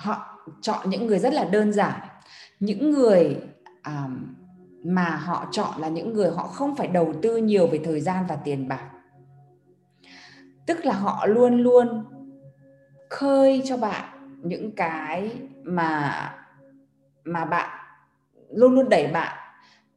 họ 0.00 0.38
chọn 0.60 0.90
những 0.90 1.06
người 1.06 1.18
rất 1.18 1.32
là 1.32 1.44
đơn 1.44 1.72
giản. 1.72 2.00
Những 2.60 2.90
người 2.90 3.36
um, 3.86 4.34
mà 4.84 5.16
họ 5.16 5.48
chọn 5.52 5.80
là 5.80 5.88
những 5.88 6.12
người 6.12 6.30
họ 6.30 6.46
không 6.46 6.76
phải 6.76 6.86
đầu 6.88 7.12
tư 7.22 7.36
nhiều 7.36 7.66
về 7.66 7.80
thời 7.84 8.00
gian 8.00 8.26
và 8.28 8.36
tiền 8.36 8.68
bạc. 8.68 8.90
Tức 10.66 10.84
là 10.84 10.92
họ 10.92 11.26
luôn 11.26 11.62
luôn 11.62 12.04
khơi 13.10 13.62
cho 13.64 13.76
bạn 13.76 14.04
những 14.42 14.74
cái 14.74 15.30
mà 15.62 16.14
mà 17.24 17.44
bạn 17.44 17.70
luôn 18.50 18.74
luôn 18.74 18.88
đẩy 18.88 19.06
bạn 19.06 19.38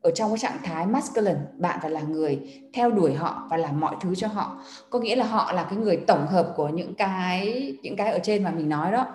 ở 0.01 0.11
trong 0.11 0.29
cái 0.29 0.37
trạng 0.37 0.57
thái 0.63 0.85
masculine. 0.85 1.39
Bạn 1.57 1.79
phải 1.81 1.91
là 1.91 2.01
người 2.01 2.61
theo 2.73 2.91
đuổi 2.91 3.13
họ 3.13 3.47
và 3.49 3.57
làm 3.57 3.79
mọi 3.79 3.95
thứ 4.01 4.15
cho 4.15 4.27
họ. 4.27 4.61
Có 4.89 4.99
nghĩa 4.99 5.15
là 5.15 5.25
họ 5.25 5.51
là 5.51 5.63
cái 5.63 5.77
người 5.77 5.97
tổng 6.07 6.27
hợp 6.27 6.53
của 6.55 6.69
những 6.69 6.95
cái 6.95 7.77
những 7.83 7.95
cái 7.95 8.11
ở 8.11 8.19
trên 8.23 8.43
mà 8.43 8.51
mình 8.51 8.69
nói 8.69 8.91
đó 8.91 9.07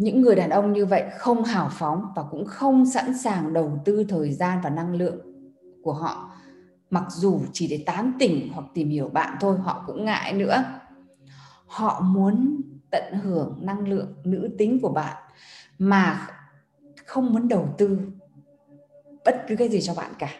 những 0.00 0.20
người 0.20 0.36
đàn 0.36 0.50
ông 0.50 0.72
như 0.72 0.86
vậy 0.86 1.04
không 1.18 1.44
hào 1.44 1.68
phóng 1.72 2.12
và 2.16 2.22
cũng 2.30 2.44
không 2.46 2.86
sẵn 2.86 3.18
sàng 3.18 3.52
đầu 3.52 3.80
tư 3.84 4.04
thời 4.08 4.32
gian 4.32 4.60
và 4.64 4.70
năng 4.70 4.94
lượng 4.94 5.16
của 5.82 5.92
họ. 5.92 6.32
Mặc 6.90 7.04
dù 7.08 7.40
chỉ 7.52 7.68
để 7.68 7.82
tán 7.86 8.12
tỉnh 8.18 8.52
hoặc 8.54 8.64
tìm 8.74 8.88
hiểu 8.88 9.08
bạn 9.08 9.36
thôi, 9.40 9.56
họ 9.58 9.84
cũng 9.86 10.04
ngại 10.04 10.32
nữa. 10.32 10.64
Họ 11.66 12.00
muốn 12.00 12.60
tận 12.90 13.14
hưởng 13.22 13.58
năng 13.60 13.88
lượng 13.88 14.14
nữ 14.24 14.50
tính 14.58 14.78
của 14.82 14.88
bạn 14.88 15.16
mà 15.78 16.28
không 17.06 17.32
muốn 17.32 17.48
đầu 17.48 17.68
tư 17.78 17.98
bất 19.24 19.44
cứ 19.48 19.56
cái 19.56 19.68
gì 19.68 19.80
cho 19.80 19.94
bạn 19.94 20.12
cả. 20.18 20.30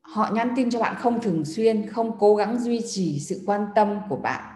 Họ 0.00 0.30
nhắn 0.32 0.52
tin 0.56 0.70
cho 0.70 0.80
bạn 0.80 0.94
không 0.98 1.20
thường 1.20 1.44
xuyên, 1.44 1.86
không 1.86 2.18
cố 2.18 2.36
gắng 2.36 2.58
duy 2.58 2.80
trì 2.88 3.20
sự 3.20 3.42
quan 3.46 3.66
tâm 3.74 4.00
của 4.08 4.16
bạn 4.16 4.47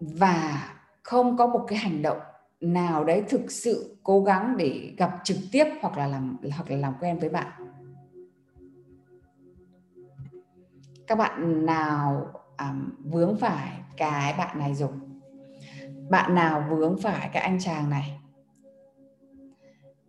và 0.00 0.68
không 1.02 1.36
có 1.36 1.46
một 1.46 1.64
cái 1.68 1.78
hành 1.78 2.02
động 2.02 2.18
nào 2.60 3.04
đấy 3.04 3.22
thực 3.28 3.50
sự 3.50 3.96
cố 4.02 4.22
gắng 4.22 4.56
để 4.56 4.94
gặp 4.96 5.10
trực 5.24 5.36
tiếp 5.52 5.64
hoặc 5.80 5.98
là 5.98 6.06
làm 6.06 6.36
hoặc 6.56 6.70
là 6.70 6.76
làm 6.76 6.94
quen 7.00 7.18
với 7.18 7.28
bạn. 7.28 7.52
Các 11.06 11.18
bạn 11.18 11.66
nào 11.66 12.32
um, 12.58 12.90
vướng 13.04 13.36
phải 13.38 13.72
cái 13.96 14.34
bạn 14.38 14.58
này 14.58 14.74
rồi. 14.74 14.90
Bạn 16.10 16.34
nào 16.34 16.64
vướng 16.70 16.98
phải 17.02 17.30
cái 17.32 17.42
anh 17.42 17.58
chàng 17.60 17.90
này. 17.90 18.18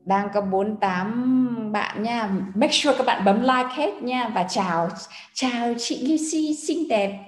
Đang 0.06 0.30
có 0.34 0.42
48 0.42 1.72
bạn 1.72 2.04
nha. 2.04 2.30
Make 2.54 2.74
sure 2.74 2.98
các 2.98 3.04
bạn 3.04 3.26
bấm 3.26 3.42
like 3.42 3.70
hết 3.76 4.04
nha 4.04 4.32
và 4.36 4.46
chào 4.50 4.90
chào 5.34 5.74
chị 5.78 6.08
Lucy 6.08 6.56
xinh 6.56 6.88
đẹp 6.88 7.20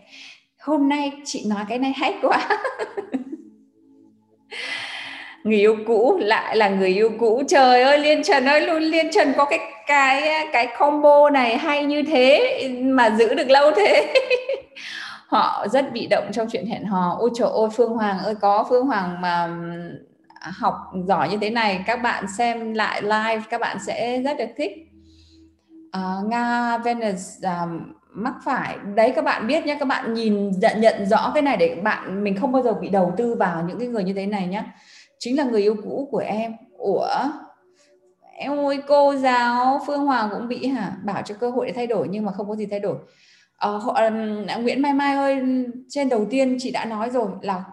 hôm 0.59 0.89
nay 0.89 1.11
chị 1.25 1.45
nói 1.49 1.65
cái 1.69 1.79
này 1.79 1.93
hay 1.95 2.15
quá. 2.21 2.47
Người 5.43 5.57
yêu 5.57 5.77
cũ 5.87 6.17
lại 6.21 6.57
là 6.57 6.69
người 6.69 6.89
yêu 6.89 7.11
cũ. 7.19 7.43
Trời 7.47 7.81
ơi 7.81 7.97
liên 7.97 8.23
trần 8.23 8.45
ơi 8.45 8.61
luôn 8.61 8.83
liên 8.83 9.11
trần 9.11 9.33
có 9.37 9.45
cái 9.45 9.59
cái 9.87 10.47
cái 10.53 10.67
combo 10.79 11.29
này 11.29 11.57
hay 11.57 11.85
như 11.85 12.03
thế 12.03 12.59
mà 12.81 13.09
giữ 13.09 13.33
được 13.33 13.49
lâu 13.49 13.71
thế. 13.75 14.13
Họ 15.27 15.67
rất 15.71 15.93
bị 15.93 16.07
động 16.07 16.29
trong 16.33 16.47
chuyện 16.51 16.65
hẹn 16.65 16.85
hò. 16.85 17.15
Ôi 17.19 17.29
trời 17.35 17.49
ơi 17.49 17.69
phương 17.75 17.93
hoàng 17.93 18.19
ơi 18.19 18.35
có 18.41 18.65
phương 18.69 18.85
hoàng 18.85 19.21
mà 19.21 19.49
học 20.41 20.75
giỏi 21.07 21.29
như 21.29 21.37
thế 21.37 21.49
này 21.49 21.83
các 21.85 21.95
bạn 21.95 22.25
xem 22.37 22.73
lại 22.73 23.01
live 23.01 23.41
các 23.49 23.61
bạn 23.61 23.77
sẽ 23.87 24.21
rất 24.21 24.37
được 24.37 24.49
thích. 24.57 24.71
Uh, 25.97 26.27
nga 26.27 26.77
venus 26.77 27.43
um, 27.43 27.49
à, 27.51 27.98
mắc 28.09 28.33
phải. 28.43 28.77
Đấy 28.95 29.13
các 29.15 29.25
bạn 29.25 29.47
biết 29.47 29.65
nhé 29.65 29.77
các 29.79 29.87
bạn 29.87 30.13
nhìn 30.13 30.51
nhận 30.51 30.81
nhận 30.81 31.05
rõ 31.05 31.31
cái 31.33 31.41
này 31.41 31.57
để 31.57 31.75
bạn 31.83 32.23
mình 32.23 32.37
không 32.37 32.51
bao 32.51 32.63
giờ 32.63 32.73
bị 32.73 32.89
đầu 32.89 33.13
tư 33.17 33.35
vào 33.35 33.63
những 33.67 33.79
cái 33.79 33.87
người 33.87 34.03
như 34.03 34.13
thế 34.13 34.25
này 34.25 34.47
nhé 34.47 34.63
chính 35.19 35.37
là 35.37 35.43
người 35.43 35.61
yêu 35.61 35.75
cũ 35.83 36.07
của 36.11 36.17
em. 36.17 36.53
Ủa? 36.77 37.07
Em 38.33 38.57
ơi 38.57 38.81
cô 38.87 39.15
giáo 39.15 39.81
phương 39.87 40.05
hoàng 40.05 40.29
cũng 40.31 40.47
bị 40.47 40.67
hả? 40.67 40.97
Bảo 41.03 41.21
cho 41.21 41.35
cơ 41.35 41.49
hội 41.49 41.67
để 41.67 41.73
thay 41.73 41.87
đổi 41.87 42.07
nhưng 42.07 42.25
mà 42.25 42.31
không 42.31 42.49
có 42.49 42.55
gì 42.55 42.65
thay 42.65 42.79
đổi. 42.79 42.95
Ờ, 43.55 43.77
họ, 43.77 43.99
nguyễn 44.61 44.81
mai 44.81 44.93
mai 44.93 45.15
ơi 45.15 45.41
trên 45.89 46.09
đầu 46.09 46.27
tiên 46.29 46.57
chị 46.59 46.71
đã 46.71 46.85
nói 46.85 47.09
rồi 47.09 47.27
là 47.41 47.63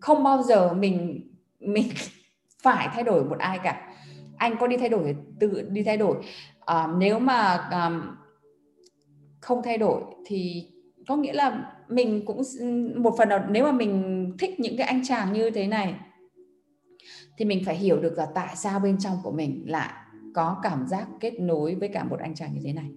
không 0.00 0.24
bao 0.24 0.42
giờ 0.42 0.72
mình 0.72 1.20
mình 1.60 1.88
phải 2.62 2.88
thay 2.94 3.02
đổi 3.02 3.24
một 3.24 3.38
ai 3.38 3.58
cả. 3.58 3.88
Anh 4.36 4.56
có 4.60 4.66
đi 4.66 4.76
thay 4.76 4.88
đổi 4.88 5.16
tự 5.40 5.68
đi 5.70 5.82
thay 5.82 5.96
đổi. 5.96 6.16
À, 6.64 6.88
nếu 6.98 7.18
mà 7.18 7.68
um, 7.70 8.02
không 9.46 9.62
thay 9.62 9.78
đổi 9.78 10.02
thì 10.26 10.66
có 11.08 11.16
nghĩa 11.16 11.32
là 11.32 11.72
mình 11.88 12.26
cũng 12.26 12.42
một 12.96 13.14
phần 13.18 13.28
nào, 13.28 13.46
nếu 13.50 13.64
mà 13.64 13.72
mình 13.72 14.32
thích 14.38 14.60
những 14.60 14.76
cái 14.76 14.86
anh 14.86 15.02
chàng 15.04 15.32
như 15.32 15.50
thế 15.50 15.66
này, 15.66 15.94
thì 17.38 17.44
mình 17.44 17.62
phải 17.66 17.76
hiểu 17.76 18.00
được 18.00 18.18
là 18.18 18.26
tại 18.34 18.56
sao 18.56 18.80
bên 18.80 18.98
trong 18.98 19.18
của 19.22 19.30
mình 19.30 19.64
lại 19.66 19.92
có 20.34 20.60
cảm 20.62 20.86
giác 20.86 21.06
kết 21.20 21.40
nối 21.40 21.74
với 21.74 21.88
cả 21.88 22.04
một 22.04 22.20
anh 22.20 22.34
chàng 22.34 22.54
như 22.54 22.60
thế 22.64 22.72
này. 22.72 22.90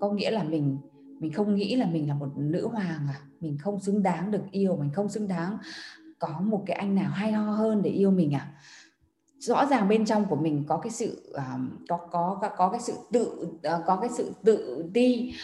Có 0.00 0.12
nghĩa 0.12 0.30
là 0.30 0.42
mình 0.42 0.78
mình 1.20 1.32
không 1.32 1.54
nghĩ 1.54 1.76
là 1.76 1.86
mình 1.86 2.08
là 2.08 2.14
một 2.14 2.28
nữ 2.36 2.66
hoàng 2.66 3.06
à 3.08 3.20
mình 3.40 3.58
không 3.58 3.80
xứng 3.80 4.02
đáng 4.02 4.30
được 4.30 4.42
yêu, 4.50 4.76
mình 4.76 4.90
không 4.94 5.08
xứng 5.08 5.28
đáng 5.28 5.58
có 6.18 6.40
một 6.40 6.62
cái 6.66 6.76
anh 6.76 6.94
nào 6.94 7.10
hay 7.10 7.32
ho 7.32 7.50
hơn 7.52 7.82
để 7.82 7.90
yêu 7.90 8.10
mình 8.10 8.34
à 8.34 8.52
rõ 9.46 9.66
ràng 9.66 9.88
bên 9.88 10.04
trong 10.04 10.24
của 10.24 10.36
mình 10.36 10.64
có 10.68 10.76
cái 10.76 10.90
sự 10.90 11.32
um, 11.32 11.70
có 11.88 11.96
có 12.12 12.50
có 12.56 12.68
cái 12.68 12.80
sự 12.80 12.92
tự 13.12 13.24
uh, 13.42 13.86
có 13.86 13.96
cái 13.96 14.10
sự 14.16 14.32
tự 14.44 14.84
ti 14.94 15.34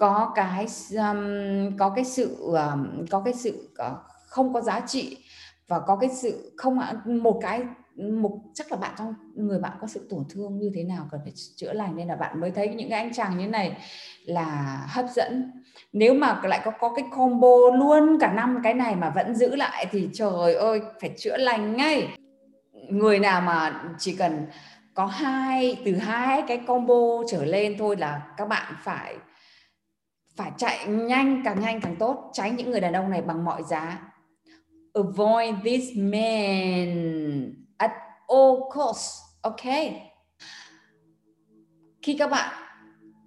có 0.00 0.32
cái 0.34 0.66
um, 0.90 1.76
có 1.78 1.90
cái 1.90 2.04
sự 2.04 2.36
um, 2.36 3.06
có 3.10 3.22
cái 3.24 3.34
sự 3.34 3.68
uh, 3.86 3.96
không 4.26 4.52
có 4.52 4.60
giá 4.60 4.80
trị 4.80 5.16
và 5.68 5.80
có 5.80 5.96
cái 5.96 6.10
sự 6.10 6.52
không 6.56 6.80
một 7.04 7.38
cái 7.42 7.62
một 7.96 8.38
chắc 8.54 8.72
là 8.72 8.76
bạn 8.78 8.94
trong 8.98 9.14
người 9.34 9.58
bạn 9.58 9.72
có 9.80 9.86
sự 9.86 10.06
tổn 10.10 10.24
thương 10.30 10.58
như 10.58 10.70
thế 10.74 10.84
nào 10.84 11.06
cần 11.10 11.20
phải 11.24 11.32
chữa 11.56 11.72
lành 11.72 11.96
nên 11.96 12.08
là 12.08 12.16
bạn 12.16 12.40
mới 12.40 12.50
thấy 12.50 12.68
những 12.68 12.90
cái 12.90 12.98
anh 12.98 13.12
chàng 13.12 13.38
như 13.38 13.46
này 13.46 13.76
là 14.24 14.78
hấp 14.88 15.06
dẫn. 15.14 15.52
Nếu 15.92 16.14
mà 16.14 16.40
lại 16.44 16.60
có 16.64 16.70
có 16.70 16.94
cái 16.96 17.04
combo 17.16 17.56
luôn 17.78 18.18
cả 18.20 18.32
năm 18.32 18.58
cái 18.64 18.74
này 18.74 18.96
mà 18.96 19.10
vẫn 19.10 19.34
giữ 19.34 19.56
lại 19.56 19.86
thì 19.90 20.08
trời 20.12 20.54
ơi 20.54 20.80
phải 21.00 21.10
chữa 21.16 21.36
lành 21.36 21.76
ngay 21.76 22.08
người 22.92 23.18
nào 23.18 23.40
mà 23.40 23.82
chỉ 23.98 24.16
cần 24.16 24.46
có 24.94 25.06
hai, 25.06 25.82
từ 25.84 25.96
hai 25.96 26.42
cái 26.48 26.58
combo 26.66 27.22
trở 27.30 27.44
lên 27.44 27.76
thôi 27.78 27.96
là 27.96 28.22
các 28.36 28.48
bạn 28.48 28.74
phải 28.82 29.16
phải 30.36 30.50
chạy 30.56 30.86
nhanh, 30.86 31.42
càng 31.44 31.60
nhanh 31.60 31.80
càng 31.80 31.96
tốt. 31.96 32.30
Tránh 32.32 32.56
những 32.56 32.70
người 32.70 32.80
đàn 32.80 32.92
ông 32.92 33.10
này 33.10 33.22
bằng 33.22 33.44
mọi 33.44 33.62
giá. 33.62 33.98
Avoid 34.94 35.54
this 35.64 35.84
man 35.96 37.52
at 37.76 37.90
all 38.28 38.56
costs 38.74 39.20
ok? 39.42 39.64
Khi 42.02 42.16
các 42.18 42.30
bạn 42.30 42.54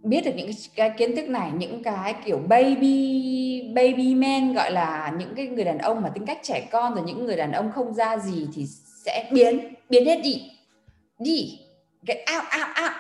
biết 0.04 0.22
được 0.26 0.32
những 0.36 0.52
cái 0.76 0.90
kiến 0.98 1.16
thức 1.16 1.30
này, 1.30 1.52
những 1.52 1.84
cái 1.84 2.16
kiểu 2.26 2.38
baby 2.38 3.72
baby 3.76 4.16
men, 4.16 4.54
gọi 4.54 4.72
là 4.72 5.14
những 5.18 5.36
cái 5.36 5.48
người 5.48 5.64
đàn 5.64 5.78
ông 5.78 6.02
mà 6.02 6.10
tính 6.10 6.26
cách 6.26 6.40
trẻ 6.44 6.68
con 6.72 6.96
rồi 6.96 7.04
những 7.06 7.26
người 7.26 7.38
đàn 7.38 7.52
ông 7.52 7.72
không 7.72 7.94
ra 7.94 8.18
gì 8.18 8.48
thì 8.54 8.66
sẽ 9.06 9.30
biến 9.32 9.74
biến 9.90 10.06
hết 10.06 10.22
đi. 10.24 10.52
Đi, 11.20 11.60
get 12.08 12.18
out 12.36 12.44
out 12.44 12.70
out. 12.84 12.92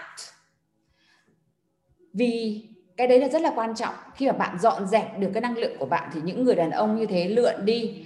Vì 2.13 2.63
cái 2.97 3.07
đấy 3.07 3.19
là 3.19 3.27
rất 3.27 3.41
là 3.41 3.51
quan 3.55 3.75
trọng. 3.75 3.93
Khi 4.15 4.27
mà 4.27 4.33
bạn 4.33 4.59
dọn 4.59 4.87
dẹp 4.87 5.19
được 5.19 5.29
cái 5.33 5.41
năng 5.41 5.57
lượng 5.57 5.77
của 5.79 5.85
bạn 5.85 6.09
thì 6.13 6.21
những 6.23 6.43
người 6.43 6.55
đàn 6.55 6.71
ông 6.71 6.95
như 6.95 7.05
thế 7.05 7.27
lượn 7.27 7.65
đi 7.65 8.05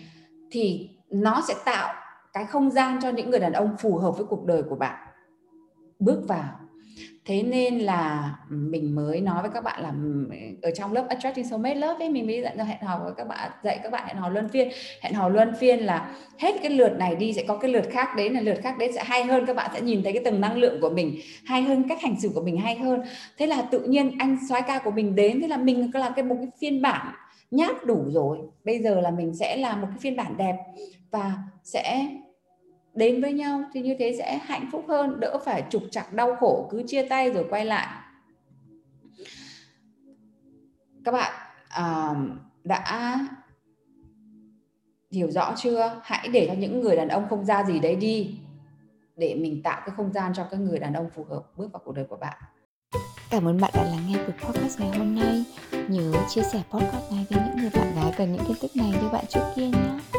thì 0.51 0.89
nó 1.09 1.43
sẽ 1.47 1.53
tạo 1.65 1.93
cái 2.33 2.45
không 2.45 2.71
gian 2.71 2.99
cho 3.01 3.09
những 3.09 3.29
người 3.29 3.39
đàn 3.39 3.53
ông 3.53 3.75
phù 3.79 3.97
hợp 3.97 4.17
với 4.17 4.25
cuộc 4.25 4.45
đời 4.45 4.63
của 4.63 4.75
bạn. 4.75 5.07
Bước 5.99 6.21
vào 6.27 6.59
thế 7.29 7.43
nên 7.43 7.79
là 7.79 8.35
mình 8.49 8.95
mới 8.95 9.21
nói 9.21 9.41
với 9.41 9.51
các 9.53 9.63
bạn 9.63 9.83
là 9.83 9.93
ở 10.61 10.71
trong 10.71 10.93
lớp 10.93 11.05
attracting 11.09 11.49
soulmate 11.49 11.75
lớp 11.75 11.95
ấy, 11.99 12.09
mình 12.09 12.27
mới 12.27 12.41
dạy 12.41 12.57
hẹn 12.57 12.81
hò 12.81 12.99
với 13.03 13.13
các 13.17 13.27
bạn, 13.27 13.51
dạy 13.63 13.79
các 13.83 13.91
bạn 13.91 14.07
hẹn 14.07 14.17
hò 14.17 14.29
luân 14.29 14.49
phiên. 14.49 14.69
Hẹn 15.01 15.13
hò 15.13 15.29
luân 15.29 15.53
phiên 15.59 15.79
là 15.79 16.15
hết 16.37 16.55
cái 16.61 16.71
lượt 16.71 16.97
này 16.97 17.15
đi 17.15 17.33
sẽ 17.33 17.43
có 17.47 17.57
cái 17.57 17.71
lượt 17.71 17.85
khác 17.91 18.07
đến 18.17 18.33
là 18.33 18.41
lượt 18.41 18.59
khác 18.63 18.77
đến 18.77 18.91
sẽ 18.93 19.03
hay 19.03 19.23
hơn, 19.23 19.45
các 19.45 19.55
bạn 19.55 19.71
sẽ 19.73 19.81
nhìn 19.81 20.03
thấy 20.03 20.13
cái 20.13 20.23
tầng 20.23 20.41
năng 20.41 20.57
lượng 20.57 20.81
của 20.81 20.89
mình 20.89 21.19
hay 21.45 21.61
hơn, 21.61 21.89
cách 21.89 22.01
hành 22.01 22.19
xử 22.19 22.29
của 22.29 22.41
mình 22.41 22.57
hay 22.57 22.75
hơn. 22.75 23.01
Thế 23.37 23.47
là 23.47 23.61
tự 23.61 23.79
nhiên 23.79 24.11
anh 24.19 24.37
soái 24.49 24.61
ca 24.61 24.79
của 24.79 24.91
mình 24.91 25.15
đến, 25.15 25.41
thế 25.41 25.47
là 25.47 25.57
mình 25.57 25.91
có 25.93 25.99
làm 25.99 26.13
cái 26.13 26.25
một 26.25 26.35
cái 26.39 26.49
phiên 26.61 26.81
bản 26.81 27.07
nhát 27.51 27.85
đủ 27.85 28.03
rồi. 28.07 28.37
Bây 28.63 28.79
giờ 28.79 29.01
là 29.01 29.11
mình 29.11 29.35
sẽ 29.35 29.57
làm 29.57 29.81
một 29.81 29.87
cái 29.89 29.97
phiên 30.01 30.15
bản 30.15 30.37
đẹp 30.37 30.55
và 31.11 31.33
sẽ 31.63 32.07
đến 32.99 33.21
với 33.21 33.33
nhau 33.33 33.63
thì 33.73 33.81
như 33.81 33.95
thế 33.99 34.15
sẽ 34.17 34.37
hạnh 34.37 34.69
phúc 34.71 34.85
hơn 34.87 35.19
đỡ 35.19 35.39
phải 35.45 35.63
trục 35.69 35.83
trặc 35.91 36.13
đau 36.13 36.35
khổ 36.35 36.67
cứ 36.71 36.83
chia 36.87 37.07
tay 37.07 37.31
rồi 37.31 37.45
quay 37.49 37.65
lại 37.65 37.87
các 41.05 41.11
bạn 41.11 41.33
à, 41.69 42.15
đã 42.63 43.19
hiểu 45.11 45.31
rõ 45.31 45.53
chưa 45.57 46.01
hãy 46.03 46.27
để 46.27 46.45
cho 46.47 46.53
những 46.53 46.81
người 46.81 46.95
đàn 46.95 47.07
ông 47.07 47.27
không 47.29 47.45
ra 47.45 47.63
gì 47.63 47.79
đấy 47.79 47.95
đi 47.95 48.35
để 49.15 49.35
mình 49.35 49.63
tạo 49.63 49.81
cái 49.85 49.95
không 49.95 50.13
gian 50.13 50.33
cho 50.33 50.47
các 50.51 50.59
người 50.59 50.79
đàn 50.79 50.93
ông 50.93 51.09
phù 51.15 51.23
hợp 51.23 51.43
bước 51.57 51.71
vào 51.73 51.81
cuộc 51.85 51.95
đời 51.95 52.05
của 52.09 52.17
bạn 52.17 52.37
Cảm 53.31 53.47
ơn 53.47 53.61
bạn 53.61 53.71
đã 53.73 53.83
lắng 53.83 54.03
nghe 54.07 54.17
buổi 54.17 54.33
podcast 54.41 54.79
ngày 54.79 54.97
hôm 54.97 55.15
nay. 55.15 55.43
Nhớ 55.87 56.11
chia 56.29 56.41
sẻ 56.41 56.61
podcast 56.71 57.11
này 57.11 57.25
với 57.29 57.39
những 57.47 57.57
người 57.57 57.69
bạn 57.73 57.95
gái 57.95 58.13
cần 58.17 58.33
những 58.33 58.45
kiến 58.47 58.57
thức 58.61 58.75
này 58.75 58.89
như 59.01 59.09
bạn 59.11 59.25
trước 59.29 59.41
kia 59.55 59.67
nhé 59.67 60.18